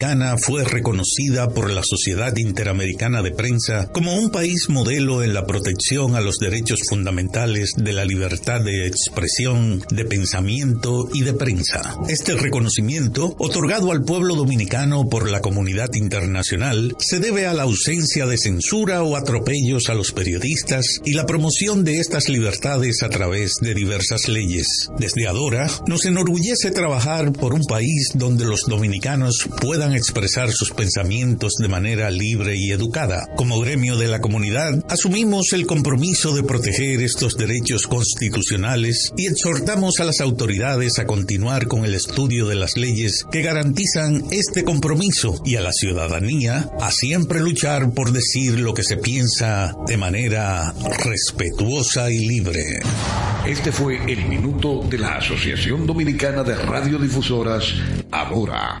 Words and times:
Dominicana 0.00 0.36
fue 0.38 0.62
reconocida 0.62 1.48
por 1.48 1.72
la 1.72 1.82
Sociedad 1.82 2.36
Interamericana 2.36 3.20
de 3.20 3.32
Prensa 3.32 3.90
como 3.90 4.14
un 4.14 4.30
país 4.30 4.68
modelo 4.68 5.24
en 5.24 5.34
la 5.34 5.44
protección 5.44 6.14
a 6.14 6.20
los 6.20 6.38
derechos 6.38 6.82
fundamentales 6.88 7.72
de 7.76 7.92
la 7.92 8.04
libertad 8.04 8.60
de 8.60 8.86
expresión, 8.86 9.82
de 9.90 10.04
pensamiento 10.04 11.08
y 11.12 11.22
de 11.22 11.32
prensa. 11.32 11.98
Este 12.08 12.36
reconocimiento, 12.36 13.34
otorgado 13.40 13.90
al 13.90 14.04
pueblo 14.04 14.36
dominicano 14.36 15.08
por 15.08 15.28
la 15.28 15.40
comunidad 15.40 15.92
internacional, 15.94 16.94
se 17.00 17.18
debe 17.18 17.48
a 17.48 17.52
la 17.52 17.64
ausencia 17.64 18.24
de 18.26 18.38
censura 18.38 19.02
o 19.02 19.16
atropellos 19.16 19.88
a 19.88 19.94
los 19.94 20.12
periodistas 20.12 21.00
y 21.04 21.14
la 21.14 21.26
promoción 21.26 21.82
de 21.82 21.98
estas 21.98 22.28
libertades 22.28 23.02
a 23.02 23.08
través 23.08 23.54
de 23.60 23.74
diversas 23.74 24.28
leyes. 24.28 24.90
Desde 24.96 25.26
ahora, 25.26 25.68
nos 25.88 26.04
enorgullece 26.04 26.70
trabajar 26.70 27.32
por 27.32 27.52
un 27.52 27.64
país 27.64 28.10
donde 28.14 28.44
los 28.44 28.60
dominicanos 28.68 29.48
puedan 29.60 29.87
expresar 29.92 30.50
sus 30.52 30.70
pensamientos 30.70 31.54
de 31.58 31.68
manera 31.68 32.10
libre 32.10 32.56
y 32.56 32.70
educada. 32.70 33.28
Como 33.36 33.60
gremio 33.60 33.96
de 33.96 34.08
la 34.08 34.20
comunidad, 34.20 34.84
asumimos 34.88 35.52
el 35.52 35.66
compromiso 35.66 36.34
de 36.34 36.42
proteger 36.42 37.02
estos 37.02 37.36
derechos 37.36 37.86
constitucionales 37.86 39.12
y 39.16 39.26
exhortamos 39.26 40.00
a 40.00 40.04
las 40.04 40.20
autoridades 40.20 40.98
a 40.98 41.06
continuar 41.06 41.66
con 41.66 41.84
el 41.84 41.94
estudio 41.94 42.46
de 42.46 42.54
las 42.54 42.76
leyes 42.76 43.24
que 43.30 43.42
garantizan 43.42 44.24
este 44.30 44.64
compromiso 44.64 45.40
y 45.44 45.56
a 45.56 45.60
la 45.60 45.72
ciudadanía 45.72 46.70
a 46.80 46.90
siempre 46.90 47.40
luchar 47.40 47.92
por 47.92 48.12
decir 48.12 48.58
lo 48.60 48.74
que 48.74 48.84
se 48.84 48.96
piensa 48.96 49.74
de 49.86 49.96
manera 49.96 50.74
respetuosa 51.04 52.10
y 52.10 52.26
libre. 52.26 52.80
Este 53.46 53.72
fue 53.72 53.96
el 54.10 54.26
minuto 54.28 54.82
de 54.88 54.98
la 54.98 55.16
Asociación 55.16 55.86
Dominicana 55.86 56.42
de 56.42 56.54
Radiodifusoras, 56.54 57.72
ahora. 58.10 58.80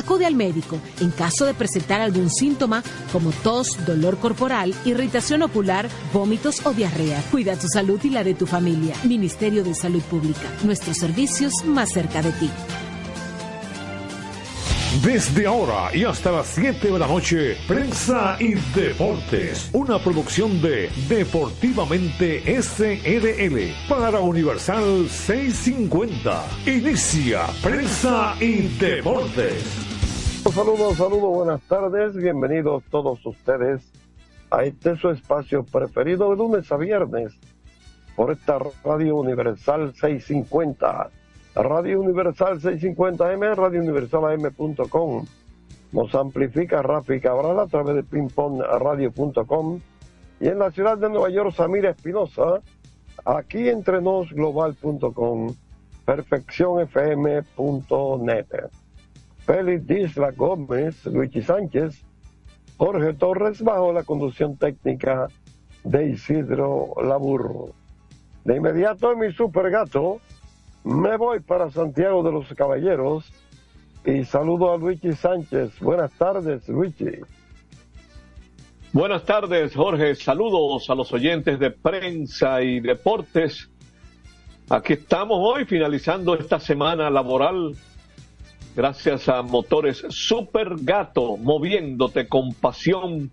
Acude 0.00 0.24
al 0.24 0.34
médico 0.34 0.80
en 1.00 1.10
caso 1.10 1.44
de 1.44 1.52
presentar 1.52 2.00
algún 2.00 2.30
síntoma 2.30 2.82
como 3.12 3.32
tos, 3.32 3.76
dolor 3.84 4.16
corporal, 4.16 4.74
irritación 4.86 5.42
ocular, 5.42 5.90
vómitos 6.14 6.64
o 6.64 6.72
diarrea. 6.72 7.22
Cuida 7.30 7.56
tu 7.56 7.68
salud 7.68 8.00
y 8.02 8.08
la 8.08 8.24
de 8.24 8.34
tu 8.34 8.46
familia. 8.46 8.94
Ministerio 9.04 9.62
de 9.62 9.74
Salud 9.74 10.02
Pública. 10.02 10.48
Nuestros 10.64 10.96
servicios 10.96 11.52
más 11.66 11.90
cerca 11.90 12.22
de 12.22 12.32
ti. 12.32 12.50
Desde 15.04 15.46
ahora 15.46 15.94
y 15.94 16.04
hasta 16.04 16.32
las 16.32 16.46
7 16.48 16.90
de 16.90 16.98
la 16.98 17.06
noche, 17.06 17.56
Prensa 17.68 18.36
y 18.40 18.54
Deportes, 18.74 19.68
una 19.72 19.98
producción 19.98 20.60
de 20.60 20.90
Deportivamente 21.08 22.42
SRL 22.60 23.88
para 23.88 24.18
Universal 24.18 25.08
650. 25.08 26.44
Inicia 26.66 27.46
Prensa 27.62 28.34
y 28.40 28.62
Deportes. 28.78 29.89
Saludos, 30.48 30.96
saludos, 30.96 31.34
buenas 31.34 31.60
tardes, 31.62 32.16
bienvenidos 32.16 32.82
todos 32.90 33.24
ustedes 33.24 33.82
a 34.50 34.64
este 34.64 34.96
su 34.96 35.10
espacio 35.10 35.64
preferido 35.64 36.30
de 36.30 36.36
lunes 36.36 36.70
a 36.72 36.76
viernes 36.76 37.32
por 38.16 38.32
esta 38.32 38.58
Radio 38.82 39.16
Universal 39.16 39.94
650 39.94 41.10
Radio 41.54 42.00
Universal 42.00 42.60
650M, 42.60 43.54
radiouniversalam.com. 43.54 45.26
Nos 45.92 46.14
amplifica 46.14 46.82
Rafi 46.82 47.20
Cabral 47.20 47.58
a 47.58 47.66
través 47.66 47.96
de 47.96 48.04
pingpongradio.com 48.04 49.80
y 50.40 50.48
en 50.48 50.58
la 50.58 50.70
ciudad 50.70 50.96
de 50.96 51.10
Nueva 51.10 51.28
York, 51.30 51.52
Samira 51.54 51.90
Espinosa, 51.90 52.62
aquí 53.24 53.68
entre 53.68 54.00
nos 54.00 54.32
global.com, 54.32 55.54
perfeccionfm.net. 56.04 58.46
Félix 59.44 59.86
Disla 59.86 60.30
Gómez, 60.32 61.04
Luigi 61.06 61.42
Sánchez, 61.42 62.04
Jorge 62.76 63.14
Torres 63.14 63.62
bajo 63.62 63.92
la 63.92 64.04
conducción 64.04 64.56
técnica 64.56 65.28
de 65.84 66.10
Isidro 66.10 66.94
Laburro. 67.02 67.70
De 68.44 68.56
inmediato 68.56 69.14
mi 69.16 69.32
super 69.32 69.70
gato, 69.70 70.20
me 70.84 71.16
voy 71.16 71.40
para 71.40 71.70
Santiago 71.70 72.22
de 72.22 72.32
los 72.32 72.48
Caballeros 72.54 73.30
y 74.04 74.24
saludo 74.24 74.72
a 74.72 74.78
Luigi 74.78 75.12
Sánchez. 75.12 75.78
Buenas 75.80 76.12
tardes, 76.12 76.68
Luigi. 76.68 77.20
Buenas 78.92 79.24
tardes, 79.24 79.74
Jorge. 79.74 80.14
Saludos 80.14 80.88
a 80.90 80.94
los 80.94 81.12
oyentes 81.12 81.58
de 81.58 81.70
prensa 81.70 82.62
y 82.62 82.80
deportes. 82.80 83.70
Aquí 84.68 84.94
estamos 84.94 85.38
hoy 85.40 85.64
finalizando 85.64 86.34
esta 86.34 86.58
semana 86.58 87.10
laboral 87.10 87.76
gracias 88.80 89.28
a 89.28 89.42
motores 89.42 90.06
Super 90.08 90.74
Gato, 90.80 91.36
moviéndote 91.36 92.26
con 92.28 92.54
pasión. 92.54 93.30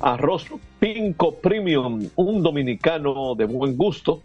Arroz 0.00 0.46
Pinco 0.80 1.36
Premium, 1.36 2.08
un 2.16 2.42
dominicano 2.42 3.36
de 3.36 3.44
buen 3.44 3.76
gusto. 3.76 4.22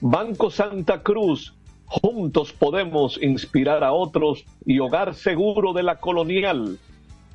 Banco 0.00 0.48
Santa 0.48 1.02
Cruz, 1.02 1.54
Juntos 1.86 2.52
podemos 2.52 3.20
inspirar 3.20 3.82
a 3.82 3.92
otros 3.92 4.44
y 4.64 4.78
Hogar 4.78 5.16
Seguro 5.16 5.72
de 5.72 5.82
la 5.82 5.96
Colonial. 5.96 6.78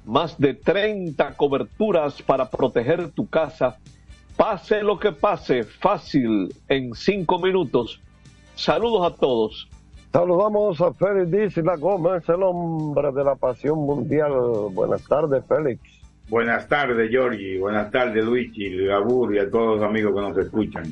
Más 0.06 0.40
de 0.40 0.54
30 0.54 1.36
coberturas 1.36 2.22
para 2.22 2.50
proteger 2.50 3.12
tu 3.12 3.28
casa. 3.28 3.80
Pase 4.38 4.82
lo 4.82 4.98
que 4.98 5.12
pase, 5.12 5.66
fácil, 5.66 6.56
en 6.70 6.96
cinco 6.96 7.38
minutos. 7.38 8.00
Saludos 8.56 9.12
a 9.12 9.14
todos. 9.14 9.68
Saludamos 10.16 10.80
a 10.80 10.94
Félix 10.94 11.58
La 11.58 11.76
Gómez, 11.76 12.24
el 12.30 12.42
hombre 12.42 13.12
de 13.12 13.22
la 13.22 13.36
pasión 13.36 13.80
mundial. 13.80 14.31
Buenas 14.72 15.03
tardes, 15.03 15.44
Félix. 15.46 15.81
Buenas 16.30 16.70
tardes, 16.70 17.09
Giorgi. 17.12 17.58
Buenas 17.58 17.92
tardes, 17.92 18.24
Luigi, 18.24 18.86
Gabur 18.86 19.36
y 19.36 19.40
a 19.40 19.52
todos 19.52 19.75
los 19.75 19.86
amigos 19.86 20.16
que 20.16 20.22
nos 20.22 20.38
escuchan. 20.38 20.86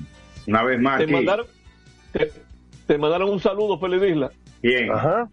Una 0.45 0.63
vez 0.63 0.81
más. 0.81 0.99
Te 0.99 1.07
mandaron, 1.07 1.45
te 2.85 2.97
mandaron 2.97 3.29
un 3.29 3.39
saludo, 3.39 3.79
Feliz 3.79 4.03
Isla. 4.03 4.29
Bien. 4.61 4.91
Ajá. 4.91 5.29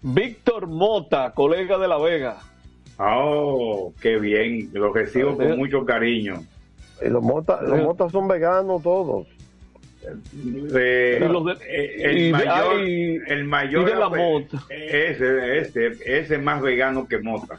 Víctor 0.00 0.66
Mota, 0.66 1.32
colega 1.34 1.76
de 1.76 1.88
La 1.88 1.98
Vega. 1.98 2.38
Oh, 2.98 3.92
qué 4.00 4.18
bien. 4.18 4.70
Lo 4.72 4.94
recibo 4.94 5.36
con 5.36 5.58
mucho 5.58 5.84
cariño. 5.84 6.42
Y 7.02 7.10
los 7.10 7.22
Motas 7.22 7.60
los 7.64 7.82
motas 7.82 8.10
son 8.10 8.26
veganos 8.28 8.82
todos. 8.82 9.26
Eh, 10.74 11.18
el, 12.00 12.32
mayor, 12.32 12.80
el 12.80 13.44
mayor 13.44 13.84
de 13.84 13.96
la 13.96 14.08
mota. 14.08 14.62
Ese, 14.70 15.58
ese, 15.58 15.86
ese 15.88 16.34
es 16.34 16.42
más 16.42 16.62
vegano 16.62 17.06
que 17.06 17.18
mota. 17.18 17.58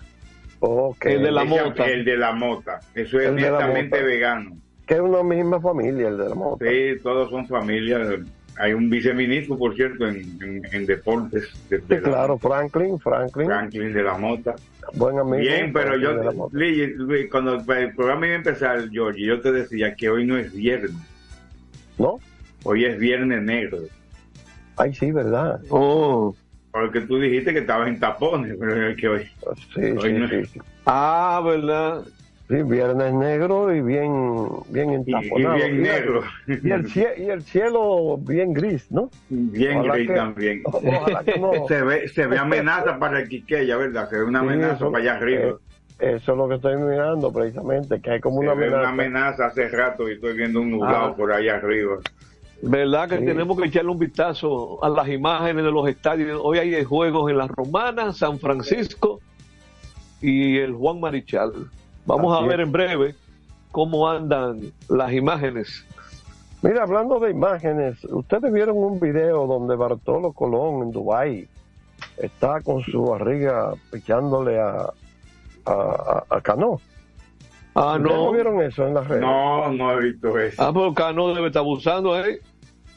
Okay. 0.60 1.16
El 1.16 1.24
de 1.24 1.32
la 1.32 1.44
mota. 1.44 1.86
El 1.86 2.06
de 2.06 2.18
la 2.18 2.32
mota. 2.32 2.80
Eso 2.96 3.20
es 3.20 3.36
directamente 3.36 4.02
vegano 4.02 4.58
que 4.92 4.96
es 4.96 5.02
una 5.02 5.24
misma 5.24 5.58
familia, 5.62 6.10
el 6.10 6.18
de 6.18 6.28
la 6.28 6.36
moto. 6.36 6.66
Sí, 6.66 7.00
todos 7.02 7.30
son 7.30 7.48
familias. 7.48 8.20
Hay 8.58 8.74
un 8.74 8.90
viceministro, 8.90 9.58
por 9.58 9.74
cierto, 9.74 10.06
en, 10.06 10.86
deportes. 10.86 11.48
sí, 11.70 11.78
claro, 12.04 12.38
Franklin, 12.38 13.00
Franklin. 13.00 13.48
Franklin 13.48 13.94
de 13.94 14.04
la 14.04 14.18
Mota. 14.18 14.54
Buen 14.96 15.18
amigo. 15.18 15.38
Bien, 15.38 15.72
pero 15.72 15.96
yo, 15.96 16.10
cuando 17.32 17.54
el 17.74 17.96
programa 17.96 18.26
iba 18.26 18.36
a 18.36 18.40
empezar, 18.40 18.90
George, 18.90 19.22
yo 19.22 19.40
te 19.40 19.54
decía 19.54 19.96
que 19.96 20.10
hoy 20.10 20.26
no 20.26 20.38
es 20.38 20.52
viernes. 20.52 20.92
¿No? 21.98 22.20
Hoy 22.64 22.86
es 22.86 22.98
viernes 23.00 23.42
negro. 23.42 23.80
Ay, 24.78 24.94
sí, 24.94 25.12
¿verdad? 25.12 25.60
Oh. 25.70 26.36
Porque 26.72 27.02
tú 27.02 27.20
dijiste 27.20 27.54
que 27.54 27.60
estabas 27.60 27.90
en 27.90 28.00
tapones, 28.00 28.56
pero 28.60 28.88
es 28.88 28.98
que 28.98 29.08
hoy. 29.08 29.30
Sí, 29.76 29.94
sí, 30.02 30.46
sí. 30.46 30.60
Ah, 30.86 31.42
¿verdad? 31.44 32.04
Sí, 32.48 32.64
viernes 32.64 33.14
negro 33.14 33.74
y 33.74 33.82
bien, 33.82 34.48
bien 34.70 34.92
entaponado. 34.92 35.58
Y, 35.58 35.62
bien 35.62 35.82
negro. 35.82 36.24
Y 36.48 36.72
el, 36.72 36.90
cielo, 36.90 37.14
y 37.18 37.30
el 37.30 37.42
cielo 37.44 38.18
bien 38.18 38.54
gris, 38.54 38.92
¿no? 38.92 39.10
Bien 39.30 39.84
gris 39.84 40.08
también. 40.08 40.62
se, 41.68 41.82
ve, 41.82 42.08
se 42.10 42.28
ve 42.28 42.38
amenaza 42.38 43.00
para 43.00 43.22
el 43.22 43.30
Quiqueya, 43.30 43.78
¿verdad? 43.78 44.10
Se 44.10 44.18
ve 44.18 44.24
una 44.26 44.40
amenaza 44.40 44.86
para 44.90 44.98
allá 44.98 45.16
arriba. 45.16 45.58
Eh, 46.00 46.16
eso 46.16 46.32
es 46.32 46.38
lo 46.38 46.50
que 46.50 46.56
estoy 46.56 46.76
mirando 46.78 47.32
precisamente, 47.32 48.02
que 48.02 48.12
hay 48.12 48.20
como 48.20 48.40
una 48.40 48.52
amenaza. 48.52 48.80
una 48.80 48.90
amenaza 48.90 49.46
hace 49.46 49.70
rato 49.70 50.10
y 50.10 50.14
estoy 50.14 50.36
viendo 50.36 50.60
un 50.60 50.72
nublado 50.72 51.06
ah. 51.06 51.16
por 51.16 51.32
allá 51.32 51.56
arriba. 51.56 52.00
¿Verdad 52.62 53.10
que 53.10 53.18
tenemos 53.18 53.58
que 53.58 53.68
echarle 53.68 53.90
un 53.90 53.98
vistazo 53.98 54.84
a 54.84 54.90
las 54.90 55.08
imágenes 55.08 55.66
de 55.66 55.72
los 55.72 55.88
estadios? 55.88 56.40
Hoy 56.44 56.60
hay 56.60 56.84
juegos 56.84 57.32
en 57.32 57.38
la 57.38 57.48
Romana, 57.48 58.14
San 58.14 58.40
Francisco 58.40 59.20
y 60.22 60.58
el 60.58 60.74
Juan 60.74 61.00
Marichal. 61.00 61.52
Vamos 62.06 62.40
a 62.40 62.46
ver 62.46 62.60
en 62.60 62.72
breve 62.72 63.16
cómo 63.72 64.08
andan 64.08 64.60
las 64.90 65.12
imágenes. 65.12 65.86
Mira, 66.62 66.84
hablando 66.84 67.20
de 67.20 67.32
imágenes, 67.32 68.04
ustedes 68.06 68.54
vieron 68.54 68.78
un 68.78 69.00
video 69.00 69.48
donde 69.48 69.76
Bartolo 69.76 70.32
Colón 70.32 70.84
en 70.84 70.92
Dubái 70.92 71.48
está 72.18 72.62
con 72.62 72.84
su 72.84 73.06
barriga 73.06 73.74
pichándole 73.92 74.60
a, 74.60 74.88
a, 75.66 76.24
a, 76.30 76.42
Cano. 76.42 76.80
Ah, 77.74 77.98
no. 78.00 78.32
vieron 78.32 78.62
eso 78.62 78.86
en 78.86 78.94
las 78.94 79.08
redes? 79.08 79.22
No, 79.22 79.72
no 79.72 79.94
he 79.94 80.12
visto 80.12 80.38
eso. 80.38 80.62
Ah, 80.62 80.72
pero 80.72 80.94
Cano 80.94 81.34
debe 81.34 81.48
estar 81.48 81.62
abusando, 81.62 82.24
¿eh? 82.24 82.40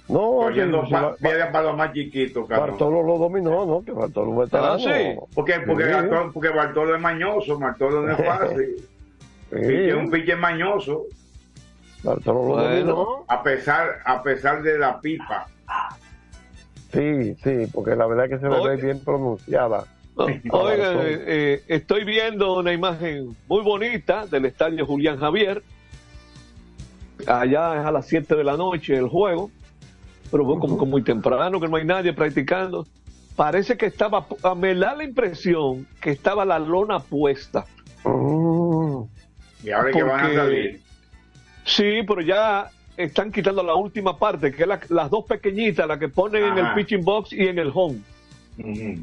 No, 0.07 0.21
Cogiendo 0.33 0.83
pa, 0.91 1.17
para 1.19 1.63
los 1.63 1.77
más 1.77 1.93
chiquitos, 1.93 2.47
Cano. 2.47 2.61
Bartolo 2.61 3.03
lo 3.03 3.19
dominó, 3.19 3.65
¿no? 3.65 3.83
Que 3.83 3.93
Bartolo 3.93 4.45
es 4.45 4.53
Ah, 4.53 4.77
sí. 4.79 5.19
Porque, 5.35 5.61
porque, 5.67 5.85
Bartolo, 5.87 6.31
porque 6.33 6.49
Bartolo 6.51 6.95
es 6.95 7.01
mañoso, 7.01 7.59
Bartolo 7.59 8.03
no 8.03 8.13
es 8.13 8.19
fácil. 8.27 8.77
Sí. 9.51 9.59
Es 9.61 9.95
un 9.95 10.11
piche 10.11 10.37
mañoso. 10.37 11.05
Bartolo 12.03 12.49
lo 12.49 12.63
dominó. 12.63 13.25
A 13.29 13.43
pesar, 13.43 14.01
a 14.05 14.23
pesar 14.23 14.63
de 14.63 14.79
la 14.79 15.01
pipa. 15.01 15.47
Sí, 16.93 17.35
sí, 17.43 17.67
porque 17.73 17.97
la 17.97 18.07
verdad 18.07 18.27
es 18.27 18.33
que 18.33 18.39
se 18.39 18.49
ve 18.49 18.77
bien 18.77 19.01
pronunciada. 19.03 19.85
Oiga, 20.17 20.93
eh, 21.03 21.25
eh, 21.27 21.63
estoy 21.67 22.05
viendo 22.05 22.59
una 22.59 22.73
imagen 22.73 23.35
muy 23.49 23.63
bonita 23.63 24.27
del 24.27 24.45
estadio 24.45 24.87
Julián 24.87 25.19
Javier. 25.19 25.63
Allá 27.27 27.81
es 27.81 27.87
a 27.87 27.91
las 27.91 28.07
7 28.07 28.37
de 28.37 28.45
la 28.45 28.57
noche 28.57 28.97
el 28.97 29.09
juego, 29.09 29.51
pero 30.35 30.47
fue 30.47 30.59
como, 30.59 30.85
muy 30.85 31.03
temprano, 31.05 31.61
que 31.61 31.69
no 31.69 31.77
hay 31.77 31.85
nadie 31.85 32.13
practicando. 32.13 32.89
Parece 33.37 33.77
que 33.77 33.87
estaba, 33.87 34.27
me 34.57 34.75
da 34.75 34.97
la 34.97 35.05
impresión 35.05 35.87
que 36.01 36.11
estaba 36.11 36.45
la 36.45 36.59
lona 36.59 36.99
puesta. 36.99 37.67
Mm. 38.03 39.03
Y 39.63 39.71
ahora 39.71 39.93
que 39.93 40.03
van 40.03 40.27
a 40.27 40.35
salir. 40.35 40.81
Sí, 41.65 42.01
pero 42.05 42.21
ya 42.21 42.69
están 42.97 43.31
quitando 43.31 43.63
la 43.63 43.77
última 43.77 44.19
parte, 44.19 44.51
que 44.51 44.65
es 44.65 44.91
las 44.91 45.09
dos 45.09 45.25
pequeñitas, 45.25 45.87
las 45.87 46.01
que 46.01 46.09
ponen 46.09 46.43
en 46.43 46.59
el 46.59 46.75
pitching 46.75 47.05
box 47.05 47.33
y 47.33 47.47
en 47.47 47.61
el 47.61 47.71
home, 47.73 48.01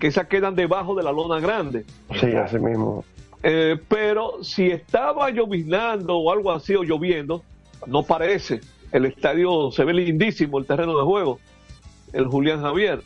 que 0.02 0.08
esas 0.08 0.28
quedan 0.28 0.54
debajo 0.54 0.96
de 0.96 1.04
la 1.04 1.14
lona 1.14 1.40
grande. 1.40 1.86
Sí, 2.20 2.36
así 2.36 2.60
mismo. 2.60 3.06
Eh, 3.42 3.78
pero 3.88 4.44
si 4.44 4.70
estaba 4.70 5.30
lloviznando 5.30 6.18
o 6.18 6.30
algo 6.30 6.52
así 6.52 6.76
o 6.76 6.84
lloviendo, 6.84 7.42
no 7.88 8.04
parece. 8.04 8.60
El 8.92 9.06
estadio 9.06 9.72
se 9.72 9.86
ve 9.86 9.94
lindísimo, 9.94 10.60
el 10.60 10.66
terreno 10.66 10.98
de 10.98 11.04
juego, 11.04 11.40
el 12.14 12.26
Julián 12.28 12.62
Javier. 12.62 13.02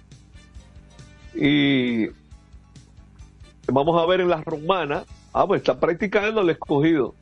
Y 1.34 2.08
vamos 3.68 4.02
a 4.02 4.06
ver 4.06 4.22
en 4.22 4.30
las 4.30 4.44
romanas, 4.44 5.06
ah, 5.34 5.46
pues 5.46 5.62
está 5.62 5.80
practicando 5.80 6.42
el 6.42 6.50
escogido. 6.50 7.14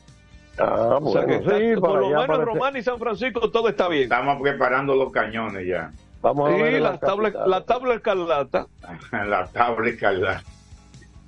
Ah, 0.58 1.00
bueno, 1.02 1.40
sí, 1.40 1.82
por 1.82 2.00
lo 2.00 2.10
menos 2.10 2.40
en 2.40 2.46
Román 2.46 2.78
y 2.78 2.84
San 2.84 3.00
Francisco 3.00 3.50
todo 3.50 3.70
está 3.70 3.88
bien. 3.88 4.04
Estamos 4.04 4.40
preparando 4.42 4.96
los 4.96 5.12
cañones 5.12 5.68
ya. 5.68 5.92
Vamos 6.22 6.50
a 6.50 6.56
ver 6.56 6.74
la, 6.82 6.92
la, 6.92 7.00
tabla, 7.00 7.34
la 7.48 7.66
tabla 7.66 7.96
escarlata. 7.96 8.68
la 9.12 9.48
tabla 9.48 9.90
escarlata. 9.90 10.44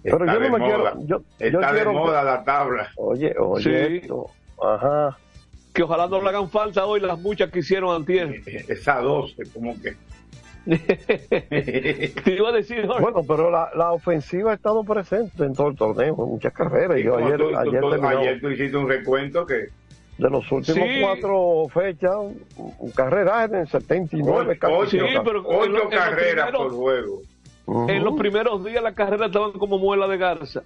Pero 0.03 0.19
está 0.19 0.33
yo 0.33 0.39
no 0.39 0.49
me 0.51 0.59
moda. 0.59 0.91
quiero. 0.93 1.05
Yo, 1.07 1.21
está 1.39 1.49
yo 1.49 1.59
de 1.59 1.73
quiero 1.73 1.93
moda 1.93 2.23
la 2.23 2.43
tabla. 2.43 2.91
Oye, 2.97 3.35
oye. 3.39 3.63
Sí. 3.63 3.95
Esto. 4.03 4.27
Ajá. 4.61 5.17
Que 5.75 5.83
ojalá 5.83 6.07
no 6.07 6.21
le 6.21 6.29
hagan 6.29 6.49
falta 6.49 6.85
hoy 6.85 7.01
las 7.01 7.19
muchas 7.19 7.51
que 7.51 7.59
hicieron 7.59 7.93
antier. 7.93 8.41
Esa 8.67 8.99
12, 9.01 9.43
como 9.53 9.75
que. 9.81 9.93
Te 10.65 12.33
iba 12.33 12.49
a 12.49 12.51
decir, 12.53 12.87
Jorge. 12.87 13.01
Bueno, 13.01 13.21
pero 13.27 13.51
la, 13.51 13.69
la, 13.75 13.91
ofensiva 13.91 14.51
ha 14.51 14.55
estado 14.55 14.83
presente 14.83 15.43
en 15.43 15.53
todo 15.53 15.67
el 15.67 15.75
torneo, 15.75 16.15
muchas 16.15 16.53
carreras. 16.53 16.97
Sí, 16.97 17.03
yo 17.03 17.17
ayer, 17.17 17.37
tú, 17.37 17.55
ayer, 17.55 17.81
tú, 17.81 17.89
terminó, 17.91 18.07
ayer 18.17 18.41
tú 18.41 18.49
hiciste 18.49 18.77
un 18.77 18.87
recuento 18.89 19.45
que. 19.45 19.53
de 20.17 20.29
los 20.29 20.49
últimos 20.51 20.87
Sí. 20.87 21.01
cuatro 21.01 21.67
fechas, 21.73 22.15
carreras 22.95 23.51
en 23.51 23.67
79 23.67 24.57
casi. 24.57 24.73
ocho, 24.73 24.89
Sí, 24.89 24.97
pero 25.23 25.39
en 25.39 25.45
ocho 25.45 25.57
lo- 25.59 25.65
en 25.65 25.73
los 25.73 25.87
carreras 25.89 26.47
primeros- 26.51 26.61
por 26.63 26.71
juego. 26.71 27.21
En 27.89 28.03
los 28.03 28.15
primeros 28.15 28.63
días 28.63 28.81
las 28.81 28.93
carreras 28.93 29.27
estaban 29.27 29.51
como 29.51 29.77
muela 29.77 30.07
de 30.07 30.17
garza. 30.17 30.63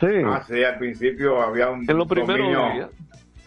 Sí, 0.00 0.06
Ah, 0.24 0.42
sí, 0.48 0.62
al 0.64 0.78
principio 0.78 1.40
había 1.42 1.68
un. 1.70 1.88
En 1.88 1.96
los 1.98 2.08
primeros 2.08 2.38
dominio. 2.50 2.72
días. 2.74 2.88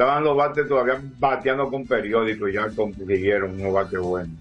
Estaban 0.01 0.23
los 0.23 0.35
bates 0.35 0.67
todavía 0.67 0.99
bateando 1.19 1.69
con 1.69 1.85
periódico 1.85 2.47
y 2.49 2.53
ya 2.53 2.67
consiguieron 2.75 3.61
unos 3.61 3.71
bates 3.71 3.99
buenos. 3.99 4.35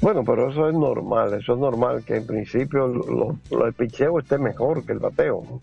bueno, 0.00 0.24
pero 0.24 0.50
eso 0.50 0.68
es 0.68 0.74
normal, 0.74 1.34
eso 1.34 1.52
es 1.54 1.58
normal 1.60 2.02
que 2.04 2.16
en 2.16 2.26
principio 2.26 2.88
lo- 2.88 3.38
lo- 3.52 3.66
el 3.66 3.72
picheo 3.74 4.18
esté 4.18 4.38
mejor 4.38 4.84
que 4.84 4.90
el 4.90 4.98
bateo, 4.98 5.44
¿no? 5.48 5.60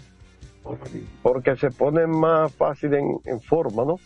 porque 1.21 1.57
se 1.57 1.69
pone 1.69 2.07
más 2.07 2.53
fácil 2.53 2.93
en, 2.93 3.17
en 3.25 3.41
forma, 3.41 3.83
¿no? 3.83 3.99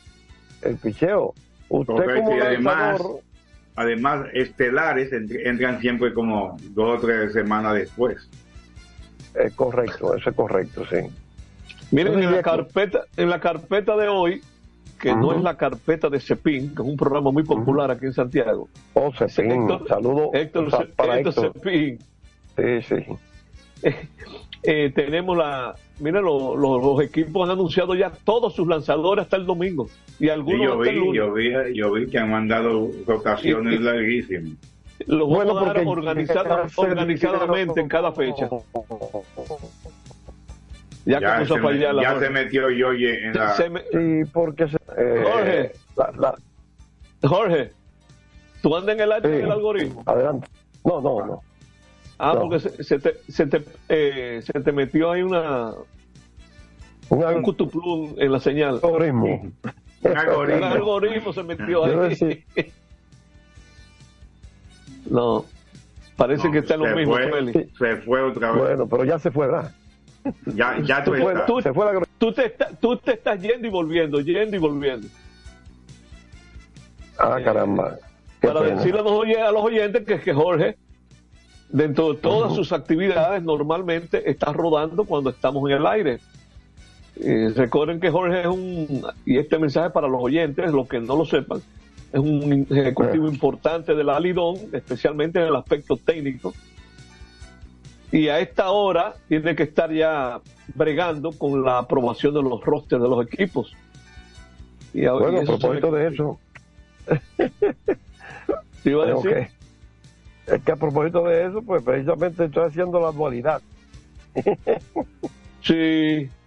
El 0.63 0.77
picheo. 0.77 1.35
Usted 1.69 1.93
Correcto, 1.93 2.23
como 2.23 2.35
y 2.35 2.39
además- 2.39 2.77
lanzador, 2.99 3.19
Además, 3.75 4.25
estelares 4.33 5.11
ent- 5.11 5.39
entran 5.47 5.79
siempre 5.79 6.11
como 6.11 6.57
dos 6.71 6.97
o 6.97 7.01
tres 7.05 7.33
semanas 7.33 7.75
después. 7.75 8.27
es 9.35 9.53
correcto, 9.53 10.15
eso 10.15 10.31
es 10.31 10.35
correcto, 10.35 10.83
sí. 10.89 10.97
Miren, 11.91 12.17
en 12.23 12.31
la 12.31 12.41
carpeta, 12.41 13.03
en 13.15 13.29
la 13.29 13.39
carpeta 13.39 13.95
de 13.95 14.07
hoy, 14.07 14.41
que 14.99 15.15
no 15.15 15.33
es 15.33 15.41
la 15.41 15.55
carpeta 15.57 16.09
de 16.09 16.19
Cepín, 16.19 16.73
que 16.75 16.81
es 16.81 16.87
un 16.87 16.97
programa 16.97 17.31
muy 17.31 17.43
popular 17.43 17.91
aquí 17.91 18.05
en 18.05 18.13
Santiago. 18.13 18.67
Oh, 18.93 19.11
Cepín, 19.13 19.51
Héctor- 19.69 19.87
saludo 19.87 20.29
Héctor, 20.33 20.71
Ce- 20.71 20.85
para 20.95 21.19
Héctor. 21.19 21.51
Cepín. 21.53 21.99
Sí, 22.55 22.81
sí. 22.81 23.83
Eh, 24.63 24.91
tenemos 24.93 25.37
la. 25.37 25.75
Mira, 25.99 26.19
lo- 26.19 26.57
lo- 26.57 26.79
los 26.79 27.01
equipos 27.01 27.45
han 27.47 27.51
anunciado 27.53 27.93
ya 27.95 28.11
todos 28.11 28.53
sus 28.55 28.67
lanzadores 28.67 29.23
hasta 29.23 29.37
el 29.37 29.45
domingo. 29.45 29.87
Y 30.19 30.27
algunos 30.29 30.61
yo 30.61 30.73
hasta 30.73 30.89
el 30.89 30.95
vi, 30.95 31.05
lunes. 31.05 31.15
yo 31.15 31.33
vi, 31.33 31.77
yo 31.77 31.91
vi 31.93 32.07
que 32.09 32.17
han 32.17 32.31
mandado 32.31 32.89
rotaciones 33.05 33.75
Y- 33.79 33.83
larguísimas. 33.83 34.53
Los 35.05 35.29
Bueno, 35.29 35.53
vamos 35.53 35.69
a 35.69 35.73
dar 35.73 35.85
organizada- 35.87 36.67
organizadamente 36.75 37.79
en 37.79 37.87
cada 37.87 38.11
fecha. 38.11 38.49
Ya, 41.07 41.21
Ya, 41.21 41.31
comenzó 41.33 41.53
se, 41.53 41.59
a 41.59 41.63
fallar 41.63 41.95
la 41.95 42.01
ya 42.03 42.19
se 42.19 42.29
metió 42.29 42.69
Yoye 42.69 43.27
en 43.27 43.33
la... 43.33 43.49
Se 43.55 43.69
me- 43.69 43.81
Sí, 43.91 44.29
porque 44.33 44.67
se, 44.67 44.75
eh, 44.97 45.23
Jorge. 45.23 45.71
la- 45.95 46.11
la- 47.21 47.27
Jorge, 47.29 47.71
tú 48.61 48.75
andas 48.75 48.95
en 48.95 49.01
el 49.01 49.11
aire 49.13 49.29
Sí. 49.29 49.35
en 49.37 49.45
el 49.45 49.51
algoritmo. 49.51 50.03
adelante. 50.05 50.47
No, 50.83 50.99
no, 51.01 51.25
no. 51.25 51.41
Ah, 52.19 52.33
No. 52.35 52.41
porque 52.41 52.59
se, 52.59 52.83
se 52.83 52.99
te, 52.99 53.13
se, 53.29 53.45
te, 53.47 53.63
eh, 53.87 54.41
se 54.43 54.53
te 54.59 54.71
metió 54.73 55.09
ahí 55.11 55.21
una, 55.21 55.71
Un 57.09 57.23
un 57.23 57.41
cutuplum 57.41 58.15
en 58.17 58.31
la 58.31 58.39
señal. 58.41 58.75
algoritmo. 58.83 59.25
Un 59.25 59.53
Un 60.11 60.17
algoritmo. 60.17 60.65
algoritmo 60.65 61.31
se 61.33 61.43
metió 61.43 61.85
ahí. 61.85 62.09
decía- 62.09 62.37
No, 65.09 65.45
parece 66.17 66.47
No, 66.47 66.51
que 66.51 66.59
está 66.59 66.73
en 66.73 66.81
lo 66.81 66.95
mismo, 66.95 67.13
fue. 67.13 67.69
Se 67.79 67.95
fue 68.01 68.21
otra 68.23 68.51
vez. 68.51 68.61
Bueno, 68.61 68.87
pero 68.87 69.05
ya 69.05 69.17
se 69.19 69.31
fue, 69.31 69.47
¿verdad? 69.47 69.71
Ya 70.55 70.77
ya 70.83 71.03
tú 71.03 71.13
estás. 71.15 71.45
tú- 71.45 71.61
se 71.61 71.73
fue 71.73 71.85
la 71.93 72.01
Tú 72.17 72.31
te, 72.33 72.45
está- 72.47 72.69
tú 72.81 72.97
te 72.97 73.13
estás 73.13 73.39
yendo 73.41 73.67
y 73.67 73.69
volviendo, 73.69 74.19
yendo 74.21 74.55
y 74.55 74.59
volviendo. 74.59 75.07
Ah, 77.19 77.37
caramba. 77.43 77.97
Qué 78.41 78.47
Para 78.47 78.61
pena. 78.61 78.75
decirle 78.75 78.99
a 78.99 79.03
los, 79.03 79.25
a 79.47 79.51
los 79.51 79.63
oyentes 79.63 80.05
que, 80.05 80.19
que 80.19 80.33
Jorge, 80.33 80.77
dentro 81.69 82.13
de 82.13 82.19
todas 82.19 82.53
sus 82.55 82.71
actividades, 82.71 83.41
normalmente 83.43 84.29
está 84.29 84.53
rodando 84.53 85.05
cuando 85.05 85.29
estamos 85.31 85.69
en 85.69 85.77
el 85.77 85.85
aire. 85.87 86.19
Eh, 87.19 87.51
recuerden 87.55 87.99
que 87.99 88.11
Jorge 88.11 88.41
es 88.41 88.47
un, 88.47 89.03
y 89.25 89.37
este 89.39 89.57
mensaje 89.57 89.89
para 89.89 90.07
los 90.07 90.21
oyentes, 90.21 90.71
los 90.71 90.87
que 90.87 90.99
no 90.99 91.15
lo 91.15 91.25
sepan, 91.25 91.59
es 92.13 92.19
un 92.19 92.67
ejecutivo 92.69 93.27
importante 93.27 93.95
de 93.95 94.03
la 94.03 94.19
Lidón, 94.19 94.55
especialmente 94.71 95.39
en 95.39 95.47
el 95.47 95.55
aspecto 95.55 95.97
técnico. 95.97 96.53
Y 98.11 98.29
a 98.29 98.39
esta 98.39 98.69
hora 98.71 99.15
tiene 99.27 99.55
que 99.55 99.63
estar 99.63 99.91
ya 99.91 100.39
bregando 100.75 101.31
con 101.31 101.63
la 101.63 101.79
aprobación 101.79 102.33
de 102.33 102.41
los 102.41 102.61
rosters 102.63 103.01
de 103.01 103.07
los 103.09 103.25
equipos. 103.27 103.73
Y, 104.93 105.05
a- 105.05 105.11
Bueno, 105.13 105.39
y 105.39 105.43
a 105.43 105.45
propósito 105.45 105.91
de 105.91 106.07
eso, 106.07 106.39
te 108.83 108.89
iba 108.89 109.03
a 109.03 109.07
decir. 109.07 109.47
es 110.47 110.61
que 110.63 110.71
a 110.71 110.75
propósito 110.75 111.23
de 111.25 111.47
eso, 111.47 111.61
pues 111.61 111.83
precisamente 111.83 112.45
estoy 112.45 112.63
haciendo 112.67 112.99
la 112.99 113.11
dualidad. 113.11 113.61
Sí. 115.61 116.29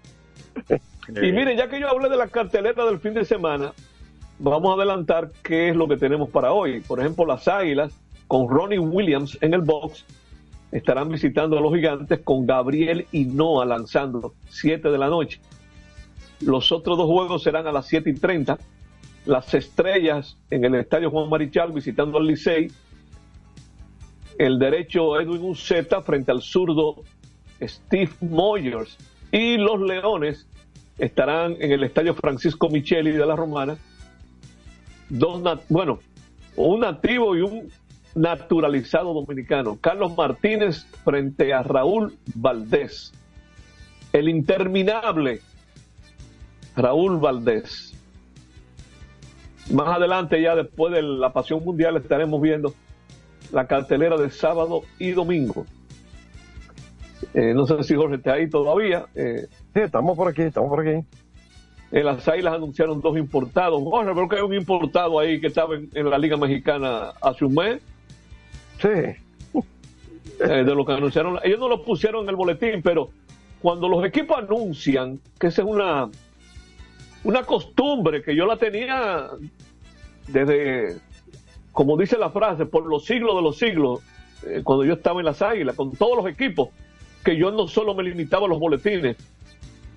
Y 1.09 1.33
miren, 1.33 1.59
ya 1.59 1.69
que 1.69 1.81
yo 1.81 1.89
hablé 1.89 2.09
de 2.09 2.17
la 2.17 2.29
cartelera 2.29 2.85
del 2.85 3.01
fin 3.01 3.15
de 3.15 3.25
semana, 3.25 3.73
vamos 4.39 4.71
a 4.71 4.75
adelantar 4.81 5.33
qué 5.43 5.71
es 5.71 5.75
lo 5.75 5.89
que 5.89 5.97
tenemos 5.97 6.31
para 6.31 6.53
hoy. 6.53 6.81
Por 6.83 7.01
ejemplo, 7.01 7.27
las 7.27 7.49
Águilas 7.49 7.93
con 8.29 8.49
Ronnie 8.49 8.79
Williams 8.79 9.37
en 9.41 9.55
el 9.55 9.63
box 9.63 10.05
estarán 10.73 11.09
visitando 11.09 11.59
a 11.59 11.61
los 11.61 11.75
Gigantes 11.75 12.21
con 12.21 12.47
Gabriel 12.47 13.07
y 13.13 13.25
Noah 13.25 13.65
lanzando 13.65 14.35
7 14.49 14.91
de 14.91 14.99
la 14.99 15.09
noche. 15.09 15.41
Los 16.41 16.73
otros 16.73 16.97
dos 16.97 17.07
juegos 17.07 17.43
serán 17.43 17.67
a 17.67 17.73
las 17.73 17.87
7 17.87 18.11
y 18.11 18.15
30. 18.15 18.59
Las 19.27 19.53
Estrellas 19.53 20.39
en 20.51 20.65
el 20.65 20.75
Estadio 20.77 21.11
Juan 21.11 21.29
Marichal 21.29 21.73
visitando 21.73 22.19
al 22.19 22.27
Licey. 22.27 22.71
El 24.39 24.59
derecho 24.59 25.21
Edwin 25.21 25.45
Uceta 25.45 26.01
frente 26.03 26.31
al 26.31 26.41
zurdo 26.41 27.03
Steve 27.61 28.13
Moyers. 28.21 28.97
Y 29.33 29.59
los 29.59 29.81
Leones 29.81 30.47
estarán 30.99 31.57
en 31.61 31.73
el 31.73 31.85
estadio 31.85 32.15
Francisco 32.15 32.69
Micheli 32.69 33.13
de 33.13 33.27
la 33.27 33.37
Romana. 33.37 33.77
Dos, 35.09 35.43
bueno, 35.69 35.99
un 36.57 36.81
nativo 36.81 37.37
y 37.37 37.43
un 37.43 37.71
naturalizado 38.15 39.15
dominicano, 39.15 39.79
Carlos 39.81 40.17
Martínez 40.17 40.85
frente 41.05 41.53
a 41.53 41.63
Raúl 41.63 42.17
Valdés. 42.35 43.13
El 44.13 44.29
interminable 44.29 45.41
Raúl 46.77 47.19
Valdés. 47.19 47.95
Más 49.73 49.89
adelante, 49.89 50.43
ya 50.43 50.57
después 50.57 50.93
de 50.93 51.03
la 51.03 51.33
Pasión 51.33 51.65
Mundial, 51.65 51.97
estaremos 51.97 52.41
viendo 52.41 52.75
la 53.53 53.67
cartelera 53.67 54.17
de 54.17 54.31
sábado 54.31 54.83
y 54.99 55.13
domingo. 55.13 55.65
Eh, 57.35 57.55
no 57.55 57.67
sé 57.67 57.83
si 57.85 57.95
Jorge 57.95 58.17
está 58.17 58.35
ahí 58.35 58.49
todavía. 58.49 59.07
Eh, 59.15 59.47
sí, 59.73 59.81
estamos 59.81 60.17
por 60.17 60.29
aquí, 60.29 60.43
estamos 60.43 60.69
por 60.71 60.81
aquí. 60.81 61.07
En 61.93 62.05
las 62.05 62.27
Águilas 62.29 62.55
anunciaron 62.55 63.01
dos 63.01 63.17
importados. 63.17 63.83
Jorge, 63.83 64.13
creo 64.13 64.29
que 64.29 64.37
hay 64.37 64.43
un 64.43 64.55
importado 64.55 65.19
ahí 65.19 65.41
que 65.41 65.49
estaba 65.49 65.75
en, 65.75 66.11
la 66.11 66.19
Liga 66.19 66.37
Mexicana 66.37 67.13
hace 67.21 67.45
un 67.45 67.55
mes. 67.55 67.83
Sí. 68.81 68.89
Eh, 70.41 70.65
de 70.65 70.75
lo 70.75 70.87
que 70.87 70.93
anunciaron. 70.93 71.39
Ellos 71.43 71.59
no 71.59 71.69
lo 71.69 71.83
pusieron 71.85 72.25
en 72.25 72.31
el 72.31 72.37
boletín, 72.37 72.81
pero 72.83 73.11
cuando 73.61 73.89
los 73.89 74.05
equipos 74.05 74.39
anuncian, 74.39 75.21
que 75.39 75.49
esa 75.49 75.63
es 75.63 75.69
una, 75.69 76.09
una 77.25 77.43
costumbre 77.43 78.23
que 78.23 78.35
yo 78.35 78.47
la 78.47 78.57
tenía 78.57 79.29
desde, 80.29 80.97
como 81.73 81.97
dice 81.99 82.17
la 82.17 82.31
frase, 82.31 82.65
por 82.65 82.87
los 82.87 83.05
siglos 83.05 83.37
de 83.37 83.43
los 83.43 83.59
siglos, 83.59 84.01
eh, 84.47 84.63
cuando 84.65 84.85
yo 84.85 84.95
estaba 84.95 85.21
en 85.21 85.27
las 85.27 85.43
Águilas, 85.43 85.77
con 85.77 85.93
todos 85.93 86.17
los 86.17 86.33
equipos, 86.33 86.71
que 87.23 87.37
yo 87.37 87.51
no 87.51 87.69
solo 87.69 87.95
me 87.95 88.03
limitaba 88.03 88.47
a 88.47 88.49
los 88.49 88.59
boletines, 88.59 89.17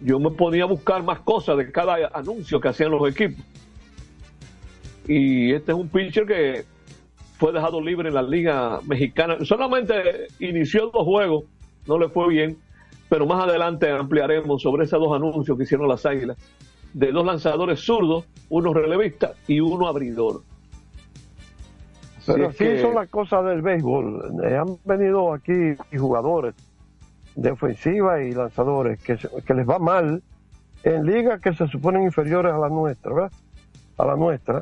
yo 0.01 0.19
me 0.19 0.31
ponía 0.31 0.63
a 0.63 0.67
buscar 0.67 1.03
más 1.03 1.21
cosas 1.21 1.57
de 1.57 1.71
cada 1.71 2.09
anuncio 2.13 2.59
que 2.59 2.67
hacían 2.67 2.91
los 2.91 3.09
equipos. 3.09 3.45
Y 5.07 5.53
este 5.53 5.71
es 5.71 5.77
un 5.77 5.87
pitcher 5.87 6.25
que 6.25 6.65
fue 7.43 7.51
dejado 7.51 7.81
libre 7.81 8.07
en 8.07 8.15
la 8.15 8.21
Liga 8.21 8.79
Mexicana. 8.87 9.35
Solamente 9.41 10.27
inició 10.39 10.89
dos 10.91 11.03
juegos, 11.03 11.43
no 11.85 11.99
le 11.99 12.07
fue 12.07 12.29
bien, 12.29 12.57
pero 13.09 13.25
más 13.25 13.43
adelante 13.43 13.91
ampliaremos 13.91 14.61
sobre 14.61 14.85
esos 14.85 14.97
dos 14.97 15.13
anuncios 15.13 15.57
que 15.57 15.65
hicieron 15.65 15.89
las 15.89 16.05
Águilas, 16.05 16.37
de 16.93 17.11
dos 17.11 17.25
lanzadores 17.25 17.81
zurdos, 17.81 18.25
uno 18.47 18.73
relevista 18.73 19.33
y 19.45 19.59
uno 19.59 19.89
abridor. 19.89 20.41
Pero 22.25 22.47
así 22.47 22.79
son 22.79 22.95
las 22.95 23.09
cosas 23.09 23.43
del 23.43 23.61
béisbol. 23.61 24.39
Eh, 24.45 24.55
han 24.55 24.77
venido 24.85 25.33
aquí 25.33 25.75
jugadores 25.97 26.55
de 27.35 27.51
ofensiva 27.51 28.23
y 28.23 28.31
lanzadores 28.31 29.03
que, 29.03 29.17
que 29.17 29.53
les 29.53 29.67
va 29.67 29.79
mal 29.79 30.23
en 30.85 31.05
ligas 31.05 31.41
que 31.41 31.53
se 31.53 31.67
suponen 31.67 32.03
inferiores 32.03 32.53
a 32.53 32.57
la 32.57 32.69
nuestra, 32.69 33.13
¿verdad? 33.13 33.31
A 33.97 34.05
la 34.05 34.15
nuestra. 34.15 34.61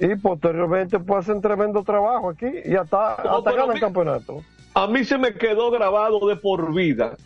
Y 0.00 0.16
posteriormente 0.16 0.98
pues 0.98 1.20
hacen 1.20 1.40
tremendo 1.40 1.82
trabajo 1.84 2.30
aquí 2.30 2.46
y 2.64 2.74
hasta, 2.74 3.16
el 3.72 3.80
campeonato. 3.80 4.42
A 4.74 4.86
mí 4.86 5.04
se 5.04 5.18
me 5.18 5.34
quedó 5.34 5.70
grabado 5.70 6.26
de 6.26 6.36
por 6.36 6.74
vida 6.74 7.16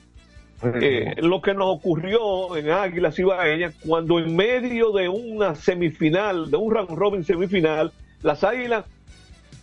eh, 0.62 1.14
lo 1.18 1.40
que 1.40 1.54
nos 1.54 1.68
ocurrió 1.68 2.56
en 2.56 2.70
Águilas 2.70 3.18
Ibaeñas 3.18 3.74
cuando 3.86 4.18
en 4.18 4.34
medio 4.34 4.90
de 4.92 5.08
una 5.08 5.54
semifinal, 5.54 6.50
de 6.50 6.56
un 6.56 6.74
round 6.74 6.90
robin 6.90 7.24
semifinal, 7.24 7.92
las 8.22 8.42
Águilas 8.42 8.84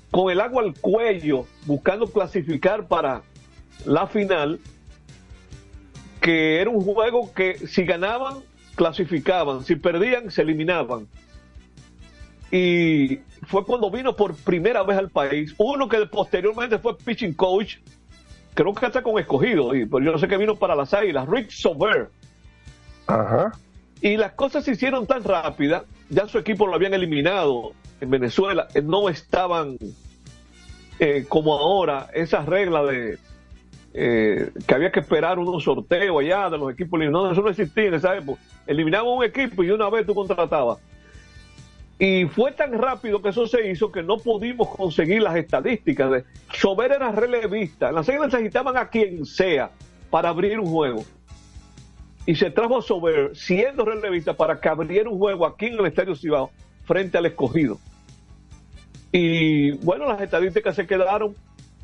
con 0.09 0.31
el 0.31 0.39
agua 0.39 0.63
al 0.63 0.74
cuello 0.74 1.45
buscando 1.65 2.07
clasificar 2.07 2.88
para 2.88 3.24
la 3.85 4.07
final, 4.07 4.59
que 6.21 6.62
era 6.62 6.69
un 6.69 6.81
juego 6.81 7.33
que 7.33 7.67
si 7.67 7.83
ganaban, 7.83 8.38
clasificaban, 8.75 9.65
si 9.65 9.75
perdían, 9.75 10.31
se 10.31 10.43
eliminaban. 10.43 11.07
Y 12.52 13.20
fue 13.48 13.66
cuando 13.66 13.90
vino 13.90 14.16
por 14.16 14.36
primera 14.36 14.84
vez 14.84 14.98
al 14.98 15.10
país, 15.10 15.54
uno 15.58 15.90
que 15.90 16.06
posteriormente 16.06 16.80
fue 16.80 16.98
pitching 16.98 17.34
coach, 17.34 17.78
creo 18.54 18.74
que 18.74 18.86
está 18.86 19.02
con 19.02 19.20
escogido, 19.20 19.70
pero 19.70 20.00
yo 20.00 20.12
no 20.12 20.18
sé 20.18 20.28
que 20.28 20.38
vino 20.38 20.56
para 20.56 20.75
las 20.75 20.94
águilas, 20.94 21.28
Rick 21.28 21.50
Sober. 21.50 22.10
Ajá. 23.08 23.52
Y 24.02 24.18
las 24.18 24.34
cosas 24.34 24.64
se 24.64 24.72
hicieron 24.72 25.08
tan 25.08 25.24
rápidas, 25.24 25.84
ya 26.10 26.28
su 26.28 26.38
equipo 26.38 26.68
lo 26.68 26.75
habían 26.75 26.94
eliminado 26.94 27.74
en 28.02 28.10
Venezuela, 28.10 28.68
eh, 28.74 28.82
no 28.82 29.10
estaban 29.10 29.78
eh, 31.00 31.25
como 31.28 31.58
ahora 31.58 32.08
esas 32.14 32.46
reglas 32.46 32.88
de 32.88 33.18
eh, 33.98 34.52
que 34.68 34.75
había 34.75 34.92
que 34.92 35.00
esperar 35.00 35.40
unos 35.40 35.64
sorteos 35.64 36.20
allá 36.20 36.50
de 36.50 36.58
los 36.58 36.74
equipos 36.74 37.00
eliminados. 37.00 37.32
Eso 37.32 37.42
no 37.42 37.50
existía 37.50 37.86
en 37.86 37.94
esa 37.94 38.18
época. 38.18 38.42
Eliminaban 38.68 39.08
un 39.08 39.24
equipo 39.24 39.64
y 39.64 39.72
una 39.72 39.90
vez 39.90 40.06
tú 40.06 40.14
contratabas. 40.14 40.80
Y 41.98 42.25
fue 42.25 42.52
tan 42.52 42.74
rápido 42.74 43.22
que 43.22 43.30
eso 43.30 43.48
se 43.48 43.70
hizo 43.70 43.92
que 43.92 44.04
no 44.04 44.18
pudimos 44.18 44.68
conseguir 44.70 45.22
las 45.22 45.36
estadísticas. 45.36 46.24
Sober 46.54 46.92
era 46.92 47.12
relevista. 47.12 47.92
Las 47.92 48.10
águilas 48.10 48.34
necesitaban 48.34 48.75
a 48.78 48.90
quien 48.90 49.25
sea 49.25 49.72
para 50.10 50.30
abrir 50.30 50.60
un 50.60 50.68
juego. 50.68 51.06
Y 52.25 52.36
se 52.36 52.50
trajo 52.50 52.80
a 52.80 52.82
Sober 52.82 53.36
siendo 53.36 53.86
relevista 53.86 54.34
para 54.34 54.60
que 54.60 54.68
abriera 54.68 55.10
un 55.10 55.20
juego 55.20 55.46
aquí 55.46 55.68
en 55.68 55.80
el 55.80 55.86
Estadio 55.86 56.16
Cibao 56.16 56.52
frente 56.84 57.18
al 57.18 57.28
escogido. 57.28 57.80
Y 59.12 59.72
bueno, 59.78 60.06
las 60.08 60.20
estadísticas 60.20 60.75
se 60.75 60.86
quedaron 60.86 61.36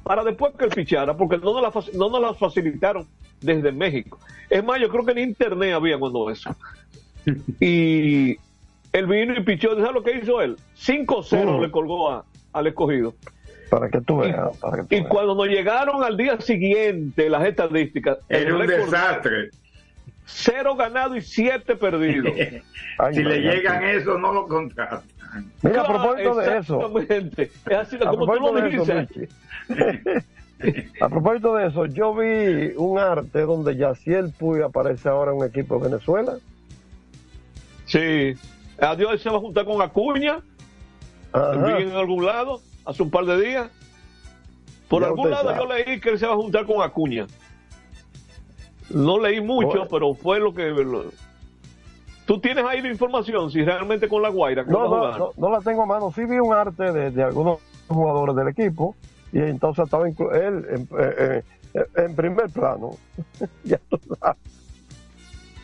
para 0.03 0.23
después 0.23 0.53
que 0.57 0.65
él 0.65 0.73
fichara, 0.73 1.15
porque 1.15 1.37
no 1.37 1.53
nos, 1.53 1.73
las, 1.73 1.93
no 1.93 2.09
nos 2.09 2.21
las 2.21 2.37
facilitaron 2.37 3.07
desde 3.39 3.71
México. 3.71 4.19
Es 4.49 4.63
más, 4.63 4.81
yo 4.81 4.89
creo 4.89 5.05
que 5.05 5.11
en 5.11 5.19
internet 5.19 5.73
había 5.73 5.97
cuando 5.97 6.29
eso. 6.29 6.53
Y 7.59 8.37
él 8.93 9.07
vino 9.07 9.33
y 9.33 9.43
pichó, 9.43 9.75
¿sabes 9.75 9.93
lo 9.93 10.03
que 10.03 10.17
hizo 10.17 10.41
él? 10.41 10.57
5-0 10.77 11.61
le 11.61 11.71
colgó 11.71 12.23
al 12.53 12.67
escogido. 12.67 13.13
Para 13.69 13.89
que 13.89 14.01
tú 14.01 14.17
veas. 14.17 14.51
Y, 14.89 15.03
cuando 15.03 15.33
nos 15.33 15.47
llegaron 15.47 16.03
al 16.03 16.17
día 16.17 16.39
siguiente 16.41 17.29
las 17.29 17.45
estadísticas. 17.45 18.17
Era 18.27 18.55
un 18.55 18.67
desastre. 18.67 19.49
Cero 20.25 20.75
ganado 20.75 21.15
y 21.15 21.21
siete 21.21 21.75
perdidos. 21.75 22.33
si 23.13 23.23
le 23.23 23.39
llegan 23.39 23.83
eso, 23.83 24.17
no 24.17 24.33
lo 24.33 24.47
contratan. 24.47 25.03
Mira, 25.61 25.81
a 25.81 25.87
propósito 25.87 26.35
de 26.35 26.57
eso. 26.57 26.99
Es 26.99 27.77
así 27.77 27.97
como 27.97 28.25
tú 28.25 28.39
lo 28.39 28.61
dices. 28.61 29.29
a 31.01 31.09
propósito 31.09 31.55
de 31.55 31.67
eso, 31.67 31.85
yo 31.85 32.13
vi 32.13 32.73
un 32.75 32.99
arte 32.99 33.41
donde 33.41 33.77
Yaciel 33.77 34.33
Puy 34.37 34.61
aparece 34.61 35.07
ahora 35.07 35.31
en 35.31 35.37
un 35.37 35.45
equipo 35.45 35.79
de 35.79 35.89
Venezuela. 35.89 36.33
Sí. 37.85 38.35
Adiós 38.81 39.21
se 39.21 39.29
va 39.29 39.37
a 39.37 39.39
juntar 39.39 39.65
con 39.65 39.81
Acuña. 39.81 40.41
en 41.33 41.91
algún 41.91 42.25
lado, 42.25 42.61
hace 42.85 43.03
un 43.03 43.11
par 43.11 43.25
de 43.25 43.39
días. 43.39 43.71
Por 44.89 45.03
algún 45.03 45.29
lado 45.29 45.55
yo 45.55 45.65
leí 45.65 46.01
que 46.01 46.09
él 46.09 46.19
se 46.19 46.25
va 46.25 46.33
a 46.33 46.35
juntar 46.35 46.65
con 46.65 46.81
Acuña. 46.81 47.27
No 48.89 49.19
leí 49.19 49.39
mucho, 49.39 49.87
pero 49.89 50.13
fue 50.15 50.39
lo 50.39 50.53
que... 50.53 50.73
¿Tú 52.25 52.39
tienes 52.39 52.65
ahí 52.65 52.81
la 52.81 52.89
información 52.89 53.51
si 53.51 53.63
realmente 53.63 54.07
con 54.07 54.21
la 54.21 54.29
Guaira? 54.29 54.63
No, 54.63 54.87
no, 54.87 55.31
no, 55.35 55.49
la 55.49 55.59
tengo 55.59 55.83
a 55.83 55.85
mano. 55.85 56.11
Sí 56.13 56.25
vi 56.25 56.39
un 56.39 56.53
arte 56.53 56.91
de, 56.91 57.23
algunos 57.23 57.59
jugadores 57.87 58.35
del 58.35 58.47
equipo 58.47 58.95
y 59.31 59.39
entonces 59.39 59.85
estaba 59.85 60.07
él 60.07 60.15
en, 60.17 60.87
eh, 60.97 61.43
eh, 61.73 61.85
en 61.97 62.15
primer 62.15 62.49
plano. 62.49 62.91
ya. 63.63 63.79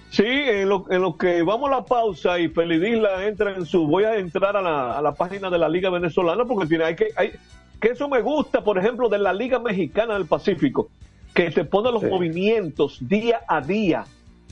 Sí, 0.09 0.23
en 0.25 0.69
lo, 0.69 0.85
en 0.89 1.01
lo, 1.01 1.17
que 1.17 1.43
vamos 1.43 1.69
a 1.69 1.75
la 1.75 1.85
pausa 1.85 2.39
y 2.39 2.47
Felidisla 2.47 3.25
entra 3.25 3.53
en 3.55 3.65
su. 3.65 3.87
Voy 3.87 4.05
a 4.05 4.17
entrar 4.17 4.55
a 4.55 4.61
la, 4.61 4.97
a 4.97 5.01
la 5.01 5.13
página 5.13 5.49
de 5.49 5.57
la 5.57 5.67
Liga 5.67 5.89
Venezolana 5.89 6.45
porque 6.45 6.65
tiene, 6.65 6.85
hay 6.85 6.95
que, 6.95 7.07
hay, 7.15 7.33
que 7.79 7.89
eso 7.89 8.07
me 8.07 8.21
gusta, 8.21 8.63
por 8.63 8.77
ejemplo, 8.77 9.09
de 9.09 9.19
la 9.19 9.33
Liga 9.33 9.59
Mexicana 9.59 10.13
del 10.13 10.25
Pacífico, 10.25 10.89
que 11.33 11.51
te 11.51 11.65
pone 11.65 11.91
los 11.91 12.03
movimientos 12.03 12.97
día 13.01 13.41
a 13.47 13.61
día. 13.61 14.05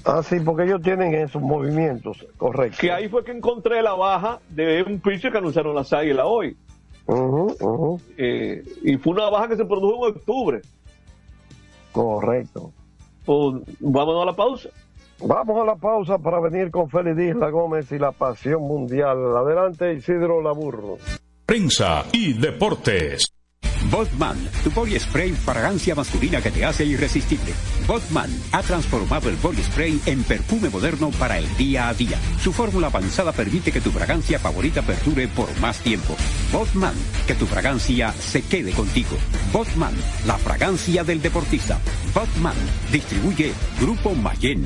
Ah, 0.03 0.21
sí, 0.21 0.39
porque 0.39 0.63
ellos 0.63 0.81
tienen 0.81 1.15
esos 1.15 1.41
movimientos, 1.41 2.25
correcto. 2.37 2.77
Que 2.79 2.91
ahí 2.91 3.09
fue 3.09 3.23
que 3.23 3.31
encontré 3.31 3.81
la 3.81 3.93
baja 3.93 4.39
de 4.49 4.83
un 4.83 4.99
pitcher 4.99 5.31
que 5.31 5.39
anunciaron 5.39 5.73
las 5.73 5.91
águilas 5.93 6.25
hoy. 6.27 6.55
Eh, 8.17 8.63
y 8.83 8.97
fue 8.97 9.13
una 9.13 9.29
baja 9.29 9.47
que 9.47 9.55
se 9.55 9.65
produjo 9.65 10.07
en 10.07 10.15
octubre. 10.15 10.61
Correcto. 11.91 12.71
Pues, 13.25 13.63
vámonos 13.79 14.21
a 14.21 14.25
la 14.25 14.35
pausa. 14.35 14.69
Vamos 15.19 15.61
a 15.61 15.65
la 15.65 15.75
pausa 15.75 16.17
para 16.17 16.39
venir 16.39 16.71
con 16.71 16.89
Félix 16.89 17.19
Isla 17.19 17.49
Gómez 17.49 17.91
y 17.91 17.99
la 17.99 18.11
pasión 18.11 18.63
mundial. 18.63 19.17
Adelante, 19.37 19.93
Isidro 19.93 20.41
Laburro. 20.41 20.97
Prensa 21.45 22.03
y 22.11 22.33
deportes. 22.33 23.25
Botman, 23.91 24.37
tu 24.63 24.71
body 24.71 24.99
spray 24.99 25.31
fragancia 25.31 25.93
masculina 25.93 26.41
que 26.41 26.49
te 26.49 26.65
hace 26.65 26.85
irresistible. 26.85 27.53
Botman 27.87 28.29
ha 28.51 28.61
transformado 28.63 29.29
el 29.29 29.35
body 29.35 29.61
spray 29.61 30.01
en 30.07 30.23
perfume 30.23 30.69
moderno 30.69 31.11
para 31.11 31.37
el 31.37 31.55
día 31.55 31.87
a 31.87 31.93
día. 31.93 32.17
Su 32.41 32.51
fórmula 32.51 32.87
avanzada 32.87 33.31
permite 33.31 33.71
que 33.71 33.81
tu 33.81 33.91
fragancia 33.91 34.39
favorita 34.39 34.81
perdure 34.81 35.27
por 35.27 35.47
más 35.59 35.79
tiempo. 35.79 36.15
Botman, 36.51 36.95
que 37.27 37.35
tu 37.35 37.45
fragancia 37.45 38.11
se 38.11 38.41
quede 38.41 38.71
contigo. 38.71 39.17
Botman, 39.53 39.93
la 40.25 40.37
fragancia 40.37 41.03
del 41.03 41.21
deportista. 41.21 41.79
Botman, 42.13 42.57
distribuye 42.91 43.53
Grupo 43.79 44.15
Mayen. 44.15 44.65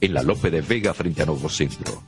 en 0.00 0.14
la 0.14 0.22
Lope 0.22 0.50
de 0.50 0.60
Vega 0.60 0.94
frente 0.94 1.22
a 1.22 1.26
Nuevo 1.26 1.48
Centro. 1.48 2.02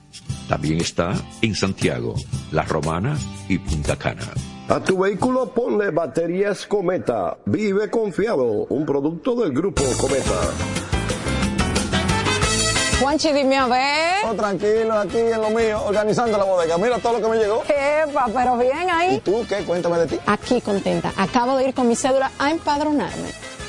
También 0.49 0.81
está 0.81 1.13
en 1.43 1.55
Santiago, 1.55 2.15
La 2.53 2.63
Romana 2.63 3.17
y 3.49 3.59
Punta 3.59 3.97
Cana. 3.97 4.27
A 4.69 4.81
tu 4.81 4.99
vehículo 4.99 5.53
ponle 5.53 5.91
baterías 5.91 6.67
Cometa. 6.67 7.39
Vive 7.47 7.91
confiado. 7.91 8.67
Un 8.69 8.87
producto 8.87 9.35
del 9.35 9.53
grupo 9.53 9.83
Cometa. 10.01 10.41
Juanchi, 13.01 13.33
dime 13.33 13.57
a 13.57 13.67
ver. 13.67 14.27
Oh, 14.27 14.35
tranquilo, 14.35 14.93
aquí 14.93 15.17
en 15.17 15.41
lo 15.41 15.51
mío, 15.51 15.83
organizando 15.87 16.37
la 16.37 16.45
bodega. 16.45 16.77
Mira 16.77 16.99
todo 16.99 17.15
lo 17.15 17.23
que 17.23 17.29
me 17.29 17.43
llegó. 17.43 17.63
Epa, 17.65 18.27
pero 18.35 18.59
bien 18.59 18.91
ahí. 18.91 19.17
¿Y 19.17 19.21
tú 19.21 19.45
qué? 19.49 19.65
Cuéntame 19.65 19.99
de 19.99 20.07
ti. 20.07 20.19
Aquí 20.27 20.61
contenta. 20.61 21.13
Acabo 21.17 21.57
de 21.57 21.69
ir 21.69 21.75
con 21.75 21.89
mi 21.89 21.97
cédula 21.97 22.31
a 22.39 22.51
empadronarme. 22.51 23.31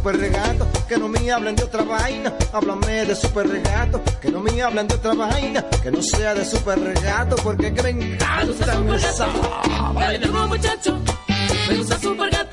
Super 0.00 0.16
regato. 0.16 0.66
Que 0.88 0.96
no 0.96 1.08
me 1.08 1.30
hablen 1.30 1.56
de 1.56 1.64
otra 1.64 1.82
vaina, 1.82 2.32
háblame 2.52 3.04
de 3.04 3.14
super 3.14 3.46
regato. 3.46 4.02
Que 4.20 4.30
no 4.30 4.40
me 4.40 4.62
hablen 4.62 4.88
de 4.88 4.94
otra 4.94 5.12
vaina, 5.12 5.62
que 5.82 5.90
no 5.90 6.00
sea 6.00 6.34
de 6.34 6.44
super 6.44 6.80
regato. 6.80 7.36
Porque 7.36 7.72
que 7.74 7.82
me 7.82 7.90
encanta 7.90 8.96
esa. 8.96 9.28
Dale 9.94 10.18
duro, 10.18 10.48
muchacho. 10.48 10.98
Me 11.68 11.76
gusta 11.76 11.98
super 11.98 12.30
gato. 12.30 12.49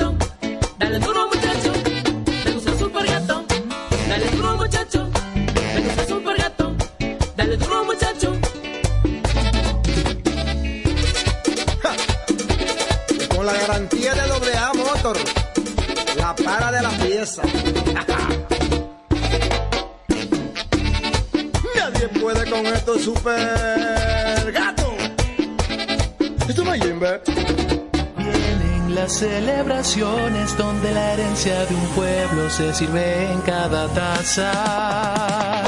Super 23.08 24.52
gato. 24.52 24.94
Esto 26.50 26.64
no. 26.66 26.72
Vienen 28.18 28.96
las 28.96 29.14
celebraciones 29.14 30.58
donde 30.58 30.92
la 30.92 31.14
herencia 31.14 31.66
de 31.68 31.76
un 31.76 31.88
pueblo 31.96 32.50
se 32.50 32.74
sirve 32.74 33.32
en 33.32 33.40
cada 33.42 33.88
taza. 33.94 35.67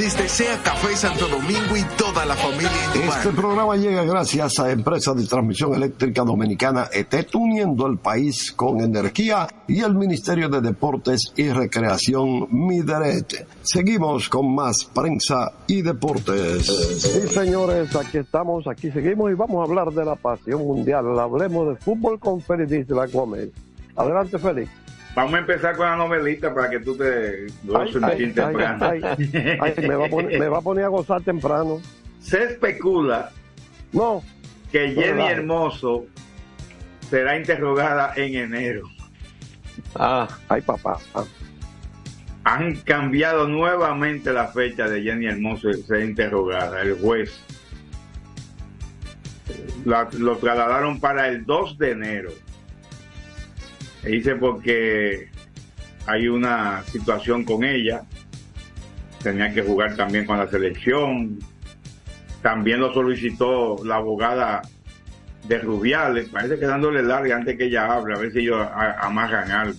Les 0.00 0.16
desea 0.16 0.56
Café 0.62 0.96
Santo 0.96 1.28
Domingo 1.28 1.76
y 1.76 1.82
toda 1.98 2.24
la 2.24 2.34
familia. 2.34 2.70
Este 2.94 3.28
programa 3.32 3.76
llega 3.76 4.02
gracias 4.02 4.58
a 4.58 4.70
Empresa 4.70 5.12
de 5.12 5.26
Transmisión 5.26 5.74
Eléctrica 5.74 6.24
Dominicana 6.24 6.88
ET, 6.90 7.12
uniendo 7.34 7.86
el 7.86 7.98
país 7.98 8.50
con 8.52 8.80
energía 8.80 9.46
y 9.68 9.80
el 9.80 9.94
Ministerio 9.94 10.48
de 10.48 10.62
Deportes 10.62 11.34
y 11.36 11.50
Recreación 11.50 12.48
Mideret. 12.50 13.46
Seguimos 13.60 14.30
con 14.30 14.54
más 14.54 14.86
prensa 14.86 15.52
y 15.66 15.82
deportes. 15.82 16.64
Sí, 17.02 17.28
señores, 17.28 17.94
aquí 17.94 18.16
estamos, 18.16 18.66
aquí 18.68 18.90
seguimos 18.90 19.30
y 19.30 19.34
vamos 19.34 19.60
a 19.60 19.70
hablar 19.70 19.92
de 19.92 20.06
la 20.06 20.16
pasión 20.16 20.62
mundial. 20.62 21.20
Hablemos 21.20 21.68
de 21.68 21.76
fútbol 21.76 22.18
con 22.18 22.40
Félix 22.40 22.72
Isla 22.72 23.06
Gómez. 23.06 23.50
Adelante, 23.96 24.38
Félix. 24.38 24.79
Vamos 25.14 25.34
a 25.34 25.38
empezar 25.38 25.76
con 25.76 25.86
la 25.86 25.96
novelita 25.96 26.54
para 26.54 26.70
que 26.70 26.80
tú 26.80 26.96
te 26.96 27.46
goces 27.64 27.96
un 27.96 28.04
Ay, 28.04 28.12
ay, 28.12 28.32
temprano. 28.32 28.84
ay, 28.88 29.74
me, 29.82 29.94
va 29.96 30.06
a 30.06 30.08
poner, 30.08 30.38
me 30.38 30.48
va 30.48 30.58
a 30.58 30.62
poner 30.62 30.84
a 30.84 30.88
gozar 30.88 31.20
temprano. 31.22 31.80
Se 32.20 32.44
especula 32.44 33.30
no, 33.92 34.22
que 34.70 34.88
no 34.88 35.00
Jenny. 35.02 35.22
Hermoso 35.26 36.06
será 37.08 37.36
interrogada 37.36 38.12
en 38.16 38.36
enero. 38.36 38.88
Ah, 39.96 40.28
ay 40.48 40.60
papá. 40.60 40.98
Ah. 41.14 41.24
Han 42.44 42.76
cambiado 42.76 43.48
nuevamente 43.48 44.32
la 44.32 44.46
fecha 44.48 44.88
de 44.88 45.02
Jenny 45.02 45.26
Hermoso 45.26 45.68
de 45.68 45.82
ser 45.82 46.04
interrogada, 46.04 46.82
el 46.82 46.94
juez. 47.00 47.32
La- 49.84 50.08
lo 50.18 50.36
trasladaron 50.36 51.00
para 51.00 51.26
el 51.28 51.44
2 51.44 51.78
de 51.78 51.90
enero. 51.90 52.30
E 54.04 54.10
dice 54.10 54.34
porque 54.36 55.28
hay 56.06 56.28
una 56.28 56.82
situación 56.84 57.44
con 57.44 57.64
ella. 57.64 58.02
Tenía 59.22 59.52
que 59.52 59.62
jugar 59.62 59.96
también 59.96 60.24
con 60.24 60.38
la 60.38 60.48
selección. 60.48 61.38
También 62.42 62.80
lo 62.80 62.92
solicitó 62.94 63.76
la 63.84 63.96
abogada 63.96 64.62
de 65.46 65.58
Rubiales. 65.58 66.28
Parece 66.30 66.58
que 66.58 66.64
dándole 66.66 67.02
larga 67.02 67.36
antes 67.36 67.56
que 67.58 67.64
ella 67.64 67.92
hable, 67.92 68.14
a 68.14 68.18
ver 68.18 68.32
si 68.32 68.38
ellos 68.40 68.58
a- 68.60 68.98
amarran 69.06 69.50
algo. 69.50 69.78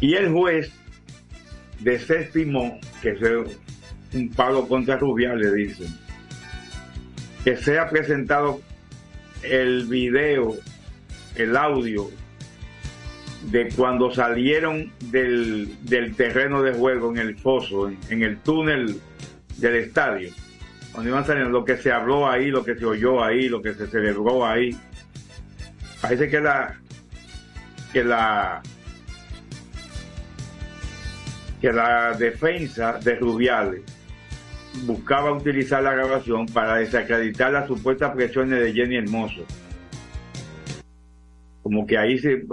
Y 0.00 0.14
el 0.14 0.30
juez 0.32 0.70
desestimó 1.80 2.78
que 3.02 3.16
sea 3.16 3.38
un 4.14 4.28
pago 4.30 4.68
contra 4.68 4.96
Rubiales, 4.96 5.52
dicen. 5.52 5.92
Que 7.42 7.56
sea 7.56 7.88
presentado 7.88 8.60
el 9.42 9.86
video, 9.86 10.54
el 11.34 11.56
audio 11.56 12.08
de 13.42 13.68
cuando 13.74 14.10
salieron 14.10 14.92
del, 15.10 15.76
del 15.84 16.14
terreno 16.14 16.62
de 16.62 16.72
juego 16.74 17.10
en 17.12 17.18
el 17.18 17.36
foso, 17.36 17.88
en, 17.88 18.22
el 18.22 18.38
túnel 18.38 19.00
del 19.58 19.76
estadio. 19.76 20.30
Cuando 20.92 21.10
iban 21.10 21.24
saliendo, 21.24 21.50
lo 21.50 21.64
que 21.64 21.76
se 21.76 21.92
habló 21.92 22.28
ahí, 22.28 22.50
lo 22.50 22.64
que 22.64 22.74
se 22.74 22.84
oyó 22.84 23.22
ahí, 23.22 23.48
lo 23.48 23.62
que 23.62 23.74
se 23.74 23.86
celebró 23.86 24.44
ahí. 24.44 24.76
Parece 26.00 26.28
que 26.28 26.40
la 26.40 26.80
que 27.92 28.04
la 28.04 28.62
que 31.60 31.72
la 31.72 32.12
defensa 32.12 32.98
de 32.98 33.16
Rubiales 33.16 33.82
buscaba 34.84 35.32
utilizar 35.32 35.82
la 35.82 35.92
grabación 35.92 36.46
para 36.46 36.76
desacreditar 36.76 37.52
las 37.52 37.66
supuestas 37.66 38.14
presiones 38.14 38.60
de 38.60 38.72
Jenny 38.72 38.96
Hermoso. 38.96 39.44
Como 41.62 41.86
que 41.86 41.98
ahí 41.98 42.18
se 42.18 42.44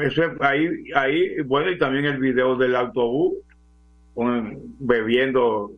eso 0.00 0.24
es- 0.24 0.40
ahí 0.40 0.68
ahí 0.94 1.40
bueno 1.42 1.70
y 1.70 1.78
también 1.78 2.04
el 2.06 2.18
video 2.18 2.56
del 2.56 2.74
autobús 2.76 3.34
con- 4.14 4.58
bebiendo 4.78 5.72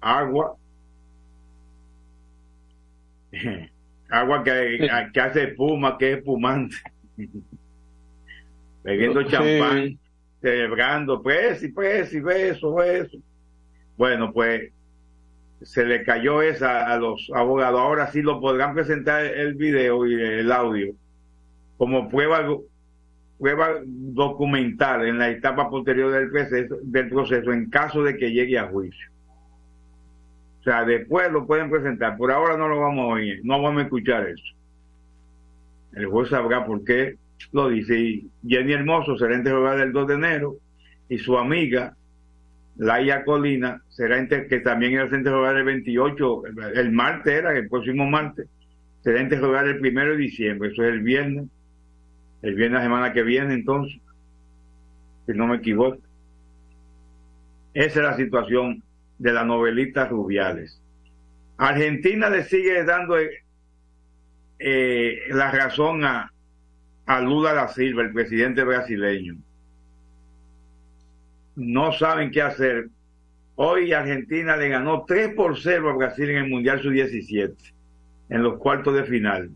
agua. 0.00 0.56
Agua 4.08 4.44
que, 4.44 4.88
que 5.12 5.20
hace 5.20 5.44
espuma 5.44 5.98
que 5.98 6.12
es 6.12 6.18
espumante. 6.18 6.76
Bebiendo 8.84 9.22
Sí. 9.22 9.28
champán 9.30 9.98
celebrando 10.40 11.22
pues 11.22 11.62
y 11.64 11.68
pues 11.68 12.12
y 12.14 12.20
beso 12.20 12.74
beso. 12.74 13.18
Bueno 13.96 14.32
pues 14.32 14.70
se 15.62 15.84
le 15.84 16.04
cayó 16.04 16.42
esa 16.42 16.86
a 16.92 16.98
los 16.98 17.30
abogados. 17.34 17.80
Ahora 17.80 18.12
sí 18.12 18.22
lo 18.22 18.40
podrán 18.40 18.74
presentar 18.74 19.24
el 19.24 19.54
video 19.54 20.06
y 20.06 20.14
el 20.14 20.52
audio. 20.52 20.94
Como 21.78 22.08
prueba 22.08 22.46
prueba 23.38 23.80
documental 23.84 25.06
en 25.06 25.18
la 25.18 25.30
etapa 25.30 25.68
posterior 25.68 26.10
del 26.12 26.30
proceso, 26.30 26.76
del 26.82 27.08
proceso 27.08 27.52
en 27.52 27.68
caso 27.70 28.02
de 28.02 28.16
que 28.16 28.30
llegue 28.32 28.58
a 28.58 28.68
juicio. 28.68 29.08
O 30.60 30.62
sea, 30.64 30.84
después 30.84 31.30
lo 31.30 31.46
pueden 31.46 31.70
presentar. 31.70 32.16
Por 32.16 32.32
ahora 32.32 32.56
no 32.56 32.68
lo 32.68 32.80
vamos 32.80 33.04
a 33.04 33.14
oír, 33.14 33.40
no 33.44 33.60
vamos 33.62 33.82
a 33.82 33.84
escuchar 33.84 34.26
eso. 34.28 34.44
El 35.94 36.06
juez 36.06 36.28
sabrá 36.30 36.64
por 36.66 36.82
qué 36.84 37.16
lo 37.52 37.68
dice. 37.68 37.98
Y 37.98 38.30
Jenny 38.46 38.72
Hermoso 38.72 39.16
será 39.16 39.36
interrogada 39.36 39.82
el 39.82 39.92
2 39.92 40.08
de 40.08 40.14
enero 40.14 40.56
y 41.08 41.18
su 41.18 41.38
amiga 41.38 41.94
Laia 42.78 43.24
Colina 43.24 43.80
será 43.88 44.18
inter- 44.18 44.48
que 44.48 44.60
también 44.60 44.94
era 44.94 45.04
interrogada 45.16 45.58
el 45.58 45.64
28, 45.64 46.42
el- 46.74 46.92
martes 46.92 47.32
era, 47.32 47.56
el 47.56 47.68
próximo 47.68 48.04
martes, 48.06 48.48
será 49.02 49.20
interrogada 49.22 49.70
el 49.70 49.80
1 49.80 50.04
de 50.10 50.16
diciembre, 50.16 50.70
eso 50.70 50.82
es 50.84 50.92
el 50.92 51.00
viernes 51.00 51.46
el 52.46 52.54
viernes 52.54 52.78
la 52.78 52.84
semana 52.84 53.12
que 53.12 53.24
viene 53.24 53.54
entonces, 53.54 54.00
si 55.26 55.32
no 55.32 55.48
me 55.48 55.56
equivoco. 55.56 55.98
Esa 57.74 58.00
es 58.00 58.06
la 58.06 58.16
situación 58.16 58.84
de 59.18 59.32
la 59.32 59.44
novelita 59.44 60.06
Rubiales. 60.06 60.80
Argentina 61.56 62.30
le 62.30 62.44
sigue 62.44 62.84
dando 62.84 63.18
eh, 63.18 63.42
eh, 64.60 65.18
la 65.30 65.50
razón 65.50 66.04
a, 66.04 66.32
a 67.06 67.20
Lula 67.20 67.52
da 67.52 67.66
Silva, 67.66 68.02
el 68.02 68.12
presidente 68.12 68.62
brasileño. 68.62 69.36
No 71.56 71.92
saben 71.92 72.30
qué 72.30 72.42
hacer. 72.42 72.90
Hoy 73.56 73.92
Argentina 73.92 74.56
le 74.56 74.68
ganó 74.68 75.04
3 75.04 75.34
por 75.34 75.58
0 75.58 75.90
a 75.90 75.96
Brasil 75.96 76.30
en 76.30 76.44
el 76.44 76.48
Mundial 76.50 76.80
Sub-17, 76.80 77.56
en 78.28 78.42
los 78.42 78.58
cuartos 78.58 78.94
de 78.94 79.04
final, 79.04 79.50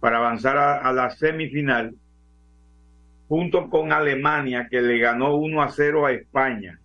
para 0.00 0.16
avanzar 0.16 0.56
a, 0.56 0.78
a 0.78 0.92
la 0.94 1.10
semifinal 1.10 1.94
junto 3.28 3.68
con 3.68 3.92
Alemania, 3.92 4.68
que 4.70 4.80
le 4.80 4.98
ganó 4.98 5.34
1 5.36 5.62
a 5.62 5.68
0 5.68 6.06
a 6.06 6.12
España. 6.12 6.78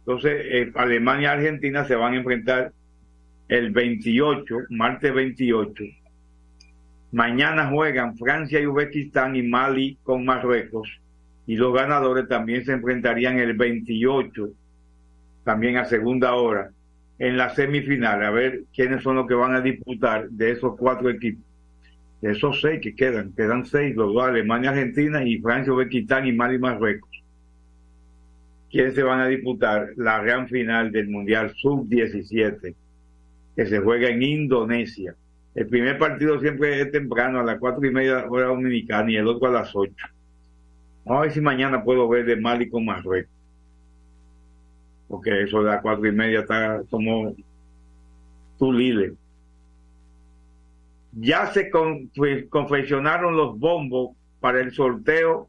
Entonces, 0.00 0.40
eh, 0.44 0.72
Alemania 0.74 1.34
y 1.34 1.38
Argentina 1.38 1.84
se 1.84 1.94
van 1.94 2.14
a 2.14 2.16
enfrentar 2.16 2.72
el 3.48 3.70
28, 3.70 4.56
martes 4.70 5.12
28. 5.12 5.84
Mañana 7.12 7.68
juegan 7.68 8.16
Francia 8.16 8.60
y 8.60 8.66
Uzbekistán 8.66 9.36
y 9.36 9.42
Mali 9.42 9.98
con 10.02 10.24
Marruecos. 10.24 10.88
Y 11.46 11.56
los 11.56 11.72
ganadores 11.72 12.28
también 12.28 12.64
se 12.64 12.72
enfrentarían 12.72 13.38
el 13.38 13.54
28, 13.54 14.48
también 15.44 15.76
a 15.76 15.84
segunda 15.84 16.34
hora, 16.34 16.70
en 17.18 17.36
la 17.36 17.50
semifinal, 17.50 18.22
a 18.24 18.30
ver 18.30 18.64
quiénes 18.74 19.02
son 19.02 19.16
los 19.16 19.28
que 19.28 19.34
van 19.34 19.54
a 19.54 19.60
disputar 19.60 20.28
de 20.28 20.50
esos 20.50 20.76
cuatro 20.76 21.08
equipos 21.08 21.45
de 22.20 22.32
esos 22.32 22.60
seis 22.60 22.80
que 22.82 22.94
quedan, 22.94 23.32
quedan 23.32 23.66
seis, 23.66 23.94
los 23.94 24.12
dos, 24.12 24.24
Alemania, 24.24 24.70
Argentina 24.70 25.22
y 25.24 25.38
Francia, 25.38 25.72
Uzbekistán 25.72 26.26
y 26.26 26.32
Mali, 26.32 26.58
Marruecos. 26.58 27.10
¿Quiénes 28.70 28.94
se 28.94 29.02
van 29.02 29.20
a 29.20 29.26
disputar 29.26 29.90
la 29.96 30.22
gran 30.22 30.48
final 30.48 30.90
del 30.90 31.08
Mundial 31.08 31.52
Sub-17 31.54 32.74
que 33.54 33.66
se 33.66 33.78
juega 33.80 34.08
en 34.08 34.22
Indonesia? 34.22 35.14
El 35.54 35.66
primer 35.68 35.98
partido 35.98 36.38
siempre 36.40 36.80
es 36.80 36.90
temprano, 36.90 37.40
a 37.40 37.44
las 37.44 37.58
cuatro 37.58 37.86
y 37.86 37.90
media 37.90 38.26
hora 38.28 38.46
dominicana 38.46 39.10
y 39.10 39.16
el 39.16 39.26
otro 39.26 39.48
a 39.48 39.52
las 39.52 39.74
ocho. 39.74 40.06
Vamos 41.04 41.20
a 41.20 41.22
ver 41.22 41.32
si 41.32 41.40
mañana 41.40 41.82
puedo 41.84 42.08
ver 42.08 42.26
de 42.26 42.36
Mali 42.36 42.68
con 42.68 42.84
Marruecos. 42.84 43.32
Porque 45.08 45.42
eso 45.42 45.62
de 45.62 45.70
las 45.70 45.80
cuatro 45.80 46.06
y 46.06 46.12
media 46.12 46.40
está 46.40 46.82
como 46.90 47.34
tu. 48.58 48.72
Ya 51.18 51.46
se 51.46 51.70
con- 51.70 52.10
confeccionaron 52.50 53.36
los 53.36 53.58
bombos 53.58 54.16
para 54.38 54.60
el 54.60 54.70
sorteo 54.72 55.48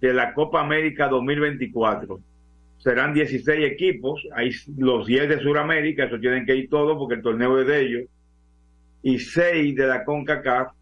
de 0.00 0.14
la 0.14 0.32
Copa 0.32 0.60
América 0.62 1.08
2024. 1.08 2.18
Serán 2.78 3.12
16 3.14 3.70
equipos, 3.72 4.22
hay 4.34 4.50
los 4.76 5.06
10 5.06 5.28
de 5.28 5.40
Sudamérica, 5.40 6.04
eso 6.04 6.18
tienen 6.18 6.44
que 6.46 6.56
ir 6.56 6.68
todos 6.68 6.96
porque 6.98 7.14
el 7.16 7.22
torneo 7.22 7.60
es 7.60 7.66
de 7.66 7.80
ellos, 7.82 8.02
y 9.02 9.18
6 9.18 9.74
de 9.76 9.86
la 9.86 10.04
CONCACAF, 10.04 10.72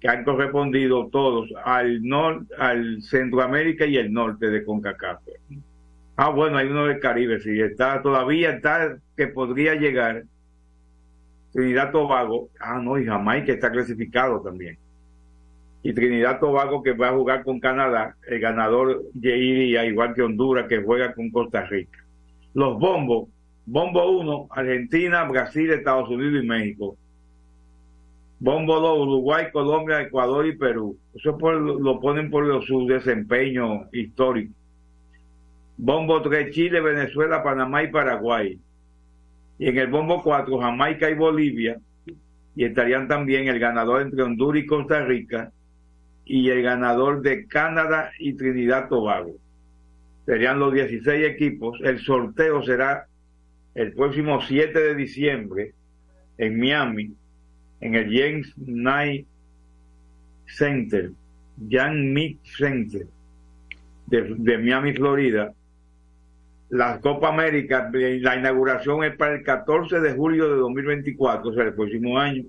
que 0.00 0.08
han 0.08 0.24
correspondido 0.24 1.08
todos 1.08 1.48
al 1.64 2.02
norte, 2.02 2.54
al 2.58 3.02
Centroamérica 3.02 3.86
y 3.86 3.96
el 3.96 4.12
norte 4.12 4.48
de 4.50 4.64
CONCACAF. 4.64 5.20
Ah, 6.16 6.30
bueno, 6.30 6.56
hay 6.58 6.68
uno 6.68 6.86
del 6.86 7.00
Caribe, 7.00 7.38
sí, 7.40 7.58
está, 7.60 8.00
todavía 8.02 8.50
está 8.50 8.96
que 9.16 9.26
podría 9.28 9.74
llegar. 9.74 10.24
Trinidad 11.56 11.90
Tobago, 11.90 12.50
ah, 12.60 12.78
no, 12.82 12.98
y 12.98 13.06
Jamaica 13.06 13.50
está 13.50 13.72
clasificado 13.72 14.42
también. 14.42 14.76
Y 15.82 15.94
Trinidad 15.94 16.38
Tobago 16.38 16.82
que 16.82 16.92
va 16.92 17.08
a 17.08 17.14
jugar 17.14 17.44
con 17.44 17.60
Canadá, 17.60 18.14
el 18.28 18.40
ganador 18.40 19.04
iría 19.22 19.86
igual 19.86 20.12
que 20.12 20.20
Honduras 20.20 20.66
que 20.68 20.82
juega 20.82 21.14
con 21.14 21.30
Costa 21.30 21.62
Rica. 21.64 22.04
Los 22.52 22.78
bombos, 22.78 23.30
bombo 23.64 24.18
1, 24.18 24.48
Argentina, 24.50 25.24
Brasil, 25.24 25.70
Estados 25.70 26.10
Unidos 26.10 26.44
y 26.44 26.46
México. 26.46 26.98
Bombo 28.38 28.78
2, 28.78 28.98
Uruguay, 29.08 29.46
Colombia, 29.50 30.02
Ecuador 30.02 30.46
y 30.46 30.58
Perú. 30.58 30.98
Eso 31.14 31.38
lo 31.40 32.00
ponen 32.00 32.30
por 32.30 32.66
su 32.66 32.86
desempeño 32.86 33.88
histórico. 33.92 34.52
Bombo 35.78 36.20
3, 36.20 36.54
Chile, 36.54 36.82
Venezuela, 36.82 37.42
Panamá 37.42 37.82
y 37.82 37.90
Paraguay. 37.90 38.58
Y 39.58 39.68
en 39.68 39.78
el 39.78 39.88
bombo 39.88 40.22
4, 40.22 40.58
Jamaica 40.58 41.10
y 41.10 41.14
Bolivia. 41.14 41.78
Y 42.54 42.64
estarían 42.64 43.08
también 43.08 43.48
el 43.48 43.58
ganador 43.58 44.02
entre 44.02 44.22
Honduras 44.22 44.62
y 44.62 44.66
Costa 44.66 45.04
Rica 45.04 45.52
y 46.24 46.48
el 46.50 46.62
ganador 46.62 47.22
de 47.22 47.46
Canadá 47.46 48.10
y 48.18 48.34
Trinidad 48.34 48.88
Tobago. 48.88 49.36
Serían 50.24 50.58
los 50.58 50.72
16 50.72 51.26
equipos. 51.26 51.78
El 51.82 52.00
sorteo 52.00 52.62
será 52.62 53.06
el 53.74 53.92
próximo 53.92 54.40
7 54.40 54.78
de 54.78 54.94
diciembre 54.94 55.74
en 56.38 56.58
Miami, 56.58 57.14
en 57.80 57.94
el 57.94 58.06
James 58.06 58.52
Knight 58.56 59.26
Center, 60.46 61.12
Jan 61.70 62.12
Meek 62.12 62.38
Center 62.44 63.06
de 64.06 64.58
Miami, 64.58 64.92
Florida. 64.92 65.52
La 66.68 67.00
Copa 67.00 67.28
América, 67.28 67.90
eh, 67.94 68.18
la 68.20 68.36
inauguración 68.36 69.04
es 69.04 69.16
para 69.16 69.34
el 69.34 69.42
14 69.44 70.00
de 70.00 70.14
julio 70.14 70.48
de 70.48 70.56
2024, 70.56 71.50
o 71.50 71.54
sea, 71.54 71.64
el 71.64 71.74
próximo 71.74 72.18
año, 72.18 72.44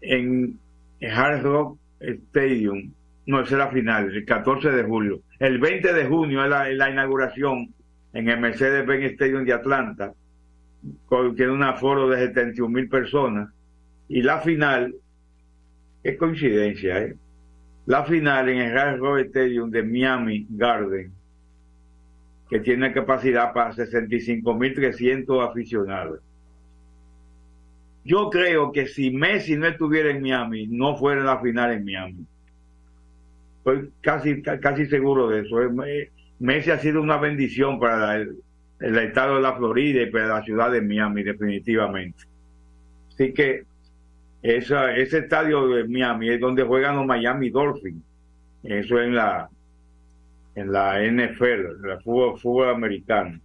en 0.00 0.58
Hard 1.02 1.42
Rock 1.42 1.78
Stadium. 2.00 2.92
No, 3.26 3.40
esa 3.40 3.54
es 3.54 3.58
la 3.58 3.68
final, 3.68 4.14
el 4.14 4.24
14 4.24 4.70
de 4.70 4.84
julio. 4.84 5.22
El 5.38 5.58
20 5.58 5.92
de 5.92 6.06
junio 6.06 6.44
es 6.44 6.50
la, 6.50 6.70
es 6.70 6.92
inauguración 6.92 7.74
en 8.12 8.28
el 8.28 8.38
Mercedes-Benz 8.38 9.12
Stadium 9.12 9.44
de 9.44 9.52
Atlanta, 9.52 10.12
con, 11.06 11.34
tiene 11.34 11.52
un 11.52 11.62
aforo 11.62 12.08
de 12.08 12.28
71 12.28 12.68
mil 12.68 12.88
personas. 12.88 13.48
Y 14.08 14.22
la 14.22 14.38
final, 14.40 14.94
qué 16.02 16.16
coincidencia, 16.16 16.98
¿eh? 16.98 17.16
La 17.86 18.04
final 18.04 18.48
en 18.48 18.58
el 18.58 18.78
Hard 18.78 18.98
Rock 18.98 19.18
Stadium 19.26 19.70
de 19.70 19.82
Miami 19.82 20.46
Garden, 20.50 21.12
que 22.54 22.60
tiene 22.60 22.92
capacidad 22.92 23.52
para 23.52 23.72
65.300 23.72 25.50
aficionados. 25.50 26.20
Yo 28.04 28.30
creo 28.30 28.70
que 28.70 28.86
si 28.86 29.10
Messi 29.10 29.56
no 29.56 29.66
estuviera 29.66 30.10
en 30.10 30.22
Miami, 30.22 30.68
no 30.68 30.96
fuera 30.96 31.24
la 31.24 31.40
final 31.40 31.72
en 31.72 31.84
Miami. 31.84 32.24
Estoy 33.58 33.90
casi, 34.00 34.40
ca- 34.40 34.60
casi 34.60 34.86
seguro 34.86 35.30
de 35.30 35.40
eso. 35.40 35.60
Eh, 35.84 36.12
Messi 36.38 36.70
ha 36.70 36.78
sido 36.78 37.02
una 37.02 37.16
bendición 37.16 37.80
para 37.80 38.14
el, 38.18 38.38
estado 38.78 39.34
de 39.34 39.42
la 39.42 39.56
Florida 39.56 40.02
y 40.02 40.10
para 40.12 40.28
la 40.28 40.42
ciudad 40.44 40.70
de 40.70 40.80
Miami, 40.80 41.24
definitivamente. 41.24 42.22
Así 43.08 43.32
que 43.32 43.64
ese 44.42 45.18
estadio 45.18 45.66
de 45.70 45.88
Miami 45.88 46.28
es 46.28 46.38
donde 46.38 46.62
juegan 46.62 46.94
los 46.94 47.06
Miami 47.06 47.50
Dolphins. 47.50 48.04
Eso 48.62 49.00
en 49.00 49.16
la 49.16 49.50
en 50.54 50.72
la 50.72 51.00
NFL, 51.00 51.84
en 51.84 51.90
el 51.90 52.02
fútbol, 52.02 52.38
fútbol 52.38 52.68
americano. 52.70 53.40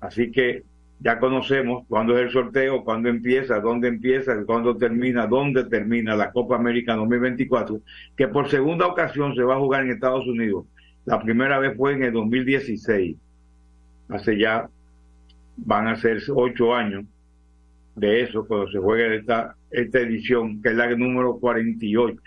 Así 0.00 0.30
que 0.30 0.62
ya 1.00 1.18
conocemos 1.18 1.86
cuándo 1.88 2.16
es 2.16 2.26
el 2.26 2.30
sorteo, 2.32 2.84
cuándo 2.84 3.08
empieza, 3.08 3.60
dónde 3.60 3.88
empieza, 3.88 4.34
cuándo 4.44 4.76
termina, 4.76 5.26
dónde 5.26 5.64
termina 5.64 6.16
la 6.16 6.32
Copa 6.32 6.56
América 6.56 6.94
2024, 6.94 7.80
que 8.16 8.28
por 8.28 8.48
segunda 8.48 8.86
ocasión 8.86 9.34
se 9.34 9.42
va 9.42 9.54
a 9.54 9.58
jugar 9.58 9.84
en 9.84 9.92
Estados 9.92 10.26
Unidos. 10.26 10.66
La 11.04 11.20
primera 11.22 11.58
vez 11.58 11.76
fue 11.76 11.94
en 11.94 12.04
el 12.04 12.12
2016. 12.12 13.16
Hace 14.08 14.38
ya, 14.38 14.68
van 15.56 15.88
a 15.88 15.96
ser 15.96 16.18
ocho 16.34 16.74
años 16.74 17.04
de 17.94 18.22
eso, 18.22 18.46
cuando 18.46 18.70
se 18.70 18.78
juega 18.78 19.14
esta, 19.14 19.56
esta 19.70 20.00
edición, 20.00 20.62
que 20.62 20.70
es 20.70 20.74
la 20.76 20.88
número 20.94 21.38
48 21.38 22.20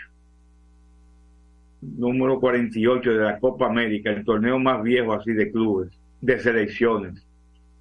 número 1.82 2.40
48 2.40 3.12
de 3.12 3.24
la 3.24 3.40
Copa 3.40 3.68
América, 3.68 4.12
el 4.12 4.24
torneo 4.24 4.60
más 4.60 4.84
viejo 4.84 5.14
así 5.14 5.34
de 5.34 5.52
clubes, 5.52 5.90
de 6.22 6.40
selecciones, 6.40 7.26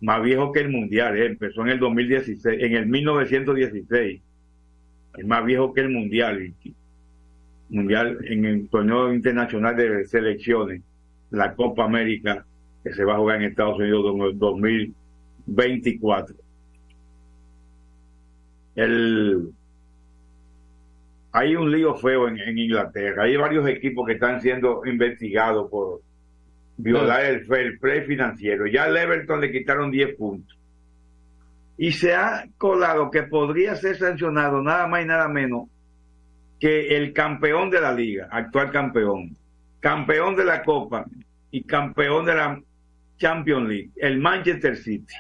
más 0.00 0.22
viejo 0.22 0.52
que 0.52 0.60
el 0.60 0.70
Mundial, 0.70 1.16
eh, 1.16 1.26
empezó 1.26 1.62
en 1.62 1.68
el 1.68 1.78
2016, 1.78 2.62
en 2.62 2.74
el 2.74 2.86
1916, 2.86 4.22
es 5.18 5.26
más 5.26 5.44
viejo 5.44 5.74
que 5.74 5.82
el 5.82 5.90
Mundial, 5.90 6.54
Mundial 7.68 8.18
en 8.24 8.44
el 8.44 8.68
torneo 8.68 9.12
internacional 9.12 9.76
de 9.76 10.06
selecciones, 10.06 10.82
la 11.30 11.54
Copa 11.54 11.84
América 11.84 12.44
que 12.82 12.94
se 12.94 13.04
va 13.04 13.14
a 13.14 13.18
jugar 13.18 13.36
en 13.36 13.50
Estados 13.50 13.78
Unidos 13.78 14.14
en 14.14 14.22
el 14.22 14.38
2024. 14.38 16.34
El, 18.76 19.50
hay 21.32 21.54
un 21.54 21.70
lío 21.70 21.94
feo 21.94 22.28
en, 22.28 22.58
Inglaterra. 22.58 23.24
Hay 23.24 23.36
varios 23.36 23.68
equipos 23.68 24.06
que 24.06 24.14
están 24.14 24.40
siendo 24.40 24.84
investigados 24.84 25.70
por 25.70 26.00
violar 26.76 27.24
el 27.24 27.44
fair 27.46 27.78
play 27.78 28.02
financiero. 28.02 28.66
Ya 28.66 28.84
al 28.84 28.96
Everton 28.96 29.40
le 29.40 29.52
quitaron 29.52 29.90
10 29.90 30.16
puntos. 30.16 30.58
Y 31.76 31.92
se 31.92 32.14
ha 32.14 32.46
colado 32.58 33.10
que 33.10 33.22
podría 33.22 33.74
ser 33.76 33.96
sancionado 33.96 34.60
nada 34.60 34.86
más 34.86 35.02
y 35.02 35.06
nada 35.06 35.28
menos 35.28 35.68
que 36.58 36.96
el 36.96 37.12
campeón 37.12 37.70
de 37.70 37.80
la 37.80 37.92
liga, 37.92 38.28
actual 38.30 38.70
campeón, 38.70 39.34
campeón 39.78 40.36
de 40.36 40.44
la 40.44 40.62
Copa 40.62 41.06
y 41.50 41.62
campeón 41.62 42.26
de 42.26 42.34
la 42.34 42.60
Champions 43.16 43.68
League, 43.68 43.90
el 43.96 44.18
Manchester 44.18 44.76
City, 44.76 45.14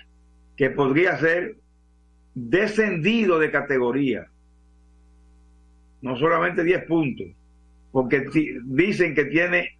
que 0.54 0.70
podría 0.70 1.16
ser 1.16 1.56
descendido 2.34 3.38
de 3.38 3.50
categoría 3.50 4.29
no 6.02 6.16
solamente 6.16 6.64
10 6.64 6.84
puntos, 6.86 7.26
porque 7.92 8.26
dicen 8.64 9.14
que 9.14 9.24
tiene, 9.26 9.78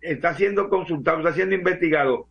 está 0.00 0.34
siendo 0.34 0.68
consultado, 0.68 1.18
está 1.18 1.32
siendo 1.32 1.54
investigado 1.54 2.26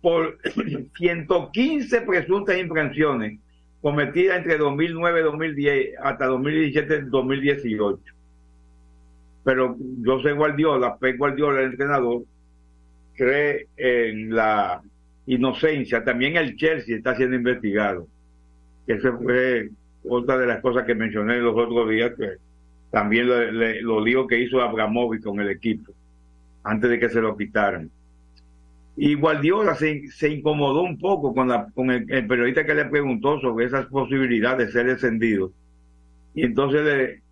por 0.00 0.38
115 0.96 2.00
presuntas 2.02 2.58
infracciones 2.58 3.38
cometidas 3.80 4.38
entre 4.38 4.58
2009 4.58 5.22
2010 5.22 5.94
hasta 6.00 6.26
2017 6.26 7.02
2018. 7.02 8.02
Pero 9.44 9.76
José 10.04 10.32
Guardiola, 10.32 10.96
Pep 10.98 11.18
Guardiola, 11.18 11.60
el 11.60 11.70
entrenador, 11.72 12.22
cree 13.14 13.66
en 13.76 14.34
la 14.34 14.82
inocencia. 15.26 16.04
También 16.04 16.36
el 16.36 16.56
Chelsea 16.56 16.96
está 16.96 17.16
siendo 17.16 17.36
investigado. 17.36 18.06
Eso 18.86 19.18
fue 19.18 19.70
otra 20.08 20.38
de 20.38 20.46
las 20.46 20.60
cosas 20.60 20.84
que 20.84 20.94
mencioné 20.94 21.38
los 21.38 21.56
otros 21.56 21.88
días, 21.90 22.12
que 22.18 22.36
también 22.90 23.28
lo- 23.28 23.50
le- 23.52 23.82
los 23.82 24.02
líos 24.04 24.26
que 24.28 24.40
hizo 24.40 24.60
Abramovich 24.60 25.22
con 25.22 25.40
el 25.40 25.50
equipo, 25.50 25.92
antes 26.64 26.90
de 26.90 26.98
que 27.00 27.10
se 27.10 27.20
lo 27.22 27.36
quitaran. 27.36 27.90
Y 28.96 29.14
Guardiola 29.14 29.74
se, 29.74 30.08
se 30.10 30.28
incomodó 30.28 30.82
un 30.82 30.98
poco 30.98 31.34
con, 31.34 31.48
la, 31.48 31.66
con 31.74 31.90
el, 31.90 32.10
el 32.12 32.26
periodista 32.26 32.66
que 32.66 32.74
le 32.74 32.84
preguntó 32.86 33.40
sobre 33.40 33.66
esas 33.66 33.86
posibilidades 33.86 34.66
de 34.66 34.72
ser 34.72 34.86
descendido. 34.86 35.52
Y 36.34 36.44
entonces 36.44 36.82
le, 36.84 37.22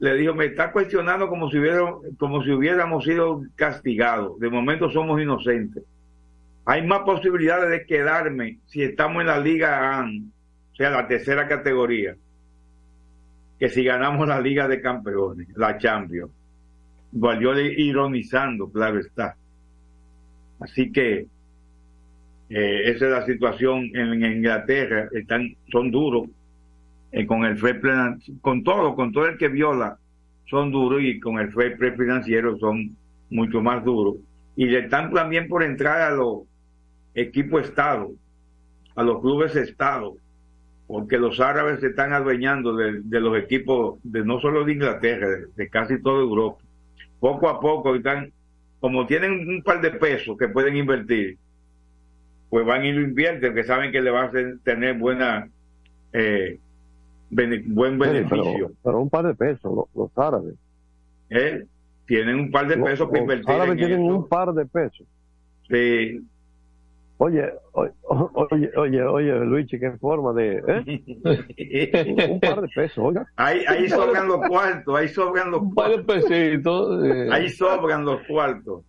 le 0.00 0.14
dijo, 0.16 0.34
me 0.34 0.46
está 0.46 0.72
cuestionando 0.72 1.28
como 1.28 1.50
si, 1.50 1.58
hubiera, 1.58 1.82
como 2.18 2.42
si 2.42 2.50
hubiéramos 2.52 3.04
sido 3.04 3.42
castigados. 3.56 4.38
De 4.40 4.50
momento 4.50 4.90
somos 4.90 5.20
inocentes. 5.22 5.84
Hay 6.66 6.86
más 6.86 7.00
posibilidades 7.00 7.70
de 7.70 7.86
quedarme 7.86 8.60
si 8.66 8.82
estamos 8.82 9.20
en 9.22 9.28
la 9.28 9.40
Liga 9.40 9.98
AN, 10.00 10.32
o 10.74 10.76
sea, 10.76 10.90
la 10.90 11.06
tercera 11.06 11.48
categoría, 11.48 12.16
que 13.58 13.68
si 13.68 13.84
ganamos 13.84 14.28
la 14.28 14.40
Liga 14.40 14.68
de 14.68 14.80
Campeones, 14.80 15.48
la 15.56 15.78
Champions. 15.78 16.32
Guardiola 17.12 17.62
ironizando, 17.62 18.68
claro 18.70 18.98
está. 18.98 19.36
Así 20.58 20.90
que 20.90 21.26
Eh, 22.50 22.90
esa 22.90 23.06
es 23.06 23.10
la 23.10 23.26
situación 23.26 23.90
en, 23.94 24.22
Inglaterra. 24.22 25.08
Están, 25.12 25.56
son 25.72 25.90
duros 25.90 26.28
eh, 27.10 27.26
con 27.26 27.44
el 27.44 27.56
play, 27.56 27.74
con 28.40 28.62
todo, 28.62 28.94
con 28.94 29.12
todo 29.12 29.26
el 29.26 29.38
que 29.38 29.48
viola, 29.48 29.98
son 30.46 30.70
duros 30.70 31.00
y 31.02 31.18
con 31.20 31.38
el 31.38 31.48
play 31.48 31.72
financiero 31.96 32.56
son 32.58 32.96
mucho 33.30 33.62
más 33.62 33.84
duros. 33.84 34.16
Y 34.56 34.66
le 34.66 34.80
están 34.80 35.12
también 35.12 35.48
por 35.48 35.62
entrar 35.62 36.02
a 36.02 36.10
los 36.10 36.42
equipos 37.14 37.64
Estado, 37.64 38.12
a 38.94 39.02
los 39.02 39.20
clubes 39.20 39.56
Estado, 39.56 40.16
porque 40.86 41.18
los 41.18 41.40
árabes 41.40 41.80
se 41.80 41.88
están 41.88 42.12
adueñando 42.12 42.74
de, 42.76 43.00
de 43.02 43.20
los 43.20 43.36
equipos, 43.38 43.98
de 44.02 44.24
no 44.24 44.38
solo 44.40 44.64
de 44.64 44.72
Inglaterra, 44.72 45.28
de, 45.28 45.46
de 45.56 45.68
casi 45.68 46.00
toda 46.02 46.20
Europa. 46.20 46.58
Poco 47.20 47.48
a 47.48 47.58
poco 47.60 47.94
están, 47.94 48.32
como 48.80 49.06
tienen 49.06 49.48
un 49.48 49.62
par 49.62 49.80
de 49.80 49.92
pesos 49.92 50.36
que 50.36 50.48
pueden 50.48 50.76
invertir, 50.76 51.38
pues 52.50 52.66
van 52.66 52.84
y 52.84 52.92
lo 52.92 53.00
invierten, 53.00 53.54
que 53.54 53.64
saben 53.64 53.90
que 53.92 54.02
le 54.02 54.10
va 54.10 54.24
a 54.24 54.30
tener 54.62 54.98
buena 54.98 55.48
eh, 56.12 56.58
bene- 57.30 57.64
buen 57.66 57.98
beneficio. 57.98 58.52
pero, 58.54 58.70
pero 58.84 59.00
un 59.00 59.10
par 59.10 59.26
de 59.26 59.34
pesos, 59.34 59.74
los, 59.74 59.86
los 59.94 60.18
árabes. 60.18 60.54
¿eh? 61.30 61.64
Tienen 62.06 62.38
un 62.38 62.50
par 62.50 62.68
de 62.68 62.76
Los- 62.76 62.90
pesos 62.90 63.08
los 63.10 63.20
invertir. 63.20 63.50
árabes 63.50 63.72
en 63.72 63.78
tienen 63.78 64.00
un 64.02 64.28
par 64.28 64.52
de 64.52 64.66
pesos. 64.66 65.06
Sí. 65.68 66.20
Oye, 67.18 67.48
oye, 67.72 67.92
oye, 68.50 68.70
oye, 68.76 69.02
oye, 69.04 69.32
Luigi, 69.44 69.78
qué 69.78 69.92
forma 69.92 70.32
de... 70.32 70.62
¿eh? 70.66 72.26
un 72.30 72.40
par 72.40 72.60
de 72.60 72.68
pesos, 72.68 72.98
oiga. 72.98 73.24
Ahí, 73.36 73.64
ahí 73.68 73.88
sobran 73.88 74.26
los 74.26 74.40
cuartos, 74.48 74.96
ahí 74.96 75.08
sobran 75.08 75.50
los 75.50 75.62
cuartos. 75.72 76.04
pesitos. 76.04 77.04
eh. 77.06 77.28
Ahí 77.30 77.48
sobran 77.50 78.04
los 78.04 78.20
cuartos. 78.26 78.82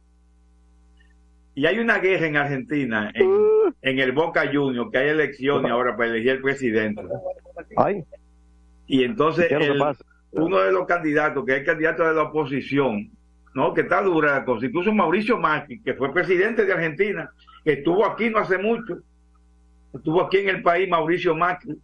Y 1.54 1.66
hay 1.68 1.80
una 1.80 2.00
guerra 2.00 2.26
en 2.28 2.36
Argentina, 2.36 3.12
en, 3.14 3.32
en 3.82 4.00
el 4.00 4.12
Boca 4.12 4.44
Juniors, 4.52 4.90
que 4.92 4.98
hay 4.98 5.10
elecciones 5.10 5.72
ahora 5.72 5.96
para 5.96 6.10
elegir 6.10 6.32
el 6.32 6.42
presidente. 6.42 7.02
Ay. 7.78 8.04
Y 8.88 9.04
entonces 9.04 9.50
uno 10.32 10.60
de 10.60 10.72
los 10.72 10.86
candidatos, 10.86 11.46
que 11.46 11.54
es 11.54 11.60
el 11.60 11.66
candidato 11.66 12.04
de 12.06 12.14
la 12.14 12.24
oposición, 12.24 13.10
¿no? 13.54 13.74
que 13.74 13.82
está 13.82 14.02
dura 14.02 14.34
la 14.40 14.46
cosa, 14.46 14.66
incluso 14.66 14.92
Mauricio 14.92 15.38
Macri, 15.38 15.82
que 15.82 15.94
fue 15.94 16.12
presidente 16.14 16.66
de 16.66 16.74
Argentina, 16.74 17.32
que 17.66 17.74
estuvo 17.74 18.06
aquí 18.06 18.30
no 18.30 18.38
hace 18.38 18.60
mucho, 18.60 19.00
estuvo 19.92 20.22
aquí 20.22 20.38
en 20.38 20.50
el 20.50 20.62
país 20.62 20.88
Mauricio 20.88 21.36
Macri, 21.36 21.76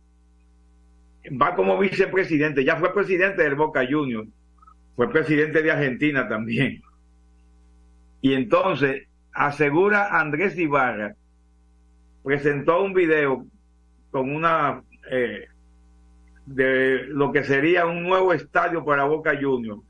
va 1.42 1.56
como 1.56 1.78
vicepresidente, 1.80 2.64
ya 2.64 2.78
fue 2.78 2.94
presidente 2.94 3.42
del 3.42 3.56
Boca 3.56 3.84
Juniors, 3.90 4.30
fue 4.96 5.10
presidente 5.10 5.64
de 5.64 5.72
Argentina 5.72 6.30
también. 6.30 6.84
Y 8.22 8.36
entonces 8.36 9.08
asegura 9.34 10.20
Andrés 10.20 10.56
Ibarra, 10.56 11.16
presentó 12.24 12.84
un 12.84 12.94
video 12.94 13.48
con 14.12 14.36
una 14.36 14.84
eh, 15.10 15.48
de 16.46 17.06
lo 17.08 17.32
que 17.32 17.44
sería 17.44 17.88
un 17.88 18.04
nuevo 18.04 18.34
estadio 18.34 18.86
para 18.86 19.06
Boca 19.06 19.36
Juniors, 19.42 19.82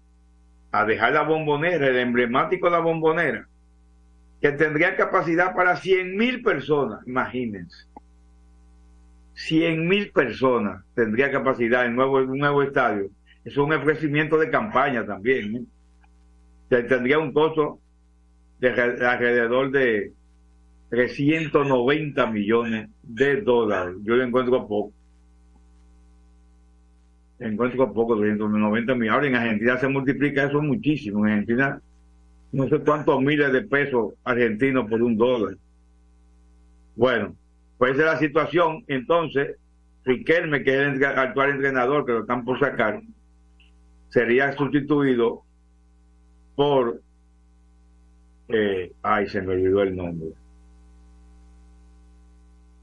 a 0.72 0.86
dejar 0.86 1.12
la 1.12 1.24
bombonera, 1.24 1.86
el 1.88 1.98
emblemático 1.98 2.68
de 2.68 2.72
la 2.72 2.80
bombonera, 2.80 3.50
que 4.42 4.52
tendría 4.54 4.96
capacidad 4.96 5.56
para 5.56 5.76
100 5.78 6.18
mil 6.18 6.42
personas, 6.42 7.06
imagínense. 7.08 7.86
100 9.36 9.88
mil 9.88 10.12
personas 10.12 10.84
tendría 10.96 11.32
capacidad 11.32 11.86
el 11.86 11.96
nuevo, 11.96 12.18
un 12.18 12.38
nuevo 12.40 12.64
estadio. 12.64 13.10
Es 13.46 13.58
un 13.58 13.74
ofrecimiento 13.74 14.38
de 14.38 14.50
campaña 14.50 15.06
también. 15.06 15.56
¿eh? 15.56 16.84
Tendría 16.84 17.20
un 17.20 17.32
costo 17.34 17.80
de 18.60 18.72
re- 18.74 19.06
alrededor 19.06 19.72
de 19.72 20.12
390 20.90 22.28
millones 22.28 22.90
de 23.04 23.42
dólares. 23.42 23.96
Yo 24.04 24.16
lo 24.16 24.24
encuentro 24.24 24.68
poco. 24.68 24.94
Encuentro 27.40 27.92
poco, 27.92 28.18
390 28.20 28.94
millones. 28.94 29.12
Ahora 29.14 29.28
en 29.28 29.36
Argentina 29.36 29.78
se 29.78 29.88
multiplica 29.88 30.44
eso 30.46 30.62
muchísimo. 30.62 31.26
En 31.26 31.34
Argentina 31.34 31.82
no 32.52 32.68
sé 32.68 32.80
cuántos 32.80 33.22
miles 33.22 33.52
de 33.54 33.62
pesos 33.62 34.14
argentinos 34.24 34.90
por 34.90 35.02
un 35.02 35.18
dólar. 35.18 35.56
Bueno, 36.96 37.36
pues 37.78 37.94
esa 37.94 38.02
es 38.02 38.06
la 38.14 38.20
situación. 38.20 38.84
Entonces, 38.88 39.58
Riquelme, 40.04 40.64
que 40.64 40.72
es 40.72 40.96
el 40.96 41.04
actual 41.06 41.52
entrenador, 41.52 42.06
que 42.06 42.12
lo 42.14 42.20
están 42.22 42.44
por 42.44 42.60
sacar, 42.60 43.02
sería 44.10 44.52
sustituido 44.54 45.44
por. 46.56 47.02
eh, 48.50 48.92
ay, 49.04 49.28
se 49.30 49.42
me 49.42 49.54
olvidó 49.54 49.82
el 49.84 49.96
nombre. 49.96 50.30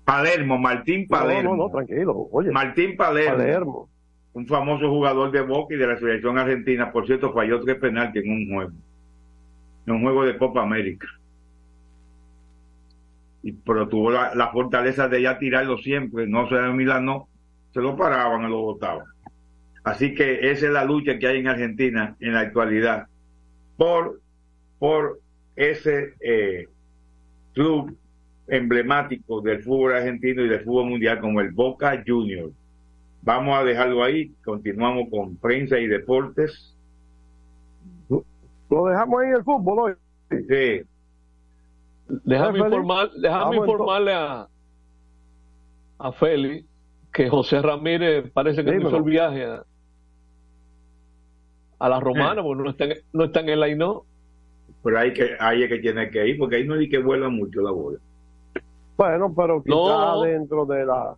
Palermo, 0.04 0.59
Martín 0.59 1.07
No, 1.11 1.18
Palermo. 1.18 1.57
no, 1.57 1.64
no, 1.64 1.70
tranquilo. 1.70 2.28
Oye, 2.33 2.50
Martín 2.50 2.96
Palermo, 2.96 3.37
Palermo. 3.37 3.90
un 4.33 4.46
famoso 4.46 4.88
jugador 4.88 5.31
de 5.31 5.42
Boca 5.42 5.74
y 5.74 5.78
de 5.78 5.87
la 5.87 5.98
selección 5.98 6.38
argentina, 6.38 6.90
por 6.92 7.07
cierto, 7.07 7.33
falló 7.33 7.61
tres 7.61 7.76
penaltis 7.76 8.24
en 8.24 8.31
un 8.33 8.48
juego, 8.54 8.72
en 9.88 9.94
un 9.94 10.03
juego 10.03 10.24
de 10.24 10.37
Copa 10.37 10.62
América. 10.62 11.09
Y, 13.42 13.53
pero 13.53 13.88
tuvo 13.88 14.11
la, 14.11 14.35
la 14.35 14.51
fortaleza 14.51 15.09
de 15.09 15.22
ya 15.22 15.38
tirarlo 15.38 15.79
siempre, 15.79 16.27
no 16.27 16.48
se 16.48 16.57
no, 16.57 17.29
se 17.72 17.81
lo 17.81 17.96
paraban 17.96 18.44
y 18.44 18.51
lo 18.51 18.61
botaban. 18.61 19.07
Así 19.85 20.14
que 20.14 20.51
esa 20.51 20.66
es 20.66 20.72
la 20.72 20.85
lucha 20.85 21.18
que 21.18 21.27
hay 21.27 21.38
en 21.38 21.48
Argentina 21.48 22.16
en 22.20 22.35
la 22.35 22.40
actualidad 22.40 23.07
por, 23.79 24.20
por 24.79 25.20
ese 25.57 26.14
eh, 26.20 26.66
club 27.55 27.96
emblemático 28.48 29.40
del 29.40 29.62
fútbol 29.62 29.94
argentino 29.94 30.44
y 30.44 30.48
del 30.48 30.64
fútbol 30.64 30.90
mundial 30.90 31.20
como 31.20 31.40
el 31.40 31.53
Boca 31.53 32.03
Juniors. 32.07 32.53
Vamos 33.22 33.59
a 33.59 33.64
dejarlo 33.64 34.05
ahí, 34.05 34.33
continuamos 34.44 35.09
con 35.11 35.37
prensa 35.37 35.79
y 35.79 35.87
deportes. 35.87 36.74
Lo 38.70 38.87
dejamos 38.87 39.20
ahí 39.20 39.28
en 39.28 39.35
el 39.37 39.44
fútbol 39.44 39.78
hoy. 39.78 39.94
Sí. 40.31 40.83
Déjame, 42.24 42.59
informar, 42.61 43.11
déjame 43.12 43.57
informarle 43.57 44.12
a, 44.14 44.48
a 45.98 46.12
Félix 46.12 46.66
que 47.12 47.28
José 47.28 47.61
Ramírez 47.61 48.31
parece 48.33 48.64
que 48.64 48.76
hizo 48.76 48.96
el 48.96 49.02
viaje 49.02 49.44
a, 49.44 49.62
a 51.78 51.88
la 51.88 52.00
romana, 52.00 52.42
porque 52.42 52.62
no 52.62 52.70
está, 52.70 52.85
en, 52.85 52.94
no 53.12 53.24
está 53.24 53.40
en 53.40 53.48
el 53.50 53.62
Ainó. 53.62 54.04
Pero 54.83 54.98
ahí, 54.98 55.12
que, 55.12 55.31
ahí 55.40 55.62
es 55.64 55.68
que 55.68 55.78
tiene 55.78 56.11
que 56.11 56.26
ir, 56.28 56.38
porque 56.38 56.57
ahí 56.57 56.66
no 56.66 56.76
es 56.76 56.88
que 56.88 56.98
vuela 56.98 57.28
mucho 57.28 57.61
la 57.61 57.70
bola. 57.70 57.98
Bueno, 58.96 59.33
pero 59.35 59.62
quizá 59.62 59.74
No. 59.74 60.22
dentro 60.22 60.66
de 60.66 60.85
la... 60.87 61.16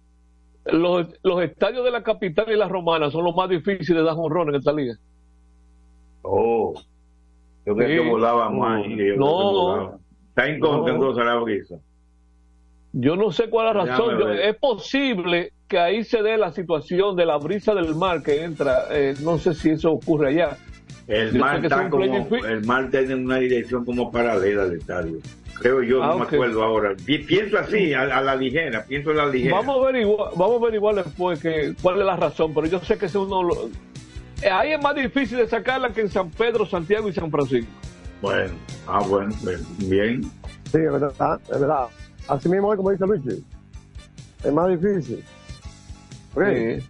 Los, 0.66 1.08
los 1.22 1.42
estadios 1.42 1.84
de 1.84 1.90
la 1.90 2.02
capital 2.02 2.46
y 2.50 2.56
la 2.56 2.68
romana 2.68 3.10
son 3.10 3.24
los 3.24 3.34
más 3.34 3.48
difíciles 3.48 3.96
de 3.96 4.02
dar 4.02 4.14
jonrón 4.14 4.48
en 4.50 4.56
esta 4.56 4.72
liga. 4.72 4.94
Oh, 6.22 6.74
yo 7.66 7.74
creo 7.76 7.88
Sí. 7.88 7.94
que 8.04 8.08
volaba 8.10 8.50
más. 8.50 8.82
que 8.84 9.14
No. 9.16 9.26
volaba. 9.26 9.96
Está 10.28 10.48
incontento 10.48 11.12
la 11.24 11.34
brisa. 11.36 11.76
Yo 12.92 13.14
no 13.16 13.30
sé 13.30 13.48
cuál 13.48 13.68
es 13.68 13.74
la 13.76 13.84
razón. 13.84 14.18
Yo- 14.18 14.32
es 14.32 14.56
posible 14.56 15.52
que 15.68 15.78
ahí 15.78 16.02
se 16.02 16.22
dé 16.22 16.36
la 16.36 16.50
situación 16.52 17.14
de 17.14 17.24
la 17.26 17.36
brisa 17.38 17.74
del 17.74 17.94
mar 17.94 18.22
que 18.22 18.42
entra. 18.42 18.84
eh, 18.90 19.14
no 19.22 19.38
sé 19.38 19.54
si 19.54 19.70
eso 19.70 19.92
ocurre 19.92 20.28
allá. 20.30 20.56
El 21.06 21.32
Yo 21.32 21.40
mar 21.40 21.58
es 21.58 21.64
está 21.64 21.88
como, 21.90 22.04
el 22.04 22.64
mar 22.66 22.88
tiene 22.90 23.14
una 23.16 23.36
dirección 23.38 23.84
como 23.84 24.10
paralela 24.10 24.62
al 24.62 24.74
estadio. 24.74 25.18
Creo 25.60 25.82
yo, 25.82 26.02
Ah, 26.02 26.06
no 26.08 26.12
ok. 26.14 26.30
me 26.30 26.36
acuerdo 26.36 26.62
ahora. 26.64 26.94
Pi- 27.04 27.18
Pienso 27.18 27.58
así, 27.58 27.92
a, 27.92 28.02
a 28.02 28.22
la 28.22 28.34
ligera, 28.34 28.84
pienso 28.88 29.10
a 29.10 29.14
la 29.14 29.26
ligera. 29.26 29.56
Vamos 29.56 29.76
a 29.76 29.88
averiguar, 29.88 30.30
vamos 30.36 30.54
a 30.54 30.64
averiguar 30.64 30.94
después 30.96 31.40
que, 31.42 31.74
cuál 31.82 32.00
es 32.00 32.06
la 32.06 32.16
razón, 32.16 32.52
pero 32.54 32.66
yo 32.66 32.78
sé 32.80 32.96
que 32.96 33.06
ese 33.06 33.18
uno 33.18 33.42
ahí 34.48 34.72
es 34.72 34.82
más 34.82 34.94
difícil 34.94 35.38
de 35.38 35.48
sacarla 35.48 35.92
que 35.92 36.02
en 36.02 36.08
San 36.10 36.30
Pedro, 36.30 36.64
Santiago 36.66 37.08
y 37.08 37.12
San 37.12 37.30
Francisco. 37.30 37.70
Bueno, 38.22 38.52
ah, 38.86 39.00
bueno, 39.06 39.34
bien. 39.78 40.22
Sí, 40.70 40.78
es 40.78 40.92
verdad, 40.92 41.40
es 41.42 41.60
verdad. 41.60 41.86
Así 42.28 42.48
mismo 42.48 42.72
es 42.72 42.76
como 42.76 42.90
dice 42.90 43.06
Luigi. 43.06 43.44
Es 44.44 44.52
más 44.52 44.68
difícil. 44.68 45.24
Ok. 46.34 46.44
Sí. 46.46 46.86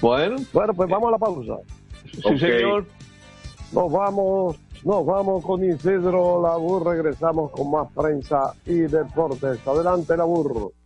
Bueno, 0.00 0.36
Bueno, 0.52 0.74
pues 0.74 0.88
vamos 0.90 1.08
a 1.08 1.10
la 1.12 1.18
pausa. 1.18 1.56
sí 2.12 2.38
señor. 2.38 2.86
Nos 3.72 3.90
vamos, 3.90 4.56
nos 4.84 5.06
vamos 5.06 5.44
con 5.44 5.64
Isidro 5.64 6.42
Labur, 6.42 6.86
regresamos 6.86 7.50
con 7.52 7.70
más 7.70 7.88
prensa 7.92 8.54
y 8.66 8.80
deportes. 8.80 9.66
Adelante, 9.66 10.16
Labur. 10.16 10.72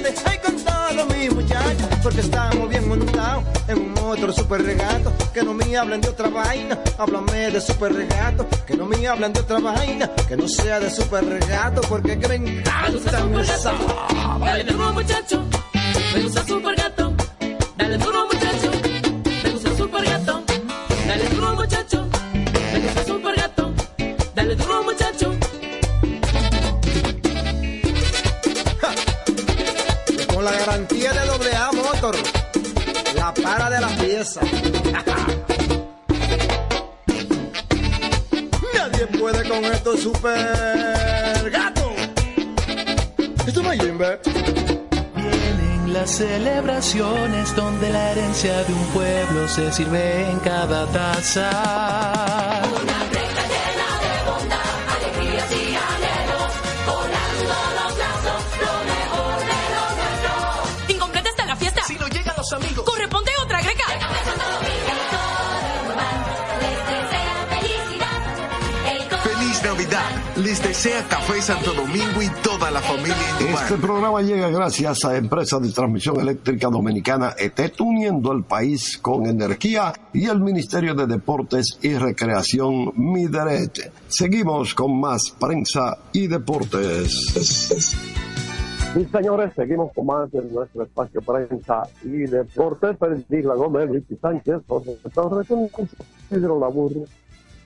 Caliente, 0.00 0.22
ay 0.24 0.38
con 0.38 0.56
todos 0.56 1.16
mis 1.16 1.34
muchachos. 1.34 1.88
Porque 2.02 2.20
estamos 2.20 2.68
bien 2.68 2.88
montados 2.88 3.44
en 3.68 3.78
un 3.78 3.98
otro 3.98 4.32
super 4.32 4.62
regato. 4.62 5.12
Que 5.32 5.42
no 5.42 5.54
me 5.54 5.76
hablen 5.76 6.00
de 6.00 6.08
otra 6.08 6.28
vaina, 6.28 6.78
háblame 6.98 7.50
de 7.50 7.60
super 7.60 7.92
regato. 7.92 8.46
Que 8.66 8.76
no 8.76 8.86
me 8.86 9.06
hablen 9.06 9.32
de 9.32 9.40
otra 9.40 9.58
vaina, 9.58 10.10
que 10.28 10.36
no 10.36 10.48
sea 10.48 10.80
de 10.80 10.90
super 10.90 11.24
regato. 11.24 11.80
Porque 11.82 12.18
que 12.18 12.28
me 12.28 12.34
encanta 12.36 13.24
me. 13.24 13.42
Dale 14.40 14.64
duro 14.64 14.92
muchacho, 14.92 15.44
me 16.14 16.22
gusta 16.22 16.46
super 16.46 16.76
gato. 16.76 17.12
Dale 17.76 17.98
duro 17.98 18.26
muchacho, 18.26 18.70
me 19.44 19.50
gusta 19.50 19.76
super 19.76 20.04
gato. 20.04 20.39
Con 30.40 30.46
la 30.46 30.56
garantía 30.56 31.12
de 31.12 31.26
doble 31.26 31.54
A 31.54 31.70
Motor. 31.70 32.16
La 33.14 33.34
para 33.34 33.68
de 33.68 33.78
la 33.78 33.88
pieza. 33.88 34.40
Nadie 38.74 39.06
puede 39.18 39.46
con 39.46 39.62
estos 39.66 40.00
super 40.00 41.50
gatos. 41.50 41.92
Esto 43.46 43.62
no 43.62 43.70
es 43.70 43.82
Jimbe. 43.82 44.18
Vienen 45.14 45.92
las 45.92 46.10
celebraciones 46.10 47.54
donde 47.54 47.90
la 47.90 48.12
herencia 48.12 48.64
de 48.64 48.72
un 48.72 48.86
pueblo 48.94 49.46
se 49.46 49.70
sirve 49.70 50.22
en 50.30 50.38
cada 50.38 50.86
taza. 50.86 52.39
Feliz 69.60 69.64
Navidad. 69.64 70.36
Les 70.36 70.62
desea 70.62 71.06
Café 71.08 71.40
Santo 71.42 71.72
Domingo 71.72 72.22
y 72.22 72.28
toda 72.42 72.70
la 72.70 72.80
familia. 72.80 73.16
Este 73.62 73.76
programa 73.76 74.22
llega 74.22 74.48
gracias 74.48 75.04
a 75.04 75.16
Empresa 75.16 75.58
de 75.58 75.70
Transmisión 75.70 76.20
Eléctrica 76.20 76.68
Dominicana 76.68 77.34
ET, 77.38 77.58
uniendo 77.80 78.32
el 78.32 78.44
país 78.44 78.98
con 78.98 79.26
energía 79.26 79.92
y 80.12 80.26
el 80.26 80.40
Ministerio 80.40 80.94
de 80.94 81.06
Deportes 81.06 81.78
y 81.82 81.94
Recreación 81.94 82.92
Mideret. 82.96 83.92
Seguimos 84.08 84.74
con 84.74 85.00
más 85.00 85.34
prensa 85.38 85.98
y 86.12 86.26
deportes. 86.26 87.10
Sí, 88.92 89.06
señores, 89.12 89.52
seguimos 89.54 89.92
con 89.94 90.06
más 90.06 90.30
de 90.32 90.42
nuestro 90.42 90.82
espacio 90.82 91.20
prensa 91.22 91.82
y 92.02 92.26
deportes. 92.26 92.96
Perdigla 92.96 93.54
Gómez, 93.54 93.88
Luis 93.88 94.04
Sánchez, 94.20 94.62
José 94.66 94.96
Torres, 95.14 95.46
Pedro 96.28 96.58
Laburro 96.58 97.04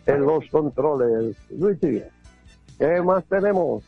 en 0.07 0.20
los 0.26 0.44
controles. 0.50 1.36
Luis, 1.50 1.78
¿qué 1.80 3.02
más 3.02 3.24
tenemos? 3.24 3.84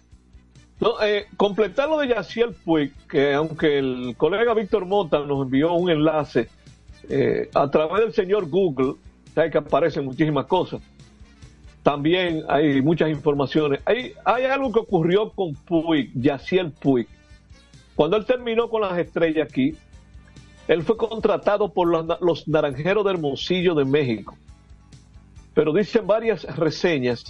No, 0.81 1.03
eh, 1.03 1.27
completar 1.37 1.89
lo 1.89 1.99
de 1.99 2.09
Yaciel 2.09 2.55
Puig, 2.65 2.93
que 3.09 3.33
aunque 3.33 3.79
el 3.79 4.15
colega 4.17 4.53
Víctor 4.53 4.85
Mota 4.85 5.21
nos 5.21 5.45
envió 5.45 5.73
un 5.73 5.91
enlace 5.91 6.49
eh, 7.09 7.49
a 7.55 7.71
través 7.71 8.01
del 8.01 8.13
señor 8.13 8.49
Google, 8.49 8.95
sabe 9.35 9.51
que 9.51 9.59
aparecen 9.59 10.05
muchísimas 10.05 10.47
cosas. 10.47 10.83
También 11.83 12.43
hay 12.49 12.83
muchas 12.83 13.09
informaciones. 13.09 13.81
Hay, 13.87 14.13
hay 14.25 14.45
algo 14.45 14.73
que 14.73 14.81
ocurrió 14.81 15.31
con 15.31 15.55
Puig, 15.55 16.11
Yaciel 16.15 16.73
Puig. 16.73 17.07
Cuando 17.95 18.19
él 18.19 18.27
terminó 18.27 18.69
con 18.69 18.83
las 18.83 18.99
estrellas 18.99 19.49
aquí, 19.49 19.75
él 20.69 20.83
fue 20.83 20.97
contratado 20.97 21.73
por 21.73 21.89
los, 21.89 22.21
los 22.21 22.49
Naranjeros 22.49 23.05
de 23.05 23.13
Hermosillo 23.13 23.75
de 23.75 23.85
México. 23.85 24.37
Pero 25.57 25.73
dicen 25.73 26.07
varias 26.07 26.45
reseñas 26.59 27.25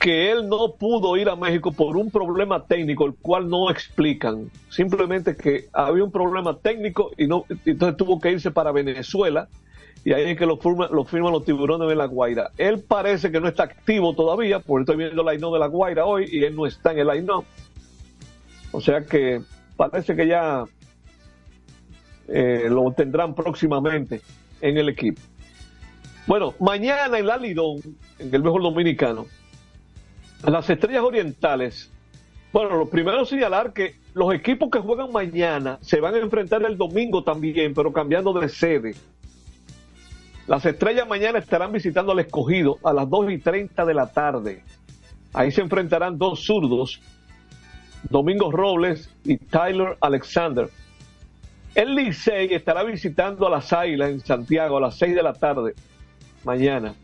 que 0.00 0.32
él 0.32 0.48
no 0.48 0.72
pudo 0.72 1.14
ir 1.18 1.28
a 1.28 1.36
México 1.36 1.70
por 1.70 1.94
un 1.94 2.10
problema 2.10 2.64
técnico, 2.64 3.04
el 3.04 3.12
cual 3.12 3.50
no 3.50 3.70
explican. 3.70 4.50
Simplemente 4.70 5.36
que 5.36 5.66
había 5.74 6.04
un 6.04 6.10
problema 6.10 6.56
técnico 6.56 7.10
y 7.18 7.26
no, 7.26 7.44
entonces 7.66 7.98
tuvo 7.98 8.18
que 8.18 8.32
irse 8.32 8.50
para 8.50 8.72
Venezuela 8.72 9.46
y 10.06 10.14
ahí 10.14 10.30
es 10.30 10.38
que 10.38 10.46
lo, 10.46 10.56
firma, 10.56 10.88
firman 11.04 11.32
los 11.32 11.44
tiburones 11.44 11.86
de 11.86 11.96
la 11.96 12.06
Guaira. 12.06 12.50
Él 12.56 12.80
parece 12.80 13.30
que 13.30 13.40
no 13.40 13.46
está 13.46 13.64
activo 13.64 14.14
todavía, 14.14 14.60
porque 14.60 14.84
estoy 14.84 14.96
viendo 14.96 15.20
el 15.20 15.28
Aino 15.28 15.52
de 15.52 15.58
la 15.58 15.66
Guaira 15.66 16.06
hoy 16.06 16.30
y 16.32 16.42
él 16.44 16.56
no 16.56 16.64
está 16.64 16.92
en 16.92 17.00
el 17.00 17.10
Aino. 17.10 17.44
O 18.70 18.80
sea 18.80 19.04
que 19.04 19.42
parece 19.76 20.16
que 20.16 20.26
ya 20.26 20.64
eh, 22.28 22.68
lo 22.70 22.90
tendrán 22.92 23.34
próximamente 23.34 24.22
en 24.62 24.78
el 24.78 24.88
equipo. 24.88 25.20
Bueno, 26.26 26.54
mañana 26.60 27.18
en 27.18 27.26
la 27.26 27.36
Lidón, 27.36 27.80
en 28.18 28.32
el 28.32 28.42
mejor 28.42 28.62
dominicano, 28.62 29.26
las 30.44 30.70
estrellas 30.70 31.02
orientales. 31.02 31.90
Bueno, 32.52 32.76
lo 32.76 32.88
primero 32.88 33.24
señalar 33.24 33.72
que 33.72 33.96
los 34.14 34.32
equipos 34.32 34.70
que 34.70 34.78
juegan 34.78 35.10
mañana 35.10 35.78
se 35.80 36.00
van 36.00 36.14
a 36.14 36.18
enfrentar 36.18 36.62
el 36.62 36.76
domingo 36.76 37.24
también, 37.24 37.74
pero 37.74 37.92
cambiando 37.92 38.32
de 38.34 38.48
sede. 38.48 38.94
Las 40.46 40.64
estrellas 40.64 41.08
mañana 41.08 41.38
estarán 41.38 41.72
visitando 41.72 42.12
al 42.12 42.20
escogido 42.20 42.78
a 42.84 42.92
las 42.92 43.08
2 43.08 43.32
y 43.32 43.38
30 43.38 43.84
de 43.84 43.94
la 43.94 44.06
tarde. 44.06 44.62
Ahí 45.32 45.50
se 45.50 45.60
enfrentarán 45.60 46.18
dos 46.18 46.44
zurdos, 46.44 47.00
Domingo 48.10 48.52
Robles 48.52 49.10
y 49.24 49.38
Tyler 49.38 49.96
Alexander. 50.00 50.68
El 51.74 51.94
Licey 51.94 52.52
estará 52.52 52.84
visitando 52.84 53.46
a 53.46 53.50
las 53.50 53.72
Águilas 53.72 54.10
en 54.10 54.20
Santiago 54.20 54.76
a 54.76 54.80
las 54.82 54.98
6 54.98 55.14
de 55.14 55.22
la 55.22 55.32
tarde 55.32 55.74
mañana. 56.44 56.94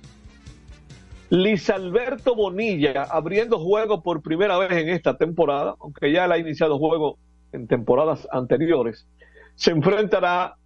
Liz 1.30 1.68
Alberto 1.68 2.34
Bonilla 2.34 3.02
abriendo 3.02 3.58
juego 3.58 4.02
por 4.02 4.22
primera 4.22 4.56
vez 4.56 4.72
en 4.72 4.88
esta 4.88 5.16
temporada, 5.16 5.74
aunque 5.80 6.10
ya 6.10 6.24
él 6.24 6.32
ha 6.32 6.38
iniciado 6.38 6.78
juego 6.78 7.18
en 7.52 7.66
temporadas 7.66 8.26
anteriores, 8.32 9.06
se 9.54 9.72
enfrentará 9.72 10.56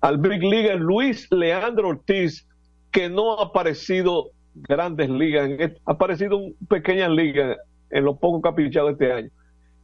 al 0.00 0.18
Big 0.18 0.42
League 0.42 0.74
Luis 0.76 1.26
Leandro 1.30 1.88
Ortiz, 1.88 2.46
que 2.90 3.08
no 3.08 3.38
ha 3.38 3.44
aparecido 3.44 4.30
grandes 4.54 5.10
ligas, 5.10 5.50
ha 5.84 5.92
aparecido 5.92 6.40
en 6.40 6.54
pequeñas 6.66 7.10
ligas 7.10 7.58
en 7.90 8.04
lo 8.04 8.16
poco 8.16 8.40
capichado 8.40 8.90
este 8.90 9.12
año. 9.12 9.30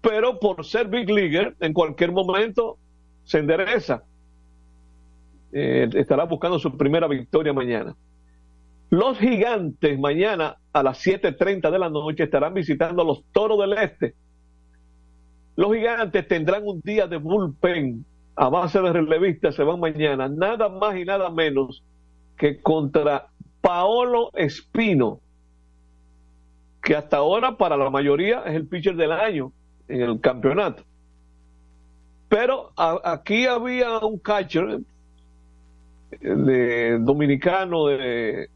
Pero 0.00 0.38
por 0.38 0.64
ser 0.64 0.88
Big 0.88 1.10
Leaguer, 1.10 1.56
en 1.60 1.72
cualquier 1.72 2.12
momento 2.12 2.78
se 3.24 3.38
endereza. 3.38 4.02
Eh, 5.52 5.88
estará 5.94 6.24
buscando 6.24 6.58
su 6.58 6.76
primera 6.76 7.08
victoria 7.08 7.52
mañana. 7.52 7.96
Los 8.90 9.18
gigantes 9.18 9.98
mañana 9.98 10.56
a 10.72 10.82
las 10.82 11.04
7.30 11.04 11.70
de 11.70 11.78
la 11.78 11.88
noche 11.88 12.24
estarán 12.24 12.54
visitando 12.54 13.02
a 13.02 13.04
los 13.04 13.24
toros 13.32 13.58
del 13.60 13.78
este. 13.78 14.14
Los 15.56 15.72
gigantes 15.74 16.26
tendrán 16.26 16.62
un 16.66 16.80
día 16.80 17.06
de 17.06 17.16
bullpen 17.16 18.04
a 18.36 18.48
base 18.48 18.80
de 18.80 18.92
relevistas, 18.92 19.54
se 19.54 19.62
van 19.62 19.78
mañana, 19.78 20.28
nada 20.28 20.68
más 20.68 20.96
y 20.96 21.04
nada 21.04 21.30
menos 21.30 21.82
que 22.36 22.60
contra 22.60 23.26
Paolo 23.60 24.30
Espino, 24.34 25.20
que 26.82 26.96
hasta 26.96 27.18
ahora 27.18 27.56
para 27.56 27.76
la 27.76 27.90
mayoría 27.90 28.42
es 28.46 28.54
el 28.54 28.66
pitcher 28.66 28.96
del 28.96 29.12
año 29.12 29.52
en 29.88 30.00
el 30.00 30.20
campeonato. 30.20 30.84
Pero 32.28 32.72
aquí 32.76 33.46
había 33.46 33.98
un 33.98 34.18
catcher 34.18 34.80
de 36.20 36.98
dominicano 36.98 37.86
de, 37.86 38.50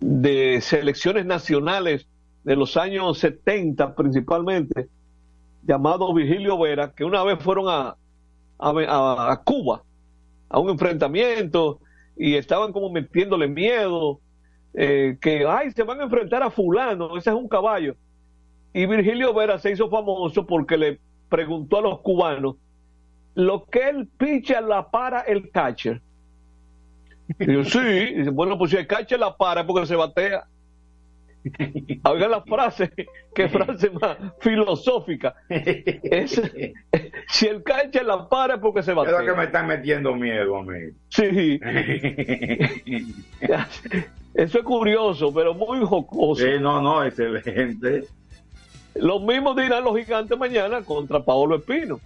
de 0.00 0.60
selecciones 0.60 1.26
nacionales 1.26 2.06
de 2.44 2.56
los 2.56 2.76
años 2.76 3.18
70 3.18 3.94
principalmente, 3.94 4.88
llamado 5.62 6.12
Virgilio 6.12 6.58
Vera, 6.58 6.92
que 6.92 7.04
una 7.04 7.22
vez 7.22 7.38
fueron 7.40 7.66
a, 7.68 7.96
a, 8.58 9.40
Cuba 9.44 9.82
a 10.48 10.58
un 10.58 10.70
enfrentamiento 10.70 11.80
y 12.16 12.34
estaban 12.34 12.72
como 12.72 12.90
metiéndole 12.90 13.48
miedo, 13.48 14.20
eh, 14.74 15.18
que, 15.20 15.46
ay, 15.46 15.70
se 15.70 15.82
van 15.82 16.00
a 16.00 16.04
enfrentar 16.04 16.42
a 16.42 16.50
fulano, 16.50 17.16
ese 17.16 17.30
es 17.30 17.36
un 17.36 17.48
caballo. 17.48 17.94
Y 18.74 18.86
Virgilio 18.86 19.34
Vera 19.34 19.58
se 19.58 19.72
hizo 19.72 19.88
famoso 19.88 20.46
porque 20.46 20.76
le 20.76 21.00
preguntó 21.28 21.78
a 21.78 21.82
los 21.82 22.00
cubanos, 22.00 22.56
lo 23.34 23.64
que 23.64 23.88
el 23.88 24.06
pitcher 24.06 24.62
la 24.62 24.90
para 24.90 25.20
el 25.20 25.50
catcher. 25.50 26.02
Y 27.38 27.52
yo, 27.52 27.64
sí, 27.64 27.78
y 27.78 28.14
dice, 28.14 28.30
bueno, 28.30 28.58
pues 28.58 28.70
si 28.70 28.76
el 28.76 28.86
catcher 28.86 29.18
la 29.18 29.36
para 29.36 29.62
es 29.62 29.66
porque 29.66 29.86
se 29.86 29.96
batea. 29.96 30.44
Oigan 32.04 32.30
la 32.30 32.42
frase, 32.42 32.92
qué 33.34 33.48
frase 33.48 33.90
más 33.90 34.16
filosófica. 34.40 35.34
Es, 35.48 36.40
si 37.28 37.46
el 37.46 37.62
catcher 37.62 38.04
la 38.04 38.28
para 38.28 38.54
es 38.54 38.60
porque 38.60 38.82
se 38.82 38.92
batea. 38.92 39.14
Es 39.14 39.26
lo 39.26 39.32
que 39.32 39.38
me 39.38 39.44
están 39.44 39.66
metiendo 39.66 40.14
miedo 40.14 40.56
a 40.56 40.62
mí. 40.62 40.90
Sí. 41.08 41.60
Eso 44.34 44.58
es 44.58 44.64
curioso, 44.64 45.32
pero 45.34 45.52
muy 45.54 45.84
jocoso. 45.84 46.42
Sí, 46.42 46.52
no, 46.60 46.80
no, 46.80 47.04
excelente. 47.04 48.04
Lo 48.94 49.20
mismo 49.20 49.54
dirán 49.54 49.84
los 49.84 49.96
gigantes 49.96 50.38
mañana 50.38 50.82
contra 50.82 51.20
Paolo 51.20 51.56
Espino. 51.56 52.00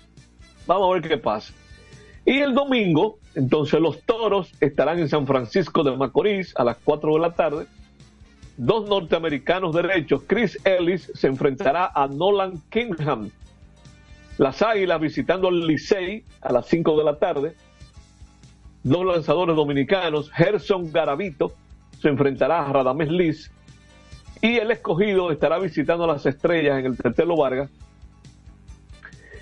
Vamos 0.67 0.91
a 0.91 0.95
ver 0.95 1.09
qué 1.09 1.19
pasa. 1.19 1.53
Y 2.27 2.41
el 2.41 2.55
domingo, 2.55 3.21
entonces 3.37 3.81
los 3.81 4.03
toros 4.03 4.53
estarán 4.61 4.99
en 4.99 5.09
San 5.09 5.29
Francisco 5.29 5.85
de 5.85 5.97
Macorís 5.97 6.53
a 6.57 6.65
las 6.65 6.77
4 6.83 7.15
de 7.15 7.21
la 7.21 7.35
tarde. 7.35 7.67
Dos 8.57 8.89
norteamericanos 8.89 9.73
derechos, 9.73 10.25
Chris 10.27 10.59
Ellis 10.65 11.13
se 11.15 11.29
enfrentará 11.29 11.93
a 11.95 12.09
Nolan 12.09 12.61
Kingham. 12.69 13.31
Las 14.39 14.61
Águilas 14.61 15.01
visitando 15.01 15.47
al 15.47 15.69
Licey 15.69 16.25
a 16.41 16.53
las 16.53 16.67
5 16.67 16.99
de 16.99 17.05
la 17.05 17.17
tarde. 17.17 17.55
Dos 18.83 19.07
lanzadores 19.07 19.55
dominicanos, 19.55 20.29
Gerson 20.33 20.91
Garavito 20.91 21.53
se 22.01 22.09
enfrentará 22.09 22.67
a 22.67 22.73
Radamés 22.73 23.09
Liz. 23.09 23.53
Y 24.43 24.57
el 24.57 24.73
escogido 24.73 25.31
estará 25.31 25.61
visitando 25.61 26.05
a 26.05 26.09
las 26.09 26.27
estrellas 26.27 26.81
en 26.81 26.87
el 26.87 26.97
Tertelo 26.97 27.37
Vargas 27.37 27.71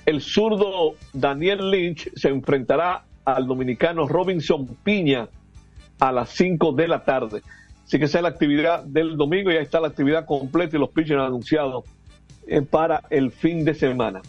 el 0.07 0.20
zurdo 0.20 0.94
Daniel 1.12 1.70
Lynch 1.70 2.11
se 2.14 2.28
enfrentará 2.28 3.05
al 3.24 3.46
dominicano 3.46 4.07
Robinson 4.07 4.66
Piña 4.82 5.28
a 5.98 6.12
las 6.12 6.30
5 6.30 6.72
de 6.72 6.88
la 6.88 7.05
tarde. 7.05 7.42
Así 7.84 7.98
que 7.98 8.05
esa 8.07 8.18
es 8.18 8.22
la 8.22 8.28
actividad 8.28 8.84
del 8.84 9.16
domingo 9.16 9.50
y 9.50 9.57
ahí 9.57 9.62
está 9.62 9.80
la 9.80 9.88
actividad 9.88 10.26
completa 10.26 10.76
y 10.76 10.80
los 10.80 10.90
pitchers 10.90 11.20
anunciados 11.20 11.84
eh, 12.46 12.62
para 12.62 13.02
el 13.11 13.30
fin 13.30 13.64
de 13.64 13.74
semana. 13.74 14.22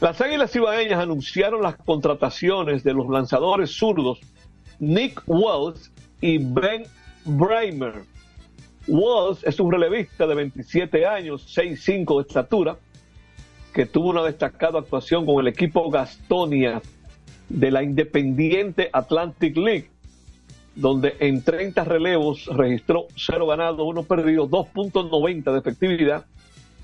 Las 0.00 0.20
Águilas 0.20 0.54
Ibaeñas 0.56 1.00
anunciaron 1.00 1.62
las 1.62 1.76
contrataciones 1.76 2.82
de 2.82 2.92
los 2.92 3.08
lanzadores 3.08 3.70
zurdos 3.70 4.20
Nick 4.80 5.22
Wells 5.26 5.92
y 6.20 6.38
Ben 6.38 6.84
Bramer. 7.24 8.02
Wells 8.88 9.44
es 9.44 9.60
un 9.60 9.70
relevista 9.70 10.26
de 10.26 10.34
27 10.34 11.06
años, 11.06 11.56
6'5 11.56 12.16
de 12.16 12.28
estatura, 12.28 12.76
que 13.72 13.86
tuvo 13.86 14.10
una 14.10 14.22
destacada 14.22 14.80
actuación 14.80 15.24
con 15.24 15.40
el 15.40 15.48
equipo 15.48 15.90
Gastonia 15.90 16.82
de 17.48 17.70
la 17.70 17.82
Independiente 17.82 18.90
Atlantic 18.92 19.56
League, 19.56 19.90
donde 20.74 21.16
en 21.20 21.42
30 21.42 21.84
relevos 21.84 22.46
registró 22.46 23.06
0 23.16 23.46
ganados, 23.46 23.86
1 23.86 24.02
perdido, 24.04 24.48
2.90 24.48 25.52
de 25.52 25.58
efectividad, 25.58 26.26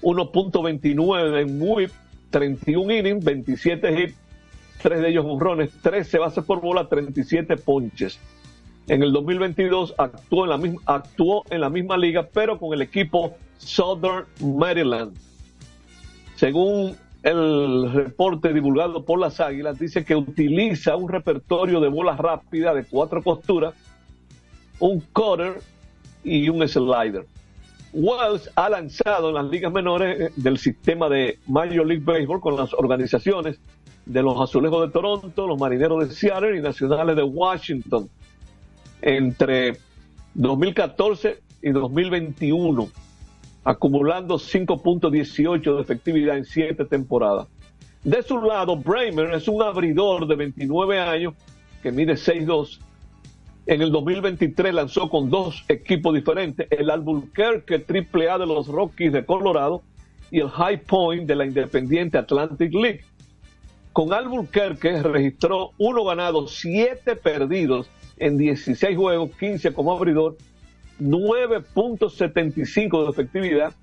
1.29 0.03 1.41
en 1.41 1.59
whip, 1.61 1.91
31 2.30 2.93
innings, 2.93 3.24
27 3.24 4.03
hits, 4.03 4.16
3 4.82 5.01
de 5.01 5.09
ellos 5.09 5.24
honrones, 5.26 5.70
13 5.82 6.18
bases 6.18 6.45
por 6.45 6.61
bola, 6.61 6.89
37 6.89 7.57
ponches. 7.57 8.18
En 8.86 9.03
el 9.03 9.12
2022 9.12 9.95
actuó 9.99 10.51
en 10.51 10.76
actuó 10.86 11.45
en 11.51 11.61
la 11.61 11.68
misma 11.68 11.99
liga, 11.99 12.26
pero 12.32 12.59
con 12.59 12.72
el 12.72 12.80
equipo 12.80 13.36
Southern 13.59 14.26
Maryland. 14.41 15.28
Según 16.39 16.97
el 17.24 17.93
reporte 17.93 18.53
divulgado 18.53 19.05
por 19.05 19.18
las 19.18 19.41
Águilas, 19.41 19.76
dice 19.76 20.05
que 20.05 20.14
utiliza 20.14 20.95
un 20.95 21.09
repertorio 21.09 21.80
de 21.80 21.89
bolas 21.89 22.16
rápidas 22.16 22.76
de 22.76 22.84
cuatro 22.84 23.24
costuras, 23.24 23.74
un 24.78 25.01
cutter 25.01 25.55
y 26.22 26.49
un 26.49 26.66
slider. 26.68 27.26
Wells 27.93 28.49
ha 28.55 28.68
lanzado 28.68 29.30
en 29.30 29.34
las 29.34 29.47
ligas 29.47 29.72
menores 29.72 30.20
eh, 30.20 30.32
del 30.36 30.59
sistema 30.59 31.09
de 31.09 31.41
Major 31.49 31.84
League 31.84 32.05
Baseball 32.05 32.41
con 32.41 32.55
las 32.55 32.72
organizaciones 32.72 33.59
de 34.07 34.22
los 34.22 34.41
Azulejos 34.41 34.86
de 34.86 34.93
Toronto, 34.93 35.45
los 35.45 35.59
Marineros 35.59 36.09
de 36.09 36.14
Seattle 36.14 36.57
y 36.57 36.62
Nacionales 36.62 37.16
de 37.16 37.24
Washington 37.24 38.09
entre 39.03 39.76
2014 40.34 41.41
y 41.62 41.70
2021, 41.70 42.89
acumulando 43.68 44.36
5.18 44.36 45.76
de 45.76 45.82
efectividad 45.82 46.38
en 46.38 46.46
siete 46.46 46.86
temporadas. 46.86 47.48
De 48.02 48.22
su 48.22 48.40
lado, 48.40 48.78
Bramer 48.78 49.34
es 49.34 49.46
un 49.46 49.62
abridor 49.62 50.26
de 50.26 50.36
29 50.36 50.98
años 50.98 51.34
que 51.82 51.92
mide 51.92 52.14
6'2". 52.14 52.78
En 53.66 53.82
el 53.82 53.92
2023 53.92 54.72
lanzó 54.72 55.10
con 55.10 55.28
dos 55.28 55.66
equipos 55.68 56.14
diferentes, 56.14 56.66
el 56.70 56.88
Albuquerque 56.88 57.84
AAA 57.86 58.38
de 58.38 58.46
los 58.46 58.68
Rockies 58.68 59.12
de 59.12 59.26
Colorado 59.26 59.82
y 60.30 60.40
el 60.40 60.48
High 60.48 60.84
Point 60.84 61.26
de 61.26 61.36
la 61.36 61.44
Independiente 61.44 62.16
Atlantic 62.16 62.72
League. 62.72 63.02
Con 63.92 64.14
Albuquerque 64.14 65.02
registró 65.02 65.72
uno 65.76 66.04
ganado, 66.04 66.48
siete 66.48 67.16
perdidos 67.16 67.90
en 68.16 68.38
16 68.38 68.96
juegos, 68.96 69.30
15 69.38 69.74
como 69.74 69.92
abridor, 69.92 70.38
9.75 71.01 73.05
de 73.05 73.11
efectividad, 73.11 73.74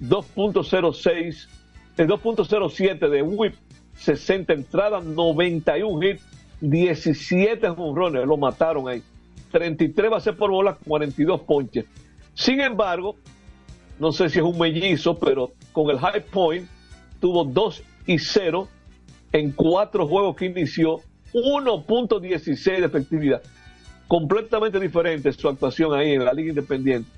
2.06, 0.00 1.48
2.07 1.96 3.08
de 3.08 3.22
whip, 3.22 3.54
60 3.94 4.52
entradas, 4.52 5.04
91 5.04 6.06
hits, 6.06 6.22
17 6.60 7.68
jonrones, 7.70 8.26
lo 8.26 8.36
mataron 8.36 8.88
ahí. 8.88 9.02
33 9.50 10.10
bases 10.10 10.34
por 10.34 10.50
bola, 10.50 10.76
42 10.86 11.40
ponches. 11.42 11.86
Sin 12.34 12.60
embargo, 12.60 13.16
no 13.98 14.12
sé 14.12 14.28
si 14.28 14.38
es 14.38 14.44
un 14.44 14.58
mellizo, 14.58 15.18
pero 15.18 15.52
con 15.72 15.90
el 15.90 15.98
high 15.98 16.24
point 16.26 16.68
tuvo 17.20 17.44
2 17.44 17.82
y 18.06 18.18
0 18.18 18.68
en 19.32 19.52
cuatro 19.52 20.06
juegos 20.06 20.36
que 20.36 20.46
inició, 20.46 21.00
1.16 21.32 22.80
de 22.80 22.86
efectividad. 22.86 23.42
Completamente 24.08 24.78
diferente 24.78 25.32
su 25.32 25.48
actuación 25.48 25.92
ahí 25.94 26.12
en 26.12 26.24
la 26.24 26.32
Liga 26.32 26.50
Independiente. 26.50 27.10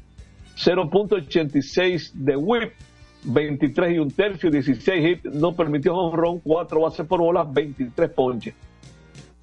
0.86 0.56 2.12
de 2.14 2.36
whip, 2.36 2.72
23 3.24 3.94
y 3.94 3.98
un 3.98 4.10
tercio, 4.10 4.50
16 4.50 5.06
hits, 5.06 5.34
no 5.34 5.54
permitió 5.54 5.94
honrón, 5.94 6.40
4 6.40 6.80
bases 6.80 7.06
por 7.06 7.20
bola, 7.20 7.44
23 7.44 8.10
ponches. 8.10 8.54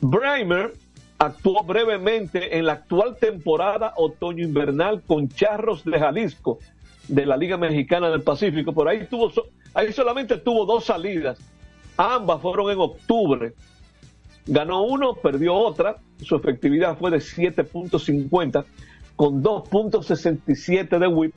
Bramer 0.01 0.73
actuó 1.17 1.63
brevemente 1.63 2.57
en 2.57 2.65
la 2.65 2.73
actual 2.73 3.15
temporada 3.17 3.93
otoño-invernal 3.95 5.01
con 5.03 5.29
Charros 5.29 5.85
de 5.85 5.99
Jalisco 5.99 6.59
de 7.07 7.25
la 7.25 7.37
Liga 7.37 7.57
Mexicana 7.57 8.09
del 8.09 8.21
Pacífico. 8.21 8.73
Por 8.73 8.89
ahí 8.89 9.05
tuvo, 9.09 9.31
ahí 9.73 9.93
solamente 9.93 10.37
tuvo 10.37 10.65
dos 10.65 10.85
salidas. 10.85 11.39
Ambas 11.97 12.41
fueron 12.41 12.71
en 12.71 12.79
octubre. 12.79 13.53
Ganó 14.47 14.83
uno, 14.83 15.15
perdió 15.15 15.55
otra. 15.55 15.97
Su 16.21 16.35
efectividad 16.35 16.97
fue 16.97 17.11
de 17.11 17.17
7.50 17.17 18.65
con 19.15 19.41
2.67 19.41 20.99
de 20.99 21.07
whip, 21.07 21.33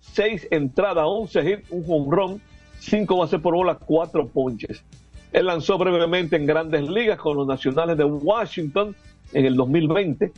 6 0.00 0.48
entradas, 0.50 1.04
11 1.06 1.50
hits, 1.50 1.70
un 1.70 2.10
run, 2.10 2.42
5 2.80 3.16
bases 3.16 3.40
por 3.40 3.54
bola, 3.54 3.76
4 3.76 4.28
ponches. 4.28 4.84
Él 5.32 5.46
lanzó 5.46 5.78
brevemente 5.78 6.36
en 6.36 6.46
grandes 6.46 6.88
ligas 6.88 7.18
con 7.18 7.36
los 7.36 7.46
nacionales 7.46 7.96
de 7.96 8.04
Washington 8.04 8.94
en 9.32 9.46
el 9.46 9.56
2020, 9.56 10.32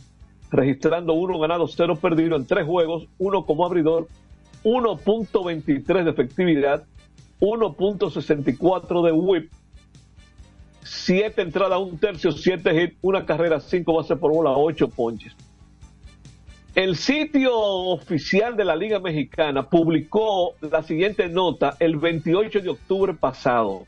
registrando 0.51 1.13
uno 1.13 1.37
ganado, 1.37 1.67
cero 1.67 1.97
perdido 1.97 2.37
en 2.37 2.45
tres 2.45 2.65
juegos, 2.65 3.07
uno 3.17 3.45
como 3.45 3.65
abridor, 3.65 4.07
1.23 4.63 6.03
de 6.03 6.09
efectividad, 6.09 6.83
1.64 7.41 9.05
de 9.05 9.11
whip, 9.11 9.51
7 10.85 11.41
entradas, 11.41 11.79
un 11.79 11.97
tercio, 11.97 12.31
7 12.31 12.83
hits, 12.83 12.97
una 13.01 13.25
carrera, 13.25 13.59
5 13.59 13.91
bases 13.91 14.17
por 14.19 14.31
bola, 14.31 14.51
8 14.51 14.87
ponches. 14.89 15.33
El 16.75 16.95
sitio 16.95 17.57
oficial 17.57 18.55
de 18.55 18.65
la 18.65 18.75
Liga 18.75 18.99
Mexicana 18.99 19.67
publicó 19.67 20.55
la 20.61 20.83
siguiente 20.83 21.27
nota 21.27 21.75
el 21.79 21.97
28 21.97 22.59
de 22.59 22.69
octubre 22.69 23.13
pasado. 23.13 23.85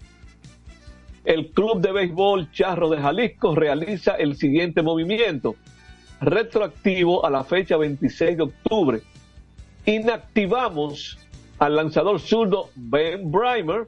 El 1.24 1.52
Club 1.52 1.82
de 1.82 1.91
Béisbol 1.91 2.52
Charro 2.52 2.89
de 2.89 2.98
Jalisco 2.98 3.54
realiza 3.54 4.16
el 4.16 4.36
siguiente 4.36 4.82
movimiento, 4.82 5.56
retroactivo 6.20 7.26
a 7.26 7.30
la 7.30 7.43
fecha 7.43 7.78
26 7.78 8.38
de 8.38 8.43
octubre. 8.43 9.02
Inactivamos 9.86 11.20
al 11.60 11.76
lanzador 11.76 12.20
zurdo 12.20 12.70
Ben 12.76 13.30
Brimer, 13.30 13.88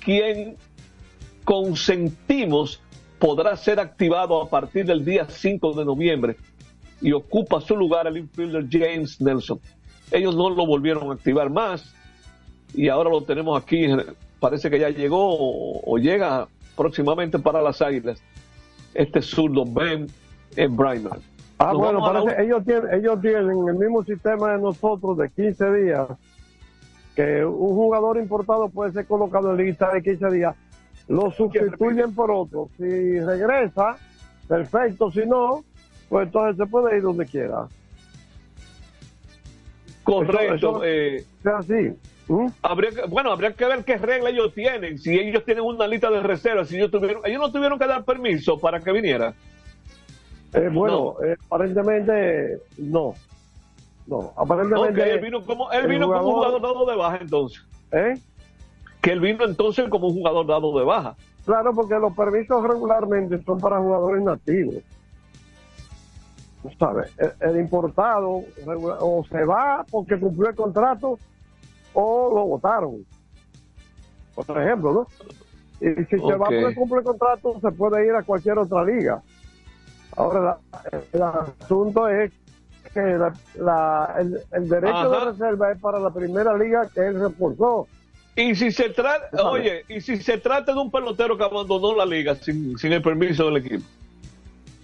quien 0.00 0.56
consentimos 1.46 2.82
podrá 3.18 3.56
ser 3.56 3.80
activado 3.80 4.42
a 4.42 4.50
partir 4.50 4.84
del 4.84 5.04
día 5.04 5.26
5 5.26 5.72
de 5.74 5.84
noviembre 5.84 6.36
y 7.00 7.12
ocupa 7.12 7.60
su 7.60 7.76
lugar 7.76 8.08
el 8.08 8.18
infielder 8.18 8.66
James 8.68 9.20
Nelson. 9.20 9.60
Ellos 10.10 10.36
no 10.36 10.50
lo 10.50 10.66
volvieron 10.66 11.08
a 11.08 11.14
activar 11.14 11.48
más 11.48 11.94
y 12.74 12.88
ahora 12.88 13.10
lo 13.10 13.22
tenemos 13.22 13.62
aquí. 13.62 13.86
Parece 14.40 14.68
que 14.68 14.80
ya 14.80 14.90
llegó 14.90 15.34
o, 15.34 15.80
o 15.86 15.98
llega 15.98 16.48
próximamente 16.76 17.38
para 17.38 17.62
las 17.62 17.80
Águilas. 17.80 18.20
Este 18.92 19.22
zurdo 19.22 19.64
Ben 19.64 20.08
Brimer. 20.56 21.20
Ah, 21.58 21.72
Nos 21.72 21.78
bueno, 21.78 22.04
a 22.04 22.12
la 22.12 22.20
parece, 22.24 22.42
ellos, 22.42 22.64
tienen, 22.64 22.92
ellos 22.92 23.20
tienen 23.20 23.68
el 23.68 23.74
mismo 23.76 24.04
sistema 24.04 24.52
de 24.52 24.58
nosotros 24.58 25.16
de 25.16 25.30
15 25.30 25.72
días, 25.72 26.08
que 27.14 27.44
un 27.44 27.74
jugador 27.74 28.18
importado 28.18 28.68
puede 28.68 28.92
ser 28.92 29.06
colocado 29.06 29.52
en 29.52 29.64
lista 29.64 29.92
de 29.92 30.02
15 30.02 30.30
días, 30.30 30.56
lo 31.08 31.30
sustituyen 31.30 32.14
por 32.14 32.30
otro. 32.30 32.68
Si 32.76 33.20
regresa, 33.20 33.96
perfecto, 34.48 35.10
si 35.10 35.24
no, 35.26 35.64
pues 36.08 36.26
entonces 36.26 36.56
se 36.56 36.66
puede 36.70 36.96
ir 36.96 37.02
donde 37.02 37.26
quiera. 37.26 37.66
Correcto. 40.04 40.54
Eso- 40.54 40.54
eso- 40.54 40.84
eh, 40.84 41.24
así. 41.44 41.92
habría 42.62 42.90
que- 42.90 43.02
bueno, 43.08 43.30
habría 43.32 43.52
que 43.52 43.64
ver 43.66 43.84
qué 43.84 43.96
regla 43.98 44.30
ellos 44.30 44.52
tienen. 44.54 44.98
Si 44.98 45.16
ellos 45.18 45.44
tienen 45.44 45.64
una 45.64 45.86
lista 45.86 46.10
de 46.10 46.20
reservas, 46.20 46.68
si 46.68 46.76
ellos 46.76 46.90
tuvieron, 46.90 47.22
ellos 47.24 47.40
no 47.40 47.52
tuvieron 47.52 47.78
que 47.78 47.86
dar 47.86 48.04
permiso 48.04 48.58
para 48.58 48.80
que 48.80 48.92
viniera. 48.92 49.32
Eh, 50.52 50.68
bueno, 50.72 51.16
eh, 51.24 51.36
aparentemente 51.46 52.58
no. 52.78 53.14
No, 54.06 54.32
aparentemente. 54.36 55.02
Ok, 55.02 55.08
él 55.08 55.20
vino 55.20 55.44
como, 55.44 55.70
él 55.72 55.86
vino 55.88 56.06
como 56.06 56.28
un 56.28 56.34
jugador 56.34 56.62
dado 56.62 56.86
de 56.86 56.96
baja 56.96 57.18
entonces. 57.20 57.60
¿Eh? 57.90 58.14
Que 59.06 59.12
él 59.12 59.20
vino 59.20 59.44
entonces 59.44 59.88
como 59.88 60.08
un 60.08 60.14
jugador 60.14 60.44
dado 60.48 60.76
de 60.76 60.84
baja. 60.84 61.14
Claro, 61.44 61.72
porque 61.72 61.94
los 61.94 62.12
permisos 62.16 62.60
regularmente 62.66 63.40
son 63.44 63.60
para 63.60 63.78
jugadores 63.78 64.20
nativos. 64.20 64.82
¿Sabes? 66.76 67.12
El, 67.16 67.50
el 67.50 67.60
importado 67.60 68.40
o 69.00 69.24
se 69.30 69.44
va 69.44 69.86
porque 69.88 70.18
cumplió 70.18 70.48
el 70.50 70.56
contrato 70.56 71.20
o 71.94 72.32
lo 72.34 72.46
votaron. 72.46 73.06
Por 74.34 74.60
ejemplo, 74.60 74.92
¿no? 74.92 75.06
Y 75.80 75.94
si 76.06 76.16
se 76.18 76.34
va 76.34 76.46
porque 76.46 76.74
cumple 76.74 76.98
el 76.98 77.04
contrato, 77.04 77.60
se 77.60 77.70
puede 77.70 78.04
ir 78.08 78.12
a 78.12 78.24
cualquier 78.24 78.58
otra 78.58 78.82
liga. 78.84 79.22
Ahora, 80.16 80.40
la- 80.40 80.58
el 81.12 81.22
asunto 81.22 82.08
es 82.08 82.32
que 82.92 83.00
la- 83.02 83.32
la- 83.54 84.14
el, 84.18 84.40
el 84.50 84.68
derecho 84.68 84.96
Ajá. 84.96 85.08
de 85.10 85.30
reserva 85.30 85.70
es 85.70 85.78
para 85.80 86.00
la 86.00 86.10
primera 86.10 86.58
liga 86.58 86.88
que 86.92 87.06
él 87.06 87.20
reforzó. 87.20 87.86
Y 88.36 88.54
si 88.54 88.70
se 88.70 88.90
trata, 88.90 89.28
oye, 89.48 89.84
y 89.88 90.00
si 90.00 90.18
se 90.18 90.36
trata 90.38 90.74
de 90.74 90.78
un 90.78 90.90
pelotero 90.90 91.38
que 91.38 91.44
abandonó 91.44 91.94
la 91.96 92.04
liga 92.04 92.34
sin, 92.34 92.76
sin 92.76 92.92
el 92.92 93.00
permiso 93.02 93.46
del 93.46 93.56
equipo. 93.58 93.84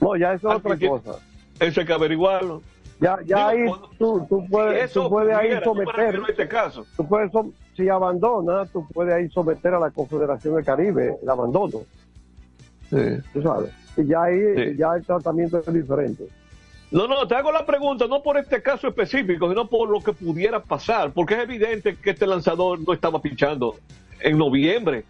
No, 0.00 0.16
ya 0.16 0.32
eso 0.32 0.50
es 0.50 0.56
otra 0.56 0.78
cosa. 0.78 1.18
Eso 1.60 1.80
hay 1.80 1.86
que 1.86 1.92
averiguarlo. 1.92 2.62
Ya, 2.98 3.18
ya 3.26 3.48
ahí 3.48 3.66
tú, 3.98 4.24
tú 4.28 4.46
puedes, 4.48 4.90
si 4.90 4.94
tú 4.98 5.08
puedes 5.08 5.36
ahí 5.36 5.52
ocurriera, 5.54 5.64
someter, 5.64 6.20
a 6.20 6.30
este 6.30 6.48
caso. 6.48 6.86
tú 6.96 7.06
puedes, 7.06 7.30
si 7.76 7.88
abandona, 7.88 8.64
tú 8.66 8.86
puedes 8.92 9.12
ahí 9.12 9.28
someter 9.28 9.74
a 9.74 9.80
la 9.80 9.90
Confederación 9.90 10.54
del 10.54 10.64
Caribe 10.64 11.16
el 11.20 11.28
abandono, 11.28 11.80
tú 12.90 13.42
sabes. 13.42 13.70
Y 13.96 14.06
ya 14.06 14.22
ahí, 14.22 14.38
Sí. 14.56 14.76
ya 14.78 14.94
el 14.94 15.04
tratamiento 15.04 15.58
es 15.58 15.72
diferente. 15.72 16.24
No, 16.92 17.06
no, 17.08 17.26
te 17.26 17.34
hago 17.34 17.50
la 17.50 17.64
pregunta, 17.64 18.06
no 18.06 18.22
por 18.22 18.36
este 18.36 18.62
caso 18.62 18.86
específico, 18.86 19.48
sino 19.48 19.66
por 19.66 19.88
lo 19.88 20.00
que 20.00 20.12
pudiera 20.12 20.60
pasar, 20.62 21.10
porque 21.12 21.34
es 21.34 21.40
evidente 21.40 21.96
que 21.96 22.10
este 22.10 22.26
lanzador 22.26 22.78
no 22.86 22.92
estaba 22.92 23.20
pinchando 23.20 23.76
en 24.20 24.36
noviembre. 24.36 25.04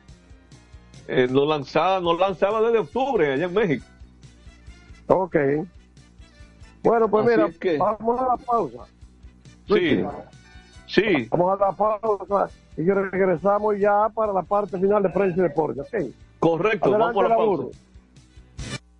Eh, 1.09 1.27
no 1.29 1.45
lanzaba, 1.45 1.99
no 2.01 2.17
lanzaba 2.17 2.63
desde 2.63 2.79
octubre 2.79 3.33
allá 3.33 3.47
en 3.47 3.53
México. 3.55 3.85
Ok. 5.09 5.37
Bueno, 6.85 7.09
pues 7.09 7.27
Así 7.27 7.37
mira, 7.37 7.51
que- 7.59 7.79
vamos 7.79 8.21
a 8.21 8.29
la 8.29 8.37
pausa. 8.37 8.85
Sí, 9.67 10.05
sí. 10.87 11.29
Vamos 11.31 11.61
a 11.61 11.67
la 11.67 11.73
pausa 11.73 12.49
y 12.77 12.83
regresamos 12.85 13.77
ya 13.81 14.09
para 14.15 14.33
la 14.33 14.43
parte 14.43 14.79
final 14.79 15.03
de 15.03 15.09
prensa 15.09 15.41
y 15.41 15.43
deporte. 15.43 15.81
Correcto, 16.39 16.91
Adelante, 16.91 17.15
vamos 17.19 17.25
a 17.25 17.29
la 17.29 17.37
pausa. 17.37 17.79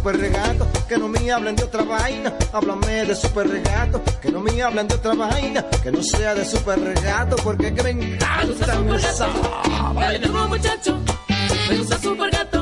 Super 0.00 0.16
regato. 0.18 0.66
Que 0.88 0.96
no 0.96 1.08
me 1.08 1.30
hablen 1.30 1.56
de 1.56 1.64
otra 1.64 1.82
vaina, 1.82 2.32
háblame 2.52 3.04
de 3.04 3.14
super 3.14 3.46
regato. 3.46 4.02
Que 4.22 4.30
no 4.30 4.40
me 4.40 4.62
hablen 4.62 4.88
de 4.88 4.94
otra 4.94 5.14
vaina, 5.14 5.62
que 5.82 5.92
no 5.92 6.02
sea 6.02 6.34
de 6.34 6.44
super 6.44 6.80
regato. 6.80 7.36
Porque 7.44 7.74
que 7.74 7.82
me 7.82 7.90
encanta 7.90 8.80
muchacho, 10.48 10.98
me 11.68 11.76
gusta 11.76 11.98
super 11.98 12.30
gato. 12.30 12.59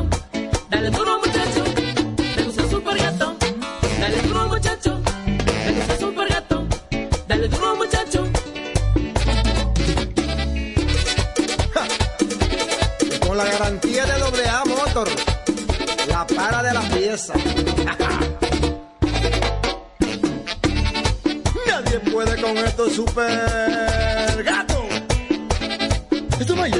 Nadie 21.66 21.98
puede 22.12 22.40
con 22.40 22.56
esto 22.58 22.88
super 22.90 24.44
gato. 24.44 24.84
Esto 26.38 26.54
no 26.54 26.64
es. 26.64 26.72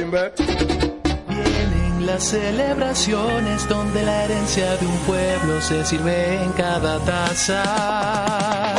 Vienen 1.29 2.07
las 2.07 2.23
celebraciones 2.23 3.69
donde 3.69 4.05
la 4.05 4.25
herencia 4.25 4.77
de 4.77 4.87
un 4.87 4.99
pueblo 4.99 5.61
se 5.61 5.85
sirve 5.85 6.41
en 6.41 6.53
cada 6.53 7.01
taza. 7.01 8.78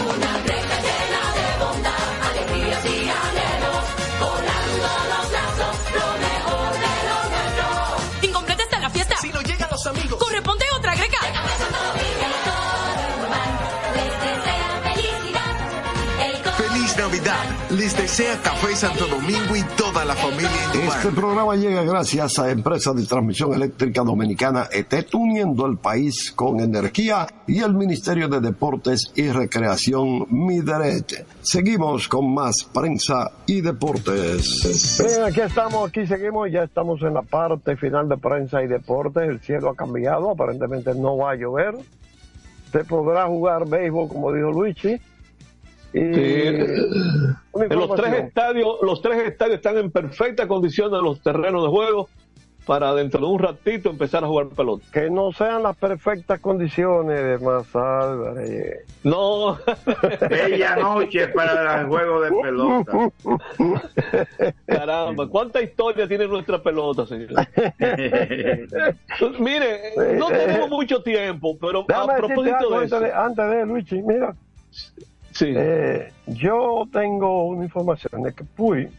Les 17.79 17.95
desea 17.95 18.35
Café 18.43 18.75
Santo 18.75 19.07
Domingo 19.07 19.55
y 19.55 19.63
toda 19.77 20.03
la 20.03 20.13
familia 20.13 20.49
en 20.73 20.81
Este 20.81 21.11
programa 21.11 21.55
llega 21.55 21.81
gracias 21.83 22.37
a 22.37 22.51
Empresa 22.51 22.91
de 22.91 23.05
Transmisión 23.05 23.53
Eléctrica 23.53 24.03
Dominicana 24.03 24.67
ETET, 24.69 25.15
uniendo 25.15 25.65
el 25.65 25.77
país 25.77 26.33
con 26.33 26.59
energía 26.59 27.25
y 27.47 27.59
el 27.59 27.73
Ministerio 27.73 28.27
de 28.27 28.41
Deportes 28.41 29.13
y 29.15 29.29
Recreación 29.29 30.25
Mideret. 30.29 31.25
Seguimos 31.41 32.09
con 32.09 32.33
más 32.33 32.65
prensa 32.65 33.31
y 33.45 33.61
deportes. 33.61 35.01
Bien, 35.01 35.23
aquí 35.23 35.39
estamos, 35.39 35.87
aquí 35.87 36.05
seguimos, 36.05 36.51
ya 36.51 36.63
estamos 36.63 37.01
en 37.01 37.13
la 37.13 37.21
parte 37.21 37.77
final 37.77 38.09
de 38.09 38.17
prensa 38.17 38.61
y 38.61 38.67
deportes. 38.67 39.23
El 39.23 39.39
cielo 39.39 39.69
ha 39.69 39.75
cambiado, 39.77 40.31
aparentemente 40.31 40.93
no 40.95 41.15
va 41.15 41.31
a 41.31 41.35
llover. 41.35 41.75
Se 42.73 42.83
podrá 42.83 43.25
jugar 43.27 43.69
béisbol, 43.69 44.09
como 44.09 44.33
dijo 44.33 44.51
Luigi. 44.51 44.99
En 45.93 47.35
los 47.53 47.95
tres 47.95 48.13
estadios, 48.25 48.77
los 48.81 49.01
tres 49.01 49.27
estadios 49.27 49.57
están 49.57 49.77
en 49.77 49.91
perfecta 49.91 50.47
condición 50.47 50.91
de 50.91 51.01
los 51.01 51.21
terrenos 51.21 51.63
de 51.63 51.69
juego 51.69 52.09
para 52.69 52.93
dentro 52.93 53.21
de 53.21 53.25
un 53.25 53.39
ratito 53.39 53.89
empezar 53.89 54.23
a 54.23 54.27
jugar 54.27 54.49
pelota. 54.49 54.85
Que 54.93 55.09
no 55.09 55.31
sean 55.31 55.63
las 55.63 55.75
perfectas 55.75 56.39
condiciones 56.39 57.19
de 57.19 57.39
Más 57.39 57.75
Álvarez. 57.75 58.85
No. 59.03 59.57
Bella 60.29 60.75
noche 60.75 61.29
para 61.29 61.81
el 61.81 61.87
juego 61.87 62.21
de 62.21 62.31
pelota. 62.43 63.11
Caramba, 64.67 65.27
cuánta 65.27 65.63
historia 65.63 66.07
tiene 66.07 66.27
nuestra 66.27 66.61
pelota, 66.61 67.07
señor. 67.07 67.29
Mire, 69.39 69.93
no 70.15 70.27
tenemos 70.27 70.69
mucho 70.69 71.01
tiempo, 71.01 71.57
pero 71.59 71.85
Déjame 71.87 72.13
a 72.13 72.17
propósito 72.17 72.69
de 72.69 72.75
antes 72.75 72.91
eso. 72.91 72.99
de, 72.99 73.11
antes 73.11 73.49
de 73.49 73.65
Luigi, 73.65 74.01
mira. 74.03 74.35
Eh, 75.41 76.11
yo 76.27 76.83
tengo 76.91 77.47
una 77.47 77.65
información 77.65 78.23
de 78.23 78.33
que 78.33 78.43
Puy 78.43 78.89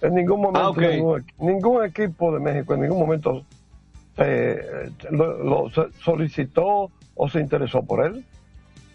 en 0.00 0.14
ningún 0.14 0.40
momento 0.40 0.60
Ah, 0.60 0.70
ok. 0.70 0.78
ningún, 0.78 1.24
ningún 1.38 1.84
equipo 1.84 2.32
de 2.32 2.40
México 2.40 2.74
en 2.74 2.80
ningún 2.82 2.98
momento 3.00 3.44
eh, 4.16 4.90
lo, 5.10 5.38
lo 5.44 5.70
so- 5.70 5.88
solicitó 6.02 6.90
o 7.14 7.28
se 7.28 7.40
interesó 7.40 7.82
por 7.82 8.04
él 8.06 8.24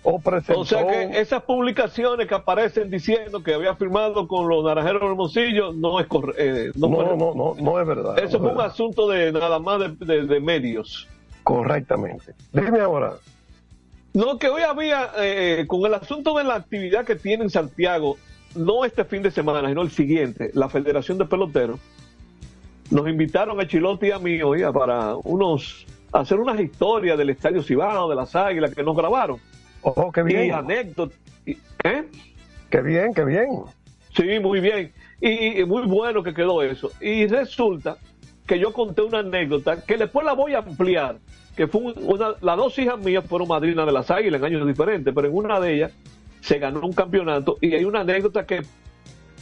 o 0.03 0.19
presentó 0.19 0.61
O 0.61 0.65
sea 0.65 0.86
que 0.86 1.19
esas 1.19 1.43
publicaciones 1.43 2.28
que 2.28 2.36
aparecen 2.36 2.89
diciendo 2.89 3.41
que 3.43 3.53
había 3.53 3.76
firmado 3.76 4.28
con 4.28 4.49
los 4.49 4.63
naranjeros 4.65 5.01
de 5.01 5.07
Hermosillo 5.07 5.71
no 5.74 5.99
es 5.99 6.07
correcto. 6.07 6.43
no, 6.78 6.88
no, 6.89 6.95
fue- 6.95 7.17
no, 7.17 7.34
no, 7.34 7.55
no 7.57 7.80
es 7.82 7.88
verdad. 7.88 8.19
Eso 8.19 8.38
no 8.38 8.43
fue 8.43 8.49
es 8.51 8.55
un 8.55 8.61
asunto 8.61 9.07
de 9.09 9.32
nada 9.32 9.59
más 9.59 9.80
de, 9.80 9.89
de- 10.05 10.26
de 10.26 10.39
medios. 10.39 11.07
correctamente. 11.43 12.34
Dime 12.51 12.80
ahora, 12.82 13.13
No, 14.14 14.38
que 14.38 14.47
hoy 14.47 14.61
había, 14.61 15.09
eh, 15.18 15.66
con 15.68 15.86
el 15.86 15.93
asunto 15.95 16.38
de 16.38 16.43
la 16.43 16.55
actividad 16.55 17.03
que 17.03 17.16
tiene 17.16 17.45
en 17.45 17.49
Santiago, 17.49 18.18
no 18.55 18.86
este 18.86 19.05
fin 19.05 19.24
de 19.24 19.32
semana, 19.32 19.68
sino 19.68 19.82
el 19.82 19.89
siguiente, 19.89 20.51
la 20.53 20.70
Federación 20.70 21.18
de 21.18 21.26
Peloteros, 21.26 21.80
nos 22.91 23.07
invitaron 23.09 23.59
a 23.59 23.68
Chilote 23.68 24.07
y 24.07 24.11
a 24.11 24.20
mí 24.20 24.41
hoy 24.41 24.61
para 24.72 25.16
unos, 25.16 25.88
hacer 26.11 26.39
unas 26.39 26.59
historias 26.59 27.18
del 27.18 27.32
Estadio 27.32 27.64
Cibao, 27.64 28.07
de 28.07 28.16
las 28.16 28.36
Águilas, 28.36 28.76
que 28.76 28.84
nos 28.84 28.95
grabaron. 28.95 29.38
Oh, 29.82 30.11
qué 30.11 30.22
bien. 30.22 30.45
Y 30.45 30.51
anécdotas. 30.51 31.18
¿Eh? 31.45 32.03
qué 32.70 32.82
bien, 32.82 33.14
qué 33.14 33.26
bien. 33.26 33.47
Sí, 34.16 34.39
muy 34.39 34.59
bien. 34.59 34.93
Y, 35.20 35.61
y 35.61 35.66
muy 35.66 35.88
bueno 35.88 36.22
que 36.22 36.34
quedó 36.36 36.61
eso. 36.61 36.91
Y 37.01 37.26
resulta 37.26 37.97
que 38.45 38.59
yo 38.59 38.72
conté 38.74 39.01
una 39.01 39.20
anécdota 39.20 39.82
que 39.84 39.97
después 39.97 40.26
la 40.26 40.34
voy 40.34 40.53
a 40.53 40.59
ampliar. 40.59 41.18
Que 41.56 41.68
fue 41.68 41.82
un- 41.82 41.93
una, 41.97 42.34
las 42.41 42.58
dos 42.58 42.78
hijas 42.80 42.97
mías 42.99 43.24
fueron 43.28 43.47
madrinas 43.47 43.86
de 43.86 43.91
las 43.91 44.10
águilas 44.10 44.39
en 44.41 44.45
años 44.45 44.68
diferentes, 44.68 45.14
pero 45.14 45.28
en 45.28 45.36
una 45.36 45.60
de 45.60 45.76
ellas 45.76 45.91
se 46.41 46.58
ganó 46.60 46.82
un 46.82 46.93
campeonato 46.93 47.58
y 47.62 47.74
hay 47.74 47.86
una 47.86 48.01
anécdota 48.01 48.45
que, 48.45 48.62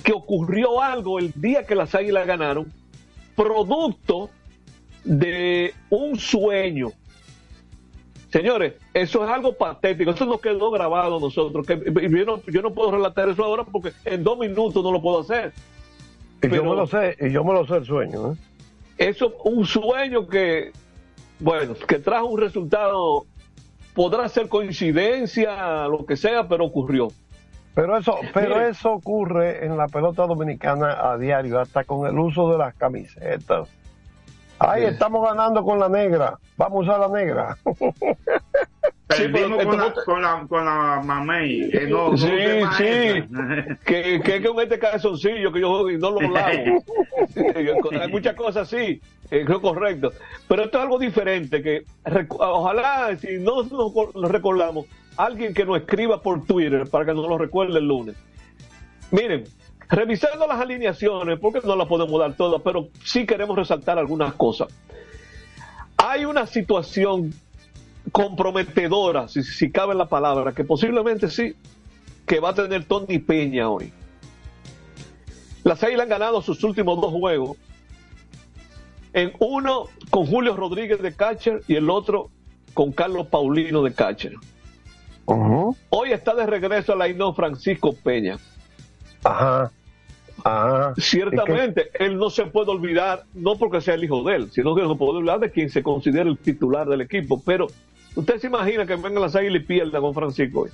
que 0.04 0.12
ocurrió 0.14 0.82
algo 0.82 1.20
el 1.20 1.32
día 1.36 1.66
que 1.66 1.74
las 1.76 1.96
águilas 1.96 2.28
ganaron, 2.28 2.72
producto 3.36 4.30
de 5.04 5.74
un 5.90 6.20
sueño. 6.20 6.90
Señores, 8.32 8.76
eso 8.94 9.24
es 9.26 9.30
algo 9.30 9.54
patético, 9.58 10.12
eso 10.12 10.26
nos 10.26 10.40
quedó 10.40 10.72
grabado 10.72 11.18
a 11.18 11.20
nosotros. 11.20 11.66
Que, 11.68 11.78
yo, 12.10 12.26
no, 12.26 12.42
yo 12.46 12.62
no 12.62 12.72
puedo 12.74 12.92
relatar 12.92 13.28
eso 13.30 13.44
ahora 13.44 13.64
porque 13.66 13.92
en 14.06 14.24
dos 14.24 14.38
minutos 14.38 14.82
no 14.84 14.92
lo 14.92 15.02
puedo 15.02 15.22
hacer. 15.22 15.52
Y 16.42 16.48
yo 16.56 16.64
me 16.64 16.76
lo 16.76 16.88
sé, 16.88 17.18
y 17.20 17.32
yo 17.32 17.44
me 17.44 17.54
lo 17.54 17.68
sé 17.68 17.76
el 17.78 17.86
sueño. 17.86 18.34
¿eh? 18.34 18.36
Eso, 19.10 19.34
un 19.44 19.66
sueño 19.66 20.28
que, 20.28 20.72
bueno, 21.42 21.74
que 21.88 22.00
trajo 22.00 22.28
un 22.28 22.40
resultado, 22.40 23.26
podrá 23.94 24.30
ser 24.30 24.48
coincidencia, 24.48 25.88
lo 25.88 26.06
que 26.06 26.16
sea, 26.16 26.48
pero 26.48 26.66
ocurrió. 26.66 27.10
Pero 27.74 27.98
eso, 27.98 28.18
pero 28.34 28.56
Mire. 28.56 28.70
eso 28.70 28.92
ocurre 28.92 29.66
en 29.66 29.78
la 29.78 29.88
pelota 29.88 30.26
dominicana 30.28 31.12
a 31.12 31.18
diario, 31.18 31.60
hasta 31.60 31.84
con 31.84 32.08
el 32.08 32.18
uso 32.20 32.52
de 32.52 32.58
las 32.58 32.76
camisetas. 32.76 33.70
Ay, 34.60 34.84
estamos 34.84 35.28
ganando 35.28 35.64
con 35.64 35.80
la 35.80 35.90
negra. 35.90 36.38
Vamos 36.58 36.88
a 36.88 36.92
usar 36.92 37.00
la 37.00 37.20
negra. 37.20 37.58
Perdimos 39.18 39.58
pero- 39.58 39.70
con, 39.70 39.78
la, 39.80 39.94
con, 40.06 40.22
la, 40.22 40.46
con 40.48 40.66
la 40.66 41.02
mamey. 41.04 41.70
Eh, 41.72 41.88
no, 41.90 42.16
sí, 42.18 42.28
sí. 42.78 43.76
que, 43.86 44.22
que, 44.24 44.42
que 44.42 44.50
un 44.50 44.62
este 44.62 44.80
calzoncillo 44.80 45.52
que 45.52 45.62
yo 45.62 45.86
no 46.00 46.12
lo 46.12 46.22
lavo. 46.22 46.84
Hay 48.02 48.08
muchas 48.12 48.36
cosas 48.36 48.72
así, 48.74 49.02
eh, 49.30 49.44
creo 49.46 49.62
correcto. 49.62 50.12
Pero 50.48 50.64
esto 50.64 50.78
es 50.78 50.84
algo 50.84 51.00
diferente, 51.00 51.62
que 51.62 51.84
ojalá, 52.30 53.16
si 53.18 53.38
no 53.38 53.64
nos 53.64 53.94
nos 54.16 54.32
recordamos, 54.32 54.86
alguien 55.18 55.54
que 55.54 55.66
nos 55.66 55.78
escriba 55.78 56.22
por 56.22 56.46
Twitter 56.46 56.88
para 56.90 57.06
que 57.06 57.14
nos 57.14 57.28
lo 57.28 57.38
recuerde 57.38 57.80
el 57.80 57.88
lunes. 57.88 58.16
Miren, 59.12 59.44
revisando 59.90 60.48
las 60.48 60.60
alineaciones, 60.60 61.38
porque 61.40 61.60
no 61.66 61.76
las 61.76 61.88
podemos 61.88 62.20
dar 62.20 62.34
todas, 62.36 62.62
pero 62.64 62.88
sí 63.04 63.26
queremos 63.26 63.58
resaltar 63.58 64.00
algunas 64.00 64.34
cosas. 64.34 64.70
Hay 65.98 66.26
una 66.26 66.46
situación 66.48 67.34
comprometedora, 68.12 69.28
si, 69.28 69.44
si 69.44 69.72
cabe 69.72 69.96
la 69.96 70.08
palabra, 70.08 70.54
que 70.54 70.64
posiblemente 70.64 71.30
sí, 71.30 71.56
que 72.26 72.40
va 72.40 72.50
a 72.50 72.54
tener 72.54 72.86
Tony 72.86 73.20
Peña 73.20 73.70
hoy. 73.70 73.92
Las 75.64 75.84
Águilas 75.84 76.04
han 76.04 76.10
ganado 76.10 76.42
sus 76.42 76.64
últimos 76.64 77.00
dos 77.00 77.12
juegos. 77.12 77.58
En 79.14 79.34
uno 79.40 79.86
con 80.10 80.26
Julio 80.26 80.56
Rodríguez 80.56 81.02
de 81.02 81.14
catcher 81.14 81.62
y 81.68 81.76
el 81.76 81.90
otro 81.90 82.30
con 82.74 82.92
Carlos 82.92 83.28
Paulino 83.28 83.84
de 83.84 83.94
catcher. 83.94 84.34
Hoy 85.90 86.12
está 86.12 86.34
de 86.36 86.46
regreso 86.46 86.94
a 86.94 86.96
la 86.96 87.34
Francisco 87.34 87.94
Peña. 87.94 88.38
Ajá. 89.24 89.72
Ajá. 90.44 90.94
Ciertamente, 90.98 91.92
él 92.00 92.18
no 92.18 92.30
se 92.30 92.46
puede 92.46 92.72
olvidar, 92.72 93.26
no 93.34 93.58
porque 93.58 93.80
sea 93.82 93.94
el 93.94 94.04
hijo 94.04 94.24
de 94.24 94.38
él, 94.38 94.52
sino 94.52 94.74
que 94.76 94.82
no 94.82 94.94
se 94.94 94.96
puede 94.96 95.18
olvidar 95.20 95.40
de 95.40 95.52
quien 95.52 95.70
se 95.70 95.84
considera 95.84 96.28
el 96.30 96.38
titular 96.38 96.88
del 96.88 97.02
equipo. 97.02 97.42
Pero 97.46 97.68
usted 98.16 98.40
se 98.40 98.48
imagina 98.48 98.86
que 98.86 98.96
vengan 98.96 99.22
las 99.22 99.36
águilas 99.36 99.62
y 99.64 99.66
pierdan 99.66 100.02
con 100.02 100.14
Francisco 100.14 100.62
hoy. 100.62 100.70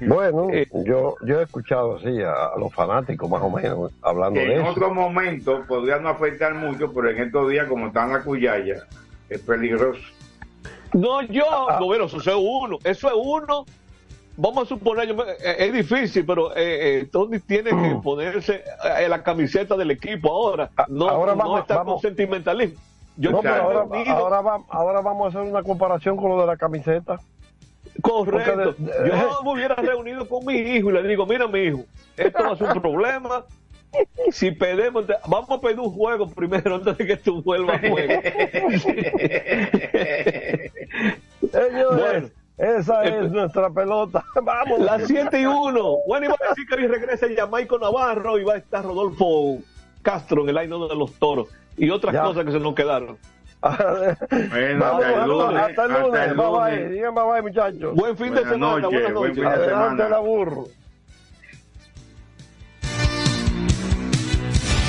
Bueno, 0.00 0.48
Eh, 0.52 0.66
yo, 0.84 1.14
yo 1.24 1.40
he 1.40 1.44
escuchado 1.44 1.96
así 1.96 2.20
a, 2.20 2.32
a 2.54 2.58
los 2.58 2.72
fanáticos 2.74 3.30
más 3.30 3.40
o 3.42 3.48
menos 3.48 3.92
hablando 4.02 4.40
de 4.40 4.46
en 4.56 4.60
eso. 4.60 4.70
otro 4.70 4.92
momento 4.92 5.64
podría 5.68 5.98
no 5.98 6.08
afectar 6.08 6.52
mucho, 6.54 6.92
pero 6.92 7.10
en 7.10 7.18
estos 7.22 7.48
días, 7.48 7.68
como 7.68 7.86
están 7.86 8.12
la 8.12 8.22
cuyaya, 8.22 8.86
es 9.30 9.40
peligroso. 9.40 10.00
No, 10.92 11.22
yo, 11.22 11.44
no, 11.78 11.86
bueno, 11.86 12.04
eso 12.06 12.18
es 12.18 12.26
uno, 12.36 12.78
eso 12.84 13.08
es 13.08 13.14
uno. 13.16 13.64
Vamos 14.36 14.64
a 14.64 14.68
suponer, 14.68 15.06
yo 15.06 15.14
me- 15.14 15.22
eh, 15.22 15.56
es 15.58 15.72
difícil, 15.72 16.26
pero 16.26 16.50
eh, 16.56 17.00
eh, 17.02 17.08
Tony 17.10 17.38
tiene 17.38 17.70
que 17.70 17.96
ponerse 18.02 18.64
eh, 18.98 19.08
la 19.08 19.22
camiseta 19.22 19.76
del 19.76 19.92
equipo 19.92 20.28
ahora. 20.32 20.70
No, 20.88 21.08
ahora 21.08 21.32
no 21.32 21.38
vamos- 21.38 21.60
está 21.60 21.76
con 21.76 21.86
vamos. 21.86 22.02
sentimentalismo. 22.02 22.80
Yo 23.16 23.30
No, 23.30 23.40
pero 23.42 23.54
ahora, 23.54 23.86
ahora, 24.12 24.40
va- 24.40 24.64
ahora 24.70 25.00
vamos 25.00 25.26
a 25.26 25.28
hacer 25.38 25.50
una 25.50 25.62
comparación 25.62 26.16
con 26.16 26.30
lo 26.30 26.40
de 26.40 26.46
la 26.46 26.56
camiseta. 26.56 27.20
Correcto. 28.02 28.74
Porque 28.76 28.82
de- 28.82 29.08
Yo 29.08 29.42
me 29.44 29.52
hubiera 29.52 29.74
reunido 29.76 30.28
con 30.28 30.44
mi 30.44 30.54
hijo 30.54 30.90
y 30.90 30.94
le 30.94 31.02
digo, 31.04 31.24
mira 31.26 31.46
mi 31.46 31.60
hijo, 31.60 31.84
esto 32.16 32.42
va 32.42 32.52
a 32.52 32.56
ser 32.56 32.72
un 32.72 32.82
problema. 32.82 33.44
Si 34.32 34.50
pedimos, 34.50 35.04
vamos 35.28 35.48
a 35.50 35.60
pedir 35.60 35.78
un 35.78 35.92
juego 35.92 36.28
primero 36.28 36.74
antes 36.74 36.98
de 36.98 37.06
que 37.06 37.16
tú 37.16 37.40
vuelvas 37.42 37.76
a 37.76 37.88
juego. 37.88 38.12
Señores, 41.52 42.32
esa 42.58 43.04
es 43.04 43.12
eh, 43.14 43.28
nuestra 43.30 43.70
pelota. 43.70 44.24
Vamos. 44.42 44.80
Las 44.80 45.06
7 45.06 45.40
y 45.40 45.46
1. 45.46 45.96
Bueno, 46.08 46.26
iba 46.26 46.34
a 46.44 46.48
decir 46.48 46.66
que 46.68 46.74
hoy 46.74 46.86
regresa 46.88 47.26
Jamaico 47.36 47.78
Navarro 47.78 48.36
y 48.38 48.42
va 48.44 48.54
a 48.54 48.58
estar 48.58 48.84
Rodolfo 48.84 49.58
Castro 50.04 50.42
en 50.44 50.50
el 50.50 50.58
aire 50.58 50.72
de 50.88 50.94
los 50.94 51.12
toros 51.14 51.48
y 51.76 51.90
otras 51.90 52.14
Ya. 52.14 52.22
cosas 52.22 52.44
que 52.44 52.52
se 52.52 52.60
nos 52.60 52.74
quedaron. 52.76 53.18
Bueno, 53.64 54.78
Vamos, 54.78 55.04
hasta 55.04 55.08
el 55.08 55.14
hasta- 55.14 55.26
lunes. 55.26 55.62
hasta 55.62 55.84
el 55.86 55.90
hasta 55.90 56.02
lunes. 56.06 56.28
el 56.28 56.34
Bye 56.36 56.46
bye. 56.50 56.88
Digan 56.90 57.14
bye 57.14 57.24
bye, 57.24 57.42
muchachos. 57.42 57.94
Buen 57.94 58.16
fin 58.16 58.26
de 58.26 58.30
Buenas 58.42 58.52
semana, 58.52 58.72
noches, 58.82 58.90
buenas 58.90 59.14
buen 59.14 59.28
noches. 59.30 59.34
fin 59.34 59.44
de 59.44 59.48
Adelante 59.74 60.08
la 60.10 60.18
burro. 60.18 60.64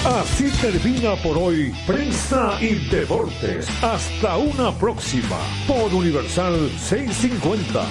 Así 0.06 0.52
termina 0.62 1.16
por 1.24 1.38
hoy 1.38 1.74
Prensa 1.88 2.58
y 2.62 2.76
Deportes. 2.90 3.68
Hasta 3.84 4.38
una 4.38 4.72
próxima 4.78 5.38
por 5.68 5.92
Universal 5.94 6.70
650. 6.78 7.84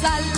Universal, 0.00 0.37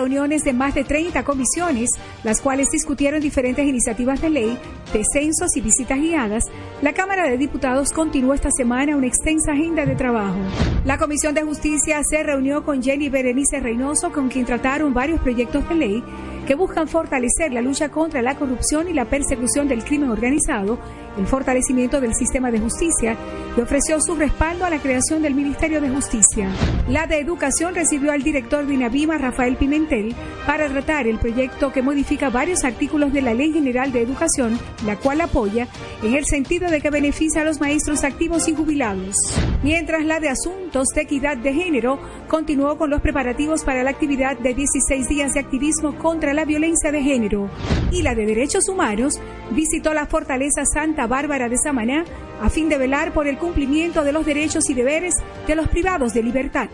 Reuniones 0.00 0.44
de 0.44 0.54
más 0.54 0.74
de 0.74 0.82
30 0.82 1.24
comisiones, 1.24 1.90
las 2.24 2.40
cuales 2.40 2.70
discutieron 2.70 3.20
diferentes 3.20 3.66
iniciativas 3.66 4.22
de 4.22 4.30
ley, 4.30 4.58
descensos 4.94 5.54
y 5.56 5.60
visitas 5.60 6.00
guiadas, 6.00 6.44
la 6.80 6.94
Cámara 6.94 7.28
de 7.28 7.36
Diputados 7.36 7.92
continuó 7.92 8.32
esta 8.32 8.50
semana 8.50 8.96
una 8.96 9.06
extensa 9.06 9.52
agenda 9.52 9.84
de 9.84 9.96
trabajo. 9.96 10.38
La 10.86 10.96
Comisión 10.96 11.34
de 11.34 11.42
Justicia 11.42 12.00
se 12.02 12.22
reunió 12.22 12.64
con 12.64 12.82
Jenny 12.82 13.10
Berenice 13.10 13.60
Reynoso, 13.60 14.10
con 14.10 14.30
quien 14.30 14.46
trataron 14.46 14.94
varios 14.94 15.20
proyectos 15.20 15.68
de 15.68 15.74
ley 15.74 16.04
que 16.50 16.56
buscan 16.56 16.88
fortalecer 16.88 17.52
la 17.52 17.60
lucha 17.60 17.90
contra 17.90 18.22
la 18.22 18.34
corrupción 18.34 18.88
y 18.88 18.92
la 18.92 19.04
persecución 19.04 19.68
del 19.68 19.84
crimen 19.84 20.10
organizado, 20.10 20.80
el 21.16 21.28
fortalecimiento 21.28 22.00
del 22.00 22.12
sistema 22.12 22.50
de 22.50 22.58
justicia 22.58 23.16
y 23.56 23.60
ofreció 23.60 24.00
su 24.00 24.16
respaldo 24.16 24.64
a 24.64 24.70
la 24.70 24.80
creación 24.80 25.22
del 25.22 25.36
Ministerio 25.36 25.80
de 25.80 25.90
Justicia. 25.90 26.50
La 26.88 27.06
de 27.06 27.20
Educación 27.20 27.76
recibió 27.76 28.10
al 28.10 28.24
director 28.24 28.66
de 28.66 28.74
INAVIMA, 28.74 29.18
Rafael 29.18 29.56
Pimentel, 29.56 30.12
para 30.44 30.68
tratar 30.68 31.06
el 31.06 31.20
proyecto 31.20 31.70
que 31.70 31.82
modifica 31.82 32.30
varios 32.30 32.64
artículos 32.64 33.12
de 33.12 33.22
la 33.22 33.32
Ley 33.32 33.52
General 33.52 33.92
de 33.92 34.02
Educación, 34.02 34.58
la 34.84 34.96
cual 34.96 35.20
apoya 35.20 35.68
en 36.02 36.14
el 36.14 36.24
sentido 36.24 36.68
de 36.68 36.80
que 36.80 36.90
beneficia 36.90 37.42
a 37.42 37.44
los 37.44 37.60
maestros 37.60 38.02
activos 38.02 38.48
y 38.48 38.56
jubilados. 38.56 39.14
Mientras 39.62 40.04
la 40.04 40.18
de 40.18 40.30
Asuntos 40.30 40.88
de 40.94 41.02
Equidad 41.02 41.36
de 41.36 41.52
Género 41.52 42.00
continuó 42.28 42.76
con 42.78 42.90
los 42.90 43.02
preparativos 43.02 43.62
para 43.62 43.84
la 43.84 43.90
actividad 43.90 44.38
de 44.38 44.54
16 44.54 45.08
días 45.08 45.34
de 45.34 45.40
activismo 45.40 45.96
contra 45.98 46.32
la 46.32 46.39
violencia 46.44 46.92
de 46.92 47.02
género. 47.02 47.50
Y 47.90 48.02
la 48.02 48.14
de 48.14 48.26
Derechos 48.26 48.68
Humanos 48.68 49.20
visitó 49.50 49.94
la 49.94 50.06
Fortaleza 50.06 50.64
Santa 50.64 51.06
Bárbara 51.06 51.48
de 51.48 51.58
Samaná 51.58 52.04
a 52.40 52.48
fin 52.50 52.68
de 52.68 52.78
velar 52.78 53.12
por 53.12 53.26
el 53.26 53.38
cumplimiento 53.38 54.04
de 54.04 54.12
los 54.12 54.24
derechos 54.24 54.70
y 54.70 54.74
deberes 54.74 55.14
de 55.46 55.54
los 55.54 55.68
privados 55.68 56.14
de 56.14 56.22
libertad. 56.22 56.68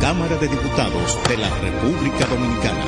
Cámara 0.00 0.36
de 0.36 0.48
Diputados 0.48 1.18
de 1.28 1.36
la 1.36 1.48
República 1.58 2.26
Dominicana. 2.26 2.84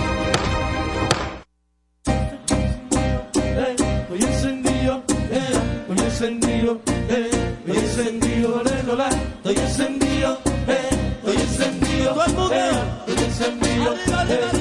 Estoy 3.35 4.23
encendido, 4.23 5.03
eh, 5.31 5.41
estoy 5.91 6.07
encendido, 6.07 6.81
eh, 7.09 7.31
estoy 7.67 7.79
encendido, 7.79 8.63
la. 8.97 9.09
estoy 9.09 9.57
encendido, 9.57 10.39
eh, 10.69 10.89
estoy 11.25 11.37
encendido, 11.37 12.15
todo 12.15 12.25
el 12.25 12.33
mundo, 12.35 12.55
eh, 12.55 12.71
estoy 13.09 13.25
encendido, 13.25 13.95
eh, 14.29 14.60